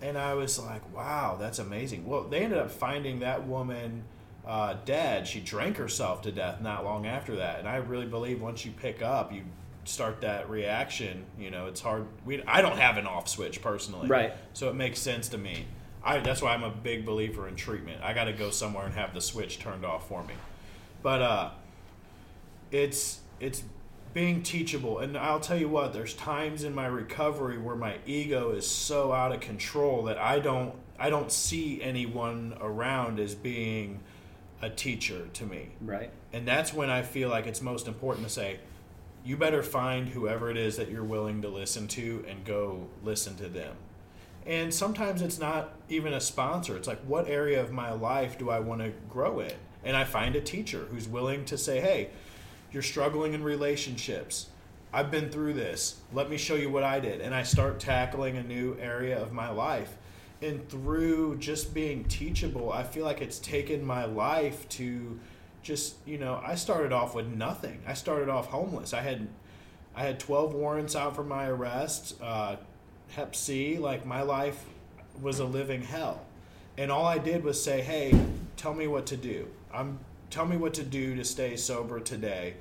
And 0.00 0.16
I 0.16 0.34
was 0.34 0.58
like, 0.58 0.82
wow, 0.94 1.36
that's 1.38 1.58
amazing. 1.58 2.06
Well, 2.06 2.22
they 2.24 2.40
ended 2.40 2.58
up 2.58 2.70
finding 2.70 3.20
that 3.20 3.46
woman 3.46 4.04
uh, 4.46 4.76
dead. 4.84 5.26
She 5.26 5.40
drank 5.40 5.76
herself 5.76 6.22
to 6.22 6.32
death 6.32 6.60
not 6.62 6.84
long 6.84 7.06
after 7.06 7.36
that. 7.36 7.58
And 7.58 7.68
I 7.68 7.76
really 7.76 8.06
believe 8.06 8.40
once 8.40 8.64
you 8.64 8.72
pick 8.72 9.02
up, 9.02 9.32
you 9.32 9.42
start 9.84 10.20
that 10.22 10.48
reaction. 10.48 11.24
You 11.38 11.50
know, 11.50 11.66
it's 11.66 11.80
hard. 11.80 12.06
We, 12.24 12.42
I 12.44 12.62
don't 12.62 12.78
have 12.78 12.96
an 12.96 13.06
off 13.06 13.28
switch 13.28 13.60
personally, 13.60 14.08
Right. 14.08 14.32
So 14.54 14.68
it 14.70 14.74
makes 14.74 14.98
sense 14.98 15.28
to 15.30 15.38
me. 15.38 15.66
I, 16.04 16.20
that's 16.20 16.40
why 16.40 16.54
I'm 16.54 16.62
a 16.62 16.70
big 16.70 17.04
believer 17.04 17.48
in 17.48 17.56
treatment. 17.56 18.00
I 18.02 18.14
got 18.14 18.24
to 18.24 18.32
go 18.32 18.50
somewhere 18.50 18.86
and 18.86 18.94
have 18.94 19.12
the 19.12 19.20
switch 19.20 19.58
turned 19.58 19.84
off 19.84 20.08
for 20.08 20.22
me. 20.22 20.34
But 21.02 21.20
uh, 21.22 21.50
it's 22.70 23.20
it's 23.40 23.62
being 24.14 24.42
teachable 24.42 24.98
and 24.98 25.16
i'll 25.16 25.40
tell 25.40 25.58
you 25.58 25.68
what 25.68 25.92
there's 25.92 26.14
times 26.14 26.64
in 26.64 26.74
my 26.74 26.86
recovery 26.86 27.58
where 27.58 27.76
my 27.76 27.96
ego 28.06 28.50
is 28.52 28.66
so 28.66 29.12
out 29.12 29.30
of 29.32 29.40
control 29.40 30.04
that 30.04 30.16
i 30.18 30.38
don't 30.38 30.74
i 30.98 31.10
don't 31.10 31.30
see 31.30 31.82
anyone 31.82 32.56
around 32.60 33.20
as 33.20 33.34
being 33.34 34.00
a 34.62 34.70
teacher 34.70 35.26
to 35.34 35.44
me 35.44 35.68
Right. 35.82 36.10
and 36.32 36.48
that's 36.48 36.72
when 36.72 36.88
i 36.88 37.02
feel 37.02 37.28
like 37.28 37.46
it's 37.46 37.60
most 37.60 37.86
important 37.86 38.26
to 38.26 38.32
say 38.32 38.58
you 39.22 39.36
better 39.36 39.62
find 39.62 40.08
whoever 40.08 40.50
it 40.50 40.56
is 40.56 40.76
that 40.76 40.90
you're 40.90 41.04
willing 41.04 41.42
to 41.42 41.48
listen 41.48 41.86
to 41.88 42.24
and 42.28 42.44
go 42.44 42.88
listen 43.04 43.36
to 43.36 43.48
them 43.48 43.74
And 44.46 44.72
sometimes 44.72 45.20
it's 45.20 45.40
not 45.40 45.72
even 45.88 46.12
a 46.14 46.20
sponsor. 46.20 46.76
It's 46.76 46.86
like, 46.86 47.00
what 47.00 47.28
area 47.28 47.60
of 47.60 47.72
my 47.72 47.90
life 47.90 48.38
do 48.38 48.48
I 48.48 48.60
want 48.60 48.80
to 48.80 48.92
grow 49.10 49.40
in? 49.40 49.52
And 49.82 49.96
I 49.96 50.04
find 50.04 50.36
a 50.36 50.40
teacher 50.40 50.86
who's 50.88 51.08
willing 51.08 51.44
to 51.46 51.58
say, 51.58 51.80
hey, 51.80 52.10
you're 52.76 52.82
struggling 52.82 53.32
in 53.32 53.42
relationships. 53.42 54.48
I've 54.92 55.10
been 55.10 55.30
through 55.30 55.54
this. 55.54 55.96
Let 56.12 56.28
me 56.28 56.36
show 56.36 56.56
you 56.56 56.68
what 56.68 56.82
I 56.82 57.00
did. 57.00 57.22
And 57.22 57.34
I 57.34 57.42
start 57.42 57.80
tackling 57.80 58.36
a 58.36 58.42
new 58.42 58.76
area 58.78 59.18
of 59.18 59.32
my 59.32 59.48
life. 59.48 59.96
And 60.42 60.68
through 60.68 61.38
just 61.38 61.72
being 61.72 62.04
teachable, 62.04 62.70
I 62.70 62.82
feel 62.82 63.06
like 63.06 63.22
it's 63.22 63.38
taken 63.38 63.82
my 63.82 64.04
life 64.04 64.68
to 64.68 65.18
just, 65.62 65.94
you 66.04 66.18
know, 66.18 66.38
I 66.44 66.54
started 66.54 66.92
off 66.92 67.14
with 67.14 67.28
nothing. 67.28 67.80
I 67.86 67.94
started 67.94 68.28
off 68.28 68.48
homeless. 68.48 68.92
I 68.92 69.00
had 69.00 69.26
I 69.94 70.02
had 70.02 70.20
12 70.20 70.52
warrants 70.52 70.94
out 70.94 71.16
for 71.16 71.24
my 71.24 71.46
arrest, 71.46 72.20
uh, 72.20 72.56
Hep 73.12 73.34
C. 73.34 73.78
Like 73.78 74.04
my 74.04 74.20
life 74.20 74.66
was 75.22 75.38
a 75.38 75.46
living 75.46 75.80
hell, 75.80 76.26
and 76.76 76.92
all 76.92 77.06
I 77.06 77.16
did 77.16 77.42
was 77.42 77.62
say, 77.62 77.80
"Hey, 77.80 78.12
tell 78.58 78.74
me 78.74 78.86
what 78.86 79.06
to 79.06 79.16
do. 79.16 79.48
I'm 79.72 80.00
tell 80.28 80.44
me 80.44 80.58
what 80.58 80.74
to 80.74 80.82
do 80.82 81.16
to 81.16 81.24
stay 81.24 81.56
sober 81.56 82.00
today," 82.00 82.56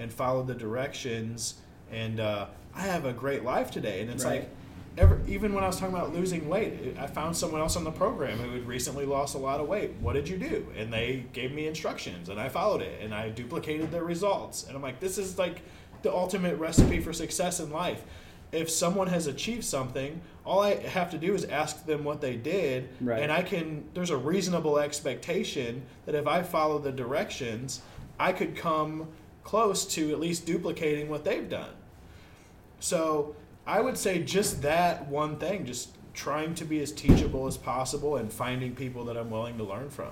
and 0.00 0.12
follow 0.12 0.42
the 0.42 0.54
directions. 0.54 1.54
And 1.92 2.18
uh, 2.18 2.46
I 2.74 2.82
have 2.82 3.04
a 3.04 3.12
great 3.12 3.44
life 3.44 3.70
today. 3.70 4.00
And 4.00 4.10
it's 4.10 4.24
Right. 4.24 4.40
like, 4.40 4.50
ever, 4.98 5.20
even 5.28 5.52
when 5.52 5.62
I 5.62 5.66
was 5.66 5.78
talking 5.78 5.94
about 5.94 6.14
losing 6.14 6.48
weight, 6.48 6.96
I 6.98 7.06
found 7.06 7.36
someone 7.36 7.60
else 7.60 7.76
on 7.76 7.84
the 7.84 7.90
program 7.90 8.38
who 8.38 8.50
had 8.52 8.66
recently 8.66 9.04
lost 9.04 9.34
a 9.34 9.38
lot 9.38 9.60
of 9.60 9.68
weight. 9.68 9.92
What 10.00 10.14
did 10.14 10.28
you 10.28 10.38
do? 10.38 10.66
And 10.76 10.92
they 10.92 11.26
gave 11.32 11.52
me 11.52 11.66
instructions, 11.66 12.28
and 12.28 12.40
I 12.40 12.48
followed 12.48 12.80
it, 12.82 13.00
and 13.02 13.14
I 13.14 13.28
duplicated 13.28 13.90
their 13.90 14.04
results. 14.04 14.66
And 14.66 14.74
I'm 14.74 14.82
like, 14.82 14.98
this 15.00 15.18
is 15.18 15.38
like 15.38 15.60
the 16.02 16.12
ultimate 16.12 16.56
recipe 16.58 16.98
for 17.00 17.12
success 17.12 17.60
in 17.60 17.70
life. 17.70 18.02
If 18.52 18.68
someone 18.68 19.06
has 19.08 19.28
achieved 19.28 19.62
something, 19.64 20.20
all 20.44 20.60
I 20.60 20.74
have 20.74 21.10
to 21.12 21.18
do 21.18 21.34
is 21.34 21.44
ask 21.44 21.86
them 21.86 22.02
what 22.02 22.20
they 22.20 22.34
did, 22.34 22.88
Right. 23.00 23.22
and 23.22 23.30
I 23.30 23.42
can. 23.42 23.84
There's 23.94 24.10
a 24.10 24.16
reasonable 24.16 24.78
expectation 24.78 25.82
that 26.06 26.16
if 26.16 26.26
I 26.26 26.42
follow 26.42 26.78
the 26.80 26.90
directions, 26.90 27.80
I 28.18 28.32
could 28.32 28.56
come 28.56 29.06
close 29.44 29.84
to 29.94 30.10
at 30.12 30.20
least 30.20 30.46
duplicating 30.46 31.08
what 31.08 31.24
they've 31.24 31.48
done. 31.48 31.70
So 32.78 33.36
I 33.66 33.80
would 33.80 33.96
say 33.96 34.22
just 34.22 34.62
that 34.62 35.08
one 35.08 35.36
thing, 35.36 35.66
just 35.66 35.90
trying 36.14 36.54
to 36.56 36.64
be 36.64 36.80
as 36.80 36.92
teachable 36.92 37.46
as 37.46 37.56
possible 37.56 38.16
and 38.16 38.32
finding 38.32 38.74
people 38.74 39.04
that 39.04 39.16
I'm 39.16 39.30
willing 39.30 39.58
to 39.58 39.64
learn 39.64 39.90
from. 39.90 40.10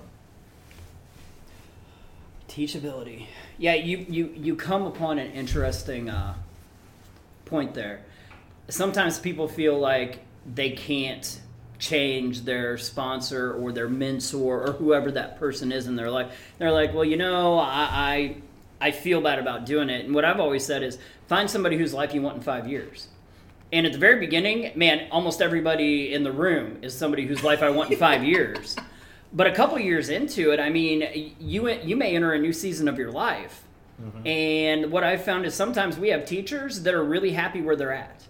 Teachability. 2.48 3.26
Yeah, 3.58 3.74
you, 3.74 4.06
you, 4.08 4.32
you 4.34 4.56
come 4.56 4.84
upon 4.84 5.18
an 5.18 5.32
interesting 5.32 6.08
uh, 6.08 6.34
point 7.44 7.74
there. 7.74 8.02
Sometimes 8.68 9.18
people 9.18 9.48
feel 9.48 9.78
like 9.78 10.20
they 10.54 10.70
can't 10.70 11.40
change 11.78 12.42
their 12.42 12.76
sponsor 12.76 13.52
or 13.52 13.72
their 13.72 13.88
mentor 13.88 14.66
or 14.66 14.72
whoever 14.72 15.10
that 15.12 15.38
person 15.38 15.72
is 15.72 15.86
in 15.86 15.96
their 15.96 16.10
life. 16.10 16.32
They're 16.58 16.72
like, 16.72 16.92
well, 16.92 17.04
you 17.04 17.16
know, 17.16 17.58
I, 17.58 17.88
I, 17.90 18.36
I 18.80 18.90
feel 18.90 19.20
bad 19.20 19.38
about 19.38 19.66
doing 19.66 19.90
it. 19.90 20.04
And 20.04 20.14
what 20.14 20.24
I've 20.24 20.40
always 20.40 20.64
said 20.64 20.82
is 20.82 20.98
find 21.26 21.50
somebody 21.50 21.76
whose 21.76 21.92
life 21.92 22.14
you 22.14 22.22
want 22.22 22.36
in 22.36 22.42
five 22.42 22.68
years. 22.68 23.08
And 23.72 23.84
at 23.84 23.92
the 23.92 23.98
very 23.98 24.18
beginning, 24.18 24.72
man, 24.76 25.08
almost 25.10 25.42
everybody 25.42 26.14
in 26.14 26.22
the 26.22 26.32
room 26.32 26.78
is 26.82 26.94
somebody 26.94 27.26
whose 27.26 27.42
life 27.42 27.62
I 27.62 27.70
want 27.70 27.90
in 27.90 27.98
five 27.98 28.24
years. 28.34 28.76
But 29.32 29.46
a 29.46 29.52
couple 29.52 29.78
years 29.78 30.08
into 30.08 30.52
it, 30.52 30.60
I 30.60 30.70
mean, 30.70 31.34
you 31.38 31.68
you 31.68 31.96
may 31.96 32.16
enter 32.16 32.32
a 32.32 32.38
new 32.38 32.52
season 32.52 32.88
of 32.88 32.98
your 32.98 33.10
life, 33.10 33.62
mm-hmm. 34.00 34.26
and 34.26 34.90
what 34.90 35.04
I've 35.04 35.22
found 35.22 35.44
is 35.44 35.52
sometimes 35.52 35.98
we 35.98 36.08
have 36.08 36.24
teachers 36.24 36.82
that 36.84 36.94
are 36.94 37.04
really 37.04 37.32
happy 37.32 37.60
where 37.60 37.76
they're 37.76 37.92
at. 37.92 38.22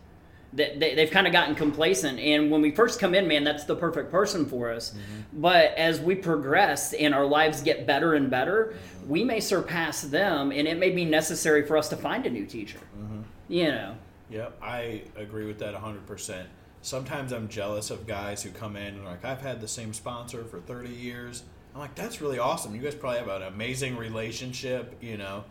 They, 0.52 0.94
they've 0.96 1.10
kind 1.10 1.26
of 1.26 1.32
gotten 1.32 1.54
complacent, 1.54 2.18
and 2.18 2.50
when 2.50 2.62
we 2.62 2.70
first 2.70 2.98
come 2.98 3.14
in, 3.14 3.28
man, 3.28 3.44
that's 3.44 3.64
the 3.64 3.76
perfect 3.76 4.10
person 4.10 4.46
for 4.46 4.72
us. 4.72 4.90
Mm-hmm. 4.90 5.40
But 5.40 5.74
as 5.76 6.00
we 6.00 6.14
progress 6.14 6.94
and 6.94 7.14
our 7.14 7.26
lives 7.26 7.60
get 7.60 7.86
better 7.86 8.14
and 8.14 8.30
better, 8.30 8.72
mm-hmm. 8.72 9.08
we 9.08 9.24
may 9.24 9.40
surpass 9.40 10.02
them, 10.02 10.50
and 10.50 10.66
it 10.66 10.78
may 10.78 10.90
be 10.90 11.04
necessary 11.04 11.66
for 11.66 11.76
us 11.76 11.90
to 11.90 11.96
find 11.96 12.24
a 12.24 12.30
new 12.30 12.46
teacher. 12.46 12.78
Mm-hmm. 12.98 13.20
You 13.48 13.72
know, 13.72 13.94
Yep, 14.30 14.58
I 14.62 15.02
agree 15.16 15.46
with 15.46 15.58
that 15.60 15.74
100%. 15.74 16.44
Sometimes 16.82 17.32
I'm 17.32 17.48
jealous 17.48 17.90
of 17.90 18.06
guys 18.06 18.42
who 18.42 18.50
come 18.50 18.76
in 18.76 18.94
and 18.94 19.00
are 19.02 19.10
like, 19.10 19.24
I've 19.24 19.40
had 19.40 19.60
the 19.60 19.68
same 19.68 19.92
sponsor 19.92 20.44
for 20.44 20.60
30 20.60 20.90
years. 20.90 21.42
I'm 21.74 21.80
like, 21.80 21.94
that's 21.94 22.20
really 22.20 22.38
awesome. 22.38 22.74
You 22.74 22.82
guys 22.82 22.94
probably 22.94 23.18
have 23.18 23.28
an 23.28 23.42
amazing 23.42 23.96
relationship, 23.96 24.96
you 25.00 25.16
know. 25.16 25.44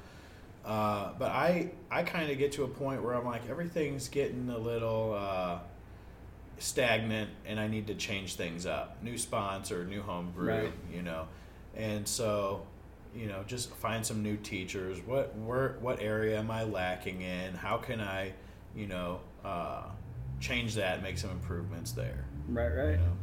Uh, 0.68 1.14
but 1.18 1.32
I, 1.32 1.72
I 1.90 2.04
kind 2.04 2.30
of 2.30 2.38
get 2.38 2.52
to 2.54 2.64
a 2.66 2.68
point 2.68 3.02
where 3.02 3.14
I'm 3.14 3.26
like, 3.26 3.50
everything's 3.50 4.10
getting 4.10 4.50
a 4.50 4.58
little 4.58 5.16
uh, 5.18 5.60
stagnant 6.60 7.30
and 7.46 7.58
I 7.60 7.68
need 7.68 7.88
to 7.88 7.96
change 7.96 8.36
things 8.36 8.66
up. 8.66 9.02
New 9.02 9.18
sponsor, 9.18 9.86
new 9.86 10.02
home 10.02 10.32
group, 10.36 10.50
Right. 10.64 10.74
you 10.94 11.02
know. 11.04 11.28
And 11.76 12.06
so, 12.06 12.64
you 13.16 13.28
know, 13.28 13.44
just 13.48 13.70
find 13.76 14.06
some 14.06 14.22
new 14.22 14.36
teachers. 14.36 15.00
What 15.06 15.34
where 15.38 15.78
what 15.80 16.02
area 16.02 16.38
am 16.38 16.52
I 16.52 16.64
lacking 16.66 17.22
in? 17.22 17.54
How 17.54 17.78
can 17.78 18.02
I, 18.02 18.34
you 18.76 18.88
know, 18.88 19.22
uh, 19.46 19.84
change 20.42 20.76
that, 20.76 21.02
make 21.02 21.18
some 21.18 21.30
improvements 21.32 21.94
there. 21.94 22.26
right, 22.50 22.72
You 22.74 22.78
right. 22.78 23.00
know? 23.00 23.14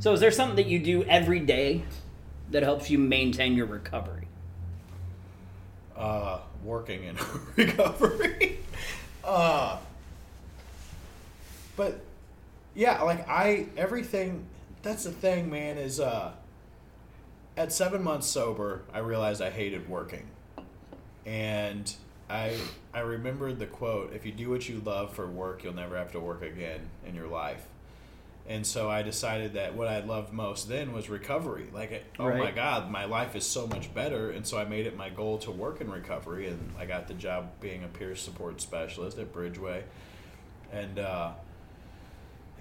So, 0.00 0.12
is 0.12 0.20
there 0.20 0.30
something 0.32 0.56
that 0.56 0.66
you 0.66 0.80
do 0.80 1.04
every 1.04 1.40
day 1.40 1.84
that 2.50 2.62
helps 2.64 2.90
you 2.90 2.98
maintain 2.98 3.54
your 3.54 3.66
recovery? 3.66 4.24
uh, 5.96 6.40
working 6.64 7.04
in 7.04 7.16
recovery. 7.56 8.58
uh, 9.24 9.78
but 11.76 12.00
yeah, 12.74 13.02
like 13.02 13.28
I 13.28 13.66
everything. 13.76 14.44
That's 14.82 15.04
the 15.04 15.10
thing, 15.10 15.50
man. 15.50 15.78
Is 15.78 16.00
uh, 16.00 16.32
at 17.56 17.72
seven 17.72 18.02
months 18.02 18.26
sober, 18.26 18.82
I 18.92 18.98
realized 18.98 19.42
I 19.42 19.50
hated 19.50 19.88
working, 19.88 20.26
and 21.26 21.92
I 22.30 22.56
I 22.94 23.00
remembered 23.00 23.58
the 23.58 23.66
quote: 23.66 24.12
"If 24.12 24.24
you 24.24 24.32
do 24.32 24.50
what 24.50 24.68
you 24.68 24.80
love 24.84 25.12
for 25.12 25.26
work, 25.26 25.64
you'll 25.64 25.74
never 25.74 25.96
have 25.96 26.12
to 26.12 26.20
work 26.20 26.42
again 26.42 26.88
in 27.06 27.14
your 27.14 27.28
life." 27.28 27.66
And 28.48 28.66
so 28.66 28.88
I 28.88 29.02
decided 29.02 29.52
that 29.52 29.74
what 29.74 29.88
I 29.88 30.00
loved 30.00 30.32
most 30.32 30.70
then 30.70 30.94
was 30.94 31.10
recovery. 31.10 31.66
Like, 31.70 31.92
it, 31.92 32.04
oh 32.18 32.32
my 32.32 32.50
God, 32.50 32.90
my 32.90 33.04
life 33.04 33.36
is 33.36 33.44
so 33.44 33.66
much 33.66 33.92
better. 33.92 34.30
And 34.30 34.46
so 34.46 34.58
I 34.58 34.64
made 34.64 34.86
it 34.86 34.96
my 34.96 35.10
goal 35.10 35.36
to 35.40 35.50
work 35.50 35.82
in 35.82 35.90
recovery. 35.90 36.48
And 36.48 36.72
I 36.78 36.86
got 36.86 37.08
the 37.08 37.14
job 37.14 37.50
being 37.60 37.84
a 37.84 37.88
peer 37.88 38.16
support 38.16 38.62
specialist 38.62 39.18
at 39.18 39.34
Bridgeway. 39.34 39.82
And, 40.72 40.98
uh, 40.98 41.32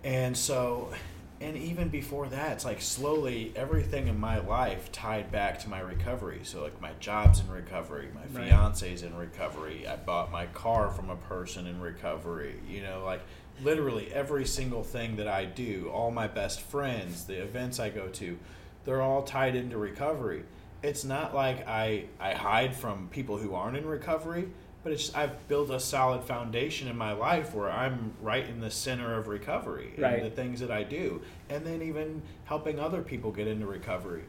and 0.04 0.36
so, 0.36 0.92
and 1.40 1.56
even 1.56 1.88
before 1.88 2.28
that, 2.28 2.52
it's 2.52 2.66
like 2.66 2.82
slowly 2.82 3.54
everything 3.56 4.08
in 4.08 4.20
my 4.20 4.40
life 4.40 4.92
tied 4.92 5.32
back 5.32 5.60
to 5.60 5.70
my 5.70 5.80
recovery. 5.80 6.42
So, 6.44 6.64
like, 6.64 6.82
my 6.82 6.92
job's 7.00 7.40
in 7.40 7.50
recovery, 7.50 8.10
my 8.14 8.22
Right. 8.38 8.50
fiance's 8.50 9.04
in 9.04 9.16
recovery, 9.16 9.88
I 9.88 9.96
bought 9.96 10.32
my 10.32 10.48
car 10.48 10.90
from 10.90 11.10
a 11.10 11.16
person 11.16 11.66
in 11.68 11.80
recovery, 11.80 12.56
you 12.68 12.82
know, 12.82 13.04
like, 13.06 13.22
literally 13.64 14.12
every 14.14 14.46
single 14.46 14.84
thing 14.84 15.16
that 15.18 15.28
I 15.28 15.46
do, 15.46 15.90
all 15.94 16.12
my 16.12 16.28
best 16.28 16.62
friends, 16.62 17.26
the 17.26 17.42
events 17.42 17.80
I 17.80 17.90
go 17.90 18.08
to, 18.08 18.38
they're 18.86 19.02
all 19.02 19.24
tied 19.24 19.56
into 19.56 19.78
recovery. 19.78 20.44
It's 20.84 21.04
not 21.04 21.34
like 21.34 21.68
I, 21.68 22.06
I 22.20 22.34
hide 22.34 22.76
from 22.76 23.10
people 23.10 23.38
who 23.38 23.56
aren't 23.56 23.78
in 23.78 23.86
recovery, 23.86 24.48
but 24.84 24.94
it's 24.94 25.14
I've 25.16 25.48
built 25.48 25.70
a 25.72 25.80
solid 25.80 26.24
foundation 26.24 26.88
in 26.88 26.96
my 26.98 27.12
life 27.14 27.54
where 27.54 27.70
I'm 27.70 28.14
right 28.22 28.48
in 28.48 28.62
the 28.62 28.70
center 28.72 29.16
of 29.18 29.28
recovery 29.28 29.90
and 29.96 30.04
Right. 30.04 30.24
the 30.24 30.30
things 30.30 30.60
that 30.60 30.72
I 30.72 30.84
do, 30.84 31.22
and 31.50 31.66
then 31.66 31.82
even 31.82 32.22
helping 32.46 32.80
other 32.80 33.02
people 33.02 33.32
get 33.32 33.48
into 33.48 33.66
recovery. 33.66 34.24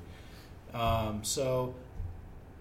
Um, 0.74 1.22
so, 1.22 1.74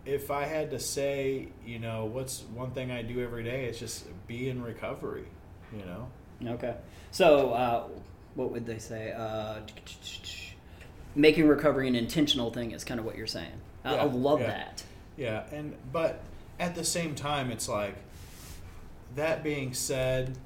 if 0.06 0.32
I 0.32 0.46
had 0.46 0.70
to 0.72 0.80
say, 0.80 1.48
you 1.66 1.80
know, 1.80 2.06
what's 2.06 2.44
one 2.54 2.72
thing 2.72 2.92
I 2.92 3.02
do 3.02 3.22
every 3.24 3.44
day, 3.44 3.66
it's 3.66 3.80
just 3.80 4.06
be 4.28 4.50
in 4.50 4.62
recovery. 4.62 5.26
You 5.76 5.86
know. 5.86 6.08
Okay. 6.46 6.76
So, 7.12 7.52
uh, 7.52 7.84
what 8.36 8.52
would 8.52 8.66
they 8.66 8.78
say? 8.80 9.12
Uh, 9.12 9.60
making 11.16 11.48
recovery 11.48 11.88
an 11.88 11.96
intentional 11.96 12.52
thing 12.52 12.72
is 12.72 12.84
kind 12.84 13.00
of 13.00 13.06
what 13.06 13.18
you're 13.18 13.28
saying. 13.28 13.52
I, 13.84 13.96
I 13.96 14.06
Yeah, 14.06 14.12
love 14.14 14.42
yeah. 14.42 14.48
that. 14.48 14.84
Yeah, 15.18 15.44
and 15.52 15.76
but 15.92 16.22
at 16.60 16.76
the 16.76 16.84
same 16.84 17.16
time, 17.16 17.50
it's 17.52 17.68
like 17.68 17.96
that 19.16 19.44
being 19.44 19.74
said, 19.74 20.38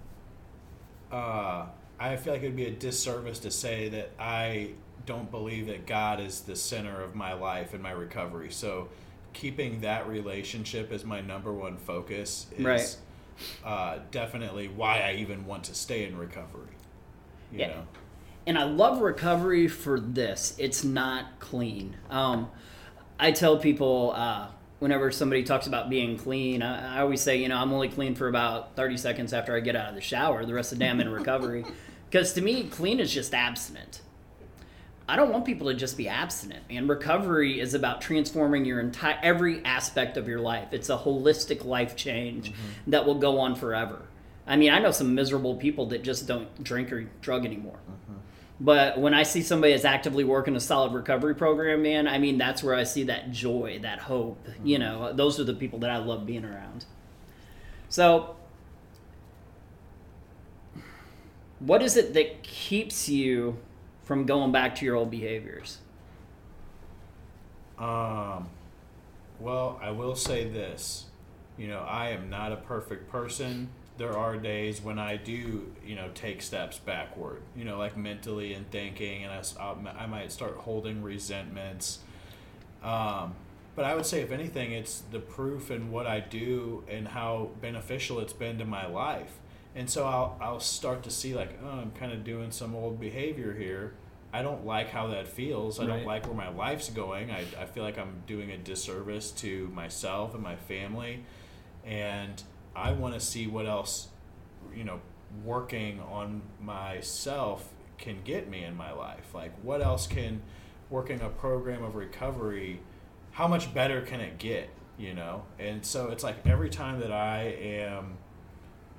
uh, 1.12 1.66
I 2.00 2.16
feel 2.16 2.34
like 2.34 2.42
it 2.42 2.48
would 2.48 2.56
be 2.56 2.66
a 2.68 2.72
disservice 2.72 3.40
to 3.40 3.52
say 3.52 3.90
that 3.90 4.12
I 4.18 4.72
don't 5.06 5.30
believe 5.30 5.68
that 5.68 5.86
God 5.86 6.20
is 6.22 6.42
the 6.42 6.56
center 6.56 7.02
of 7.02 7.16
my 7.16 7.34
life 7.34 7.74
and 7.74 7.84
my 7.84 7.92
recovery. 7.92 8.52
So 8.52 8.88
keeping 9.34 9.82
that 9.82 10.08
relationship 10.08 10.92
as 10.92 11.04
my 11.04 11.22
number 11.22 11.52
one 11.52 11.78
focus 11.78 12.46
is 12.56 12.66
Right. 12.66 12.98
Uh, 13.64 14.00
definitely 14.12 14.68
why 14.68 15.02
I 15.02 15.14
even 15.16 15.46
want 15.46 15.64
to 15.66 15.76
stay 15.76 16.06
in 16.06 16.18
recovery. 16.18 16.76
You 17.52 17.60
Yeah. 17.60 17.68
know? 17.68 17.88
And 18.48 18.58
I 18.58 18.64
love 18.64 19.02
recovery 19.02 19.68
for 19.68 20.00
this. 20.00 20.56
It's 20.58 20.84
not 20.84 21.40
clean. 21.40 21.96
Um, 22.10 22.50
I 23.20 23.32
tell 23.32 23.58
people 23.60 24.14
uh, 24.16 24.48
whenever 24.80 25.12
somebody 25.12 25.44
talks 25.44 25.68
about 25.68 25.90
being 25.92 26.18
clean, 26.18 26.64
I, 26.64 26.98
I 26.98 27.02
always 27.02 27.22
say, 27.22 27.38
you 27.38 27.48
know, 27.50 27.58
I'm 27.58 27.72
only 27.72 27.88
clean 27.90 28.16
for 28.16 28.28
about 28.28 28.76
30 28.76 28.98
seconds 28.98 29.32
after 29.32 29.56
I 29.56 29.60
get 29.60 29.76
out 29.76 29.90
of 29.90 29.96
the 29.96 30.02
shower. 30.02 30.44
The 30.44 30.56
rest 30.56 30.72
of 30.72 30.80
the 30.80 30.86
day 30.86 30.90
I'm 30.90 31.00
in 31.02 31.10
recovery. 31.10 31.66
Because 32.10 32.34
to 32.34 32.42
me, 32.42 32.66
clean 32.66 33.00
is 33.00 33.14
just 33.14 33.34
abstinent. 33.34 34.02
I 35.10 35.16
don't 35.16 35.32
want 35.32 35.46
people 35.46 35.68
to 35.68 35.74
just 35.74 35.98
be 35.98 36.08
abstinent. 36.08 36.64
And 36.70 36.88
recovery 36.88 37.60
is 37.60 37.74
about 37.74 38.02
transforming 38.02 38.64
your 38.66 38.80
entire 38.80 39.20
every 39.22 39.64
aspect 39.66 40.16
of 40.16 40.28
your 40.28 40.40
life. 40.40 40.70
It's 40.72 40.90
a 40.90 40.98
holistic 40.98 41.66
life 41.66 41.96
change 41.96 42.52
Mm-hmm. 42.52 42.92
that 42.92 43.06
will 43.06 43.16
go 43.20 43.40
on 43.40 43.56
forever. 43.56 44.04
I 44.48 44.56
mean, 44.58 44.72
I 44.72 44.80
know 44.80 44.92
some 44.92 45.14
miserable 45.14 45.56
people 45.56 45.88
that 45.88 46.04
just 46.04 46.28
don't 46.28 46.64
drink 46.64 46.92
or 46.92 47.04
drug 47.22 47.46
anymore. 47.46 47.78
Mm-hmm. 47.90 48.20
But 48.62 49.00
when 49.00 49.14
I 49.14 49.24
see 49.24 49.42
somebody 49.42 49.74
that's 49.74 49.86
actively 49.86 50.24
working 50.24 50.56
a 50.56 50.60
solid 50.60 50.94
recovery 50.94 51.36
program, 51.36 51.82
man, 51.82 52.08
I 52.08 52.18
mean, 52.20 52.38
that's 52.38 52.64
where 52.64 52.76
I 52.76 52.84
see 52.84 53.04
that 53.04 53.32
joy, 53.32 53.80
that 53.82 54.00
hope. 54.00 54.48
You 54.64 54.78
Mm-hmm. 54.78 54.84
know, 54.84 55.14
those 55.14 55.40
are 55.40 55.44
the 55.44 55.54
people 55.56 55.80
that 55.80 55.90
I 55.90 55.98
love 55.98 56.26
being 56.26 56.46
around. 56.46 56.86
So, 57.90 58.36
what 61.60 61.82
is 61.82 61.98
it 61.98 62.14
that 62.14 62.44
keeps 62.44 63.10
you 63.10 63.58
from 64.04 64.26
going 64.26 64.52
back 64.52 64.76
to 64.76 64.86
your 64.86 64.96
old 64.96 65.12
behaviors? 65.12 65.80
Um, 67.78 68.50
well, 69.40 69.80
I 69.82 69.92
will 69.92 70.16
say 70.16 70.48
this. 70.48 71.06
You 71.58 71.68
know, 71.68 71.80
I 71.80 72.10
am 72.10 72.30
not 72.30 72.52
a 72.52 72.58
perfect 72.58 73.10
person. 73.12 73.70
There 73.98 74.18
are 74.18 74.38
days 74.38 74.82
when 74.82 74.98
I 74.98 75.18
do, 75.18 75.72
you 75.86 75.96
know, 75.96 76.10
take 76.16 76.42
steps 76.42 76.80
backward, 76.80 77.42
you 77.56 77.66
know, 77.66 77.78
like 77.78 77.98
mentally 77.98 78.54
and 78.54 78.70
thinking, 78.72 79.26
and 79.26 79.32
I, 79.32 80.04
I 80.04 80.06
might 80.08 80.32
start 80.32 80.56
holding 80.58 81.04
resentments. 81.04 82.00
Um, 82.84 83.36
but 83.76 83.86
I 83.86 83.96
would 83.96 84.06
say, 84.06 84.22
if 84.22 84.32
anything, 84.32 84.72
it's 84.72 85.04
the 85.12 85.20
proof 85.20 85.72
in 85.72 85.92
what 85.92 86.08
I 86.08 86.20
do 86.20 86.84
and 86.90 87.08
how 87.08 87.52
beneficial 87.62 88.20
it's 88.20 88.34
been 88.34 88.58
to 88.58 88.66
my 88.66 88.88
life. 88.88 89.38
And 89.76 89.90
so 89.90 90.06
I'll, 90.06 90.38
I'll 90.42 90.60
start 90.60 91.04
to 91.04 91.12
see, 91.12 91.34
like, 91.34 91.58
oh, 91.64 91.70
I'm 91.80 91.92
kind 91.92 92.12
of 92.12 92.24
doing 92.24 92.52
some 92.52 92.76
old 92.76 93.00
behavior 93.00 93.54
here. 93.54 93.94
I 94.34 94.42
don't 94.42 94.66
like 94.66 94.90
how 94.90 95.08
that 95.08 95.28
feels. 95.28 95.80
I 95.80 95.84
Right. 95.86 95.98
don't 95.98 96.06
like 96.06 96.26
where 96.26 96.36
my 96.36 96.50
life's 96.50 96.90
going. 96.90 97.32
I, 97.32 97.46
I 97.60 97.66
feel 97.66 97.84
like 97.84 97.98
I'm 97.98 98.24
doing 98.28 98.52
a 98.52 98.58
disservice 98.58 99.32
to 99.32 99.68
myself 99.70 100.34
and 100.34 100.44
my 100.44 100.56
family. 100.56 101.24
And 101.86 102.42
I 102.76 102.92
want 102.92 103.14
to 103.14 103.20
see 103.20 103.48
what 103.48 103.66
else, 103.66 104.08
you 104.76 104.84
know, 104.84 105.00
working 105.44 106.00
on 106.02 106.42
myself 106.62 107.70
can 107.98 108.22
get 108.24 108.50
me 108.50 108.64
in 108.64 108.76
my 108.76 108.92
life. 108.92 109.34
Like, 109.34 109.54
what 109.62 109.82
else 109.82 110.08
can 110.08 110.42
working 110.90 111.22
a 111.22 111.30
program 111.30 111.84
of 111.84 111.96
recovery, 111.96 112.82
how 113.32 113.48
much 113.48 113.74
better 113.74 114.02
can 114.02 114.20
it 114.20 114.38
get, 114.38 114.70
you 114.98 115.14
know? 115.14 115.44
And 115.58 115.86
so 115.86 116.10
it's 116.10 116.24
like 116.24 116.46
every 116.46 116.70
time 116.70 117.00
that 117.00 117.12
I 117.14 117.44
am 117.62 118.18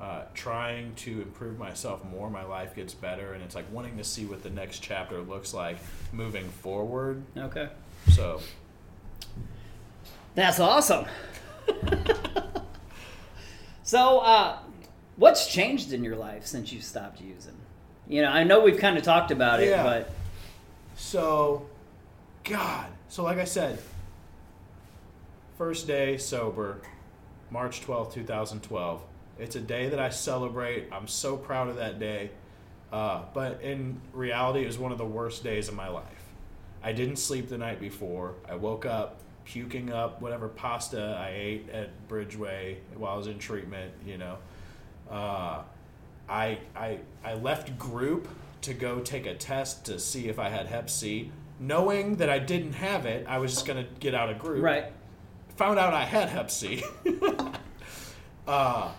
uh, 0.02 0.24
trying 0.34 0.92
to 0.96 1.22
improve 1.22 1.58
myself 1.58 2.04
more, 2.04 2.28
my 2.28 2.42
life 2.44 2.74
gets 2.74 2.92
better. 2.92 3.32
And 3.34 3.42
it's 3.44 3.54
like 3.54 3.70
wanting 3.72 3.96
to 3.98 4.04
see 4.04 4.24
what 4.26 4.42
the 4.42 4.50
next 4.50 4.80
chapter 4.80 5.20
looks 5.20 5.54
like 5.54 5.78
moving 6.12 6.48
forward. 6.48 7.22
Okay. 7.38 7.68
So, 8.10 8.40
That's 10.34 10.58
awesome. 10.58 11.06
so, 13.84 14.18
uh, 14.18 14.58
what's 15.16 15.46
changed 15.46 15.92
in 15.92 16.02
your 16.02 16.16
life 16.16 16.46
since 16.46 16.72
you 16.72 16.80
stopped 16.80 17.20
using? 17.20 17.54
You 18.08 18.22
know, 18.22 18.30
I 18.30 18.42
know 18.44 18.60
we've 18.60 18.78
kind 18.78 18.98
of 18.98 19.04
talked 19.04 19.30
about 19.30 19.60
it, 19.62 19.68
Yeah. 19.68 19.84
but 19.84 20.10
So, 20.96 21.66
God. 22.44 22.88
So, 23.08 23.22
like 23.22 23.38
I 23.38 23.44
said, 23.44 23.78
first 25.58 25.86
day 25.86 26.16
sober, 26.16 26.78
March 27.50 27.80
twelfth, 27.82 28.14
2012. 28.14 29.02
It's 29.42 29.56
a 29.56 29.60
day 29.60 29.88
that 29.88 29.98
I 29.98 30.10
celebrate. 30.10 30.88
I'm 30.92 31.08
so 31.08 31.36
proud 31.36 31.68
of 31.68 31.76
that 31.76 31.98
day. 31.98 32.30
Uh, 32.92 33.22
but 33.34 33.60
in 33.62 34.00
reality, 34.12 34.62
it 34.62 34.66
was 34.66 34.78
one 34.78 34.92
of 34.92 34.98
the 34.98 35.04
worst 35.04 35.42
days 35.42 35.68
of 35.68 35.74
my 35.74 35.88
life. 35.88 36.04
I 36.82 36.92
didn't 36.92 37.16
sleep 37.16 37.48
the 37.48 37.58
night 37.58 37.80
before. 37.80 38.34
I 38.48 38.54
woke 38.54 38.86
up 38.86 39.20
puking 39.44 39.92
up 39.92 40.22
whatever 40.22 40.48
pasta 40.48 41.18
I 41.18 41.32
ate 41.34 41.70
at 41.70 42.08
Bridgeway 42.08 42.76
while 42.94 43.14
I 43.14 43.16
was 43.16 43.26
in 43.26 43.38
treatment, 43.38 43.92
you 44.06 44.18
know. 44.18 44.38
Uh, 45.10 45.62
I, 46.28 46.58
I, 46.76 47.00
I 47.24 47.34
left 47.34 47.76
group 47.78 48.28
to 48.62 48.74
go 48.74 49.00
take 49.00 49.26
a 49.26 49.34
test 49.34 49.86
to 49.86 49.98
see 49.98 50.28
if 50.28 50.38
I 50.38 50.50
had 50.50 50.66
Hep 50.66 50.88
C. 50.88 51.32
Knowing 51.58 52.16
that 52.16 52.30
I 52.30 52.38
didn't 52.38 52.74
have 52.74 53.06
it, 53.06 53.26
I 53.28 53.38
was 53.38 53.52
just 53.54 53.66
going 53.66 53.84
to 53.84 53.90
get 53.98 54.14
out 54.14 54.30
of 54.30 54.38
group. 54.38 54.62
right. 54.62 54.92
Found 55.56 55.78
out 55.78 55.92
I 55.94 56.04
had 56.04 56.28
Hep 56.28 56.50
C. 56.50 56.82
uh, 58.46 58.92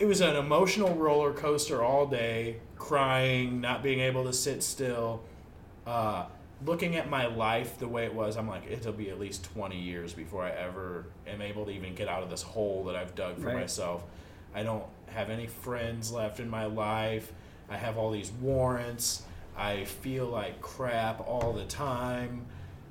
it 0.00 0.06
was 0.06 0.20
an 0.22 0.34
emotional 0.34 0.94
roller 0.96 1.32
coaster 1.32 1.82
all 1.82 2.06
day, 2.06 2.56
crying, 2.76 3.60
not 3.60 3.82
being 3.82 4.00
able 4.00 4.24
to 4.24 4.32
sit 4.32 4.62
still. 4.62 5.22
Uh, 5.86 6.24
looking 6.64 6.96
at 6.96 7.08
my 7.10 7.26
life 7.26 7.78
the 7.78 7.86
way 7.86 8.06
it 8.06 8.14
was, 8.14 8.36
I'm 8.36 8.48
like, 8.48 8.62
it'll 8.70 8.92
be 8.94 9.10
at 9.10 9.20
least 9.20 9.44
20 9.54 9.78
years 9.78 10.14
before 10.14 10.42
I 10.42 10.50
ever 10.50 11.04
am 11.26 11.42
able 11.42 11.66
to 11.66 11.70
even 11.70 11.94
get 11.94 12.08
out 12.08 12.22
of 12.22 12.30
this 12.30 12.42
hole 12.42 12.84
that 12.84 12.96
I've 12.96 13.14
dug 13.14 13.36
for 13.38 13.48
Right. 13.48 13.56
myself. 13.56 14.02
I 14.54 14.62
don't 14.62 14.84
have 15.06 15.30
any 15.30 15.46
friends 15.46 16.10
left 16.10 16.40
in 16.40 16.48
my 16.48 16.64
life. 16.64 17.30
I 17.68 17.76
have 17.76 17.96
all 17.98 18.10
these 18.10 18.32
warrants. 18.32 19.22
I 19.56 19.84
feel 19.84 20.26
like 20.26 20.60
crap 20.62 21.20
all 21.28 21.52
the 21.52 21.64
time. 21.66 22.46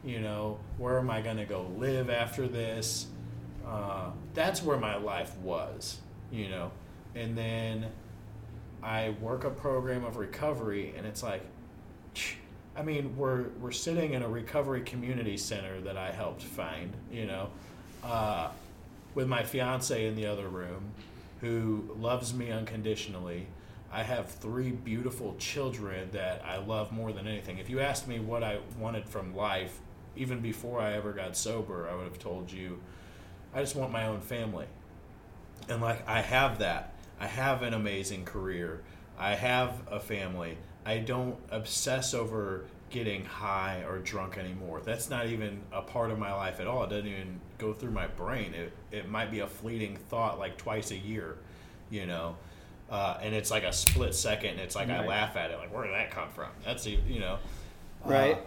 You 0.05 0.19
know, 0.21 0.59
where 0.77 0.99
am 0.99 1.09
I 1.09 1.21
going 1.21 1.37
to 1.37 1.45
go 1.45 1.65
live 1.77 2.09
after 2.09 2.47
this? 2.47 3.07
Uh, 3.67 4.11
that's 4.33 4.63
where 4.63 4.77
my 4.77 4.95
life 4.95 5.35
was, 5.37 5.97
you 6.31 6.49
know. 6.49 6.71
And 7.15 7.37
then 7.37 7.87
I 8.81 9.09
work 9.21 9.43
a 9.43 9.49
program 9.49 10.05
of 10.05 10.17
recovery, 10.17 10.93
and 10.97 11.05
it's 11.05 11.23
like, 11.23 11.43
I 12.75 12.81
mean, 12.83 13.17
we're 13.17 13.49
we're 13.59 13.71
sitting 13.71 14.13
in 14.13 14.23
a 14.23 14.29
recovery 14.29 14.81
community 14.81 15.37
center 15.37 15.81
that 15.81 15.97
I 15.97 16.11
helped 16.11 16.43
find, 16.43 16.93
you 17.11 17.25
know, 17.25 17.49
uh, 18.03 18.49
with 19.15 19.27
my 19.27 19.43
fiance 19.43 20.05
in 20.05 20.15
the 20.15 20.27
other 20.27 20.47
room, 20.47 20.93
who 21.41 21.95
loves 21.99 22.33
me 22.33 22.51
unconditionally. 22.51 23.47
I 23.91 24.03
have 24.03 24.29
three 24.29 24.71
beautiful 24.71 25.35
children 25.39 26.11
that 26.11 26.43
I 26.45 26.57
love 26.57 26.91
more 26.91 27.11
than 27.11 27.27
anything. 27.27 27.57
If 27.57 27.69
you 27.69 27.79
asked 27.79 28.07
me 28.07 28.19
what 28.19 28.43
I 28.43 28.59
wanted 28.77 29.09
from 29.09 29.35
life, 29.35 29.79
even 30.15 30.41
before 30.41 30.79
I 30.79 30.93
ever 30.93 31.11
got 31.11 31.35
sober, 31.35 31.89
I 31.89 31.95
would 31.95 32.03
have 32.03 32.19
told 32.19 32.51
you, 32.51 32.79
I 33.53 33.61
just 33.61 33.75
want 33.75 33.91
my 33.91 34.05
own 34.05 34.21
family. 34.21 34.67
And 35.67 35.81
like 35.81 36.07
I 36.07 36.21
have 36.21 36.59
that. 36.59 36.93
I 37.19 37.27
have 37.27 37.61
an 37.63 37.73
amazing 37.73 38.25
career. 38.25 38.81
I 39.17 39.35
have 39.35 39.73
a 39.91 39.99
family. 39.99 40.57
I 40.85 40.99
don't 40.99 41.35
obsess 41.51 42.13
over 42.13 42.65
getting 42.89 43.25
high 43.25 43.83
or 43.87 43.99
drunk 43.99 44.37
anymore. 44.37 44.81
That's 44.83 45.09
not 45.09 45.27
even 45.27 45.61
a 45.71 45.81
part 45.81 46.09
of 46.11 46.17
my 46.17 46.33
life 46.33 46.59
at 46.59 46.67
all. 46.67 46.83
It 46.83 46.89
doesn't 46.89 47.07
even 47.07 47.39
go 47.57 47.73
through 47.73 47.91
my 47.91 48.07
brain. 48.07 48.53
It 48.53 48.71
it 48.91 49.09
might 49.09 49.29
be 49.31 49.39
a 49.39 49.47
fleeting 49.47 49.97
thought 49.97 50.39
like 50.39 50.57
twice 50.57 50.91
a 50.91 50.97
year, 50.97 51.37
you 51.89 52.05
know. 52.05 52.37
Uh, 52.89 53.19
and 53.21 53.35
it's 53.35 53.51
like 53.51 53.63
a 53.63 53.73
split 53.73 54.15
second. 54.15 54.51
And 54.51 54.61
it's 54.61 54.75
like 54.75 54.89
I 54.89 55.05
laugh 55.05 55.35
at 55.35 55.51
it, 55.51 55.59
like 55.59 55.71
where 55.73 55.83
did 55.85 55.93
that 55.93 56.09
come 56.09 56.29
from? 56.29 56.49
That's 56.65 56.87
you 56.87 57.19
know, 57.19 57.37
uh, 58.05 58.09
Right. 58.09 58.37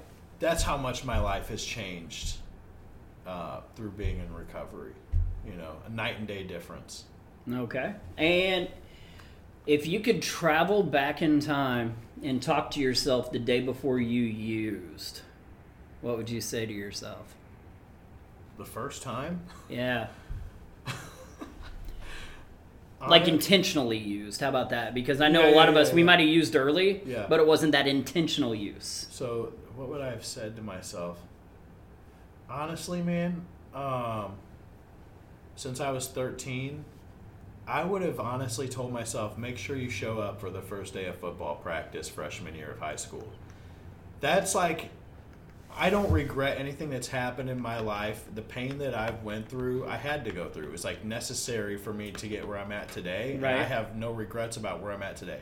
that's 0.41 0.63
how 0.65 0.77
much 0.77 1.05
my 1.05 1.21
life 1.21 1.49
has 1.51 1.63
changed 1.63 2.39
uh, 3.27 3.61
through 3.77 3.91
being 3.91 4.19
in 4.19 4.35
recovery. 4.35 4.95
You 5.47 5.55
know, 5.55 5.75
a 5.87 5.91
night 5.91 6.19
and 6.19 6.27
day 6.27 6.43
difference. 6.43 7.05
Okay. 7.51 7.95
And 8.17 8.69
if 9.67 9.87
you 9.87 10.01
could 10.01 10.23
travel 10.23 10.83
back 10.83 11.23
in 11.23 11.41
time 11.41 11.95
and 12.23 12.43
talk 12.43 12.71
to 12.73 12.81
yourself 12.81 13.33
the 13.33 13.39
day 13.39 13.61
before 13.61 13.99
you 13.99 14.23
used, 14.23 15.21
what 16.01 16.17
would 16.17 16.31
you 16.31 16.41
say 16.41 16.67
to 16.67 16.73
yourself? 16.73 17.35
The 18.59 18.65
first 18.65 19.03
time, 19.03 19.41
Yeah. 19.69 20.09
Like 23.05 23.27
intentionally 23.27 23.99
used. 23.99 24.41
How 24.41 24.49
about 24.49 24.71
that? 24.71 24.95
Because 24.95 25.21
I 25.21 25.27
know 25.27 25.53
a 25.53 25.55
lot 25.57 25.69
of 25.69 25.75
us, 25.75 25.89
yeah, 25.89 25.95
we 25.97 26.01
yeah. 26.03 26.07
might 26.07 26.21
have 26.21 26.29
used 26.29 26.55
early, 26.55 27.03
Yeah. 27.05 27.27
but 27.29 27.41
it 27.41 27.47
wasn't 27.49 27.73
that 27.73 27.89
intentional 27.89 28.55
use. 28.55 29.09
So, 29.11 29.53
what 29.75 29.89
would 29.89 30.01
I 30.01 30.11
have 30.11 30.25
said 30.25 30.55
to 30.55 30.63
myself? 30.63 31.19
Honestly, 32.49 33.03
man, 33.03 33.45
um, 33.75 34.35
since 35.57 35.81
I 35.81 35.91
was 35.91 36.07
13, 36.07 36.85
I 37.73 37.85
would 37.85 38.03
have 38.03 38.21
honestly 38.21 38.69
told 38.69 38.93
myself, 38.93 39.39
make 39.39 39.57
sure 39.57 39.77
you 39.77 39.89
show 39.89 40.19
up 40.19 40.43
for 40.43 40.51
the 40.51 40.61
first 40.61 40.93
day 40.93 41.07
of 41.07 41.17
football 41.17 41.57
practice 41.57 42.07
freshman 42.07 42.55
year 42.55 42.73
of 42.73 42.79
high 42.79 42.97
school. 42.97 43.27
That's 44.21 44.55
like, 44.55 44.91
I 45.75 45.89
don't 45.89 46.13
regret 46.13 46.59
anything 46.59 46.91
that's 46.91 47.09
happened 47.09 47.49
in 47.49 47.59
my 47.59 47.81
life. 47.81 48.27
The 48.35 48.43
pain 48.43 48.77
that 48.79 48.95
I've 48.95 49.23
went 49.23 49.49
through, 49.49 49.89
I 49.89 49.97
had 49.97 50.27
to 50.27 50.33
go 50.33 50.51
through. 50.51 50.67
It 50.67 50.73
was 50.73 50.85
like 50.85 51.03
necessary 51.03 51.79
for 51.79 51.95
me 51.95 52.11
to 52.11 52.29
get 52.29 52.47
where 52.47 52.59
I'm 52.59 52.73
at 52.73 52.91
today. 52.91 53.37
And 53.37 53.47
I 53.47 53.63
have 53.63 53.97
no 53.97 54.13
regrets 54.13 54.59
about 54.59 54.83
where 54.83 54.93
I'm 54.93 55.03
at 55.03 55.17
today. 55.17 55.41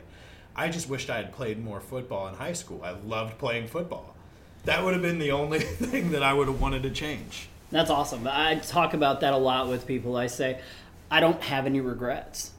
I 0.55 0.69
just 0.69 0.87
wished 0.87 1.09
I 1.09 1.17
had 1.17 1.33
played 1.33 1.61
more 1.61 1.81
football 1.81 2.29
in 2.29 2.35
high 2.35 2.53
school. 2.53 2.79
I 2.81 2.91
loved 2.91 3.39
playing 3.39 3.67
football. 3.67 4.15
That 4.63 4.85
would 4.85 4.93
have 4.93 5.01
been 5.01 5.19
the 5.19 5.31
only 5.31 5.59
thing 5.59 6.11
that 6.11 6.23
I 6.23 6.31
would 6.31 6.47
have 6.47 6.61
wanted 6.61 6.83
to 6.83 6.91
change. 6.91 7.49
That's 7.71 7.89
awesome. 7.89 8.25
I 8.25 8.55
talk 8.55 8.93
about 8.93 9.19
that 9.19 9.33
a 9.33 9.37
lot 9.37 9.67
with 9.67 9.85
people. 9.85 10.15
I 10.15 10.27
say, 10.27 10.61
I 11.11 11.19
don't 11.19 11.41
have 11.43 11.65
any 11.65 11.81
regrets. 11.81 12.51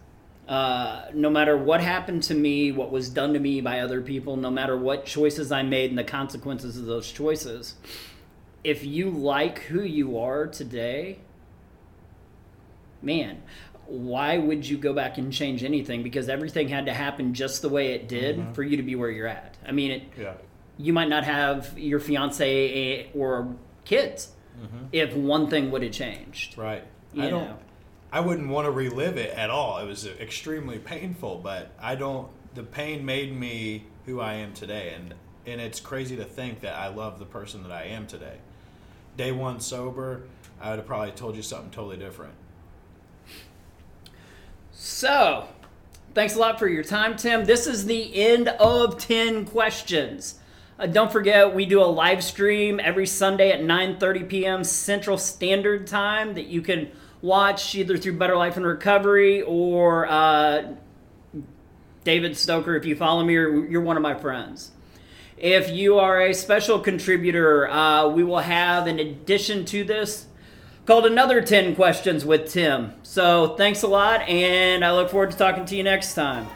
Uh, 0.47 1.07
no 1.15 1.31
matter 1.31 1.57
what 1.57 1.81
happened 1.81 2.23
to 2.25 2.35
me, 2.35 2.71
what 2.71 2.93
was 2.93 3.09
done 3.09 3.33
to 3.33 3.39
me 3.39 3.63
by 3.63 3.81
other 3.81 4.03
people, 4.03 4.37
no 4.37 4.51
matter 4.51 4.77
what 4.77 5.07
choices 5.07 5.51
I 5.51 5.63
made 5.63 5.91
and 5.91 5.99
the 5.99 6.05
consequences 6.05 6.77
of 6.77 6.85
those 6.85 7.11
choices, 7.11 7.77
if 8.63 8.85
you 8.85 9.09
like 9.09 9.61
who 9.61 9.83
you 9.83 10.19
are 10.19 10.47
today, 10.47 11.19
man, 13.01 13.43
why 13.87 14.37
would 14.37 14.69
you 14.69 14.77
go 14.77 14.93
back 14.93 15.17
and 15.17 15.33
change 15.33 15.65
anything? 15.65 16.03
Because 16.03 16.29
everything 16.29 16.69
had 16.69 16.87
to 16.87 16.93
happen 16.93 17.35
just 17.35 17.63
the 17.63 17.69
way 17.69 17.95
it 17.95 18.07
did 18.07 18.37
mm-hmm. 18.37 18.53
for 18.53 18.63
you 18.63 18.77
to 18.77 18.83
be 18.83 18.95
where 18.95 19.11
you're 19.11 19.27
at. 19.27 19.57
I 19.67 19.73
mean, 19.73 19.91
it, 19.93 20.03
yeah. 20.19 20.35
you 20.77 20.93
might 20.93 21.09
not 21.09 21.25
have 21.25 21.79
your 21.79 22.01
fiance 22.01 23.01
eh, 23.01 23.07
or 23.15 23.57
kids 23.85 24.33
mm-hmm. 24.61 24.87
if 24.93 25.15
one 25.15 25.49
thing 25.49 25.71
would 25.71 25.83
have 25.83 25.93
changed. 25.93 26.59
Right. 26.59 26.85
You 27.15 27.25
I 27.25 27.31
don't. 27.31 27.59
I 28.13 28.21
wouldn't 28.21 28.49
want 28.49 28.67
to 28.67 28.71
relive 28.71 29.17
it 29.17 29.35
at 29.35 29.49
all. 29.49 29.79
It 29.79 29.87
was 29.87 30.07
extremely 30.07 30.79
painful, 30.79 31.41
but 31.43 31.73
I 31.81 31.95
don't. 31.95 32.29
The 32.55 32.63
pain 32.63 33.07
made 33.07 33.35
me 33.35 33.87
who 34.05 34.21
I 34.21 34.35
am 34.35 34.53
today, 34.53 34.93
and 34.95 35.15
and 35.47 35.61
it's 35.61 35.81
crazy 35.81 36.17
to 36.17 36.25
think 36.25 36.61
that 36.61 36.75
I 36.75 36.89
love 36.89 37.19
the 37.19 37.25
person 37.25 37.63
that 37.63 37.73
I 37.73 37.85
am 37.85 38.07
today. 38.07 38.37
Day 39.17 39.33
one 39.33 39.61
sober, 39.61 40.23
I 40.61 40.71
would 40.71 40.79
have 40.79 40.87
probably 40.87 41.13
told 41.13 41.37
you 41.37 41.43
something 41.43 41.71
totally 41.71 41.97
different. 41.97 42.35
So, 44.73 45.49
thanks 46.15 46.37
a 46.37 46.39
lot 46.39 46.59
for 46.59 46.69
your 46.69 46.85
time, 46.85 47.17
Tim. 47.17 47.45
This 47.45 47.67
is 47.67 47.87
the 47.87 48.15
end 48.15 48.49
of 48.49 48.99
10 48.99 49.47
questions. 49.47 50.39
Uh, 50.79 50.87
don't 50.87 51.13
forget, 51.13 51.55
we 51.55 51.67
do 51.67 51.81
a 51.81 51.85
live 51.85 52.25
stream 52.25 52.81
every 52.83 53.07
Sunday 53.07 53.53
at 53.53 53.61
9.30 53.61 54.29
p.m. 54.29 54.65
Central 54.65 55.19
Standard 55.19 55.87
Time 55.87 56.35
that 56.35 56.47
you 56.47 56.63
can 56.63 56.91
watch 57.23 57.75
either 57.75 57.97
through 57.97 58.19
Better 58.19 58.37
Life 58.37 58.57
in 58.57 58.67
Recovery 58.67 59.43
or 59.43 60.07
uh, 60.07 60.75
David 62.05 62.37
Stoker. 62.37 62.75
If 62.77 62.85
you 62.85 62.97
follow 62.97 63.25
me, 63.25 63.33
you're, 63.33 63.67
you're 63.67 63.81
one 63.81 63.97
of 63.97 64.03
my 64.03 64.15
friends. 64.15 64.73
If 65.39 65.71
you 65.71 65.99
are 65.99 66.21
a 66.21 66.35
special 66.35 66.79
contributor, 66.79 67.69
uh, 67.69 68.09
we 68.09 68.23
will 68.23 68.41
have, 68.41 68.87
in 68.87 68.99
addition 68.99 69.65
to 69.67 69.83
this, 69.83 70.27
called 70.85 71.07
Another 71.07 71.41
10 71.41 71.75
Questions 71.75 72.25
with 72.25 72.51
Tim. 72.51 72.93
So 73.03 73.55
thanks 73.57 73.83
a 73.83 73.89
lot, 73.89 74.21
and 74.23 74.85
I 74.85 74.93
look 74.93 75.11
forward 75.11 75.31
to 75.31 75.37
talking 75.37 75.65
to 75.65 75.77
you 75.77 75.83
next 75.83 76.15
time. 76.15 76.47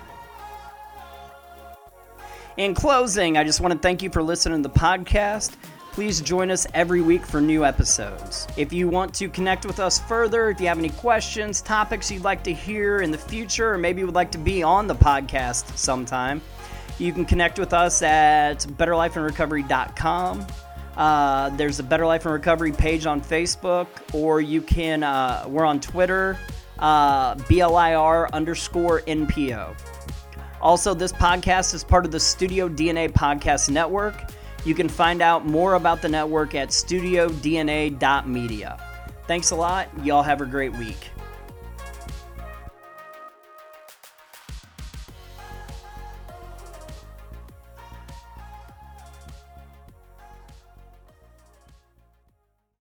In 2.57 2.75
closing, 2.75 3.37
I 3.37 3.45
just 3.45 3.61
want 3.61 3.73
to 3.73 3.79
thank 3.79 4.03
you 4.03 4.11
for 4.11 4.23
listening 4.23 4.63
to 4.63 4.69
the 4.69 4.75
podcast. 4.75 5.57
Please 5.97 6.21
join 6.21 6.51
us 6.51 6.67
every 6.75 7.01
week 7.01 7.25
for 7.25 7.41
new 7.41 7.65
episodes. 7.65 8.47
If 8.59 8.71
you 8.71 8.87
want 8.87 9.15
to 9.15 9.31
connect 9.31 9.65
with 9.65 9.81
us 9.81 9.99
further, 9.99 10.51
if 10.51 10.61
you 10.61 10.67
have 10.67 10.79
any 10.79 10.91
questions, 10.91 11.63
topics 11.63 12.11
you'd 12.11 12.23
like 12.23 12.45
to 12.45 12.53
hear 12.53 13.01
in 13.01 13.11
the 13.11 13.17
future, 13.17 13.73
or 13.73 13.79
maybe 13.79 14.01
you 14.01 14.07
would 14.07 14.15
like 14.15 14.31
to 14.33 14.39
be 14.39 14.63
on 14.63 14.89
the 14.89 14.95
podcast 14.95 15.75
sometime, 15.75 16.43
you 16.99 17.15
can 17.15 17.25
connect 17.25 17.59
with 17.59 17.73
us 17.73 18.03
at 18.03 18.59
betterlifeinrecovery.com. 18.77 20.47
Uh, 20.99 21.49
there's 21.57 21.79
a 21.79 21.83
Better 21.83 22.05
Life 22.05 22.27
in 22.27 22.33
Recovery 22.33 22.73
page 22.73 23.07
on 23.07 23.23
Facebook, 23.23 23.87
or 24.13 24.43
you 24.43 24.61
can, 24.61 25.03
uh, 25.03 25.47
we're 25.49 25.65
on 25.65 25.81
Twitter, 25.81 26.39
uh, 26.79 27.37
BLIR 27.37 28.31
underscore 28.35 29.01
NPO. 29.01 29.75
Also, 30.61 30.93
this 30.93 31.13
podcast 31.13 31.73
is 31.73 31.83
part 31.83 32.05
of 32.05 32.11
the 32.11 32.21
Studio 32.21 32.69
DNA 32.69 33.11
Podcast 33.11 33.71
Network. 33.71 34.31
You 34.67 34.75
can 34.75 34.89
find 34.89 35.23
out 35.23 35.47
more 35.47 35.75
about 35.75 36.03
the 36.03 36.09
network 36.09 36.57
at 36.57 36.71
studiodna.media. 36.71 38.81
Thanks 39.29 39.53
a 39.53 39.57
lot. 39.57 39.89
Y'all 40.05 40.25
have 40.25 40.41
a 40.41 40.47
great 40.47 40.73
week. 40.73 41.13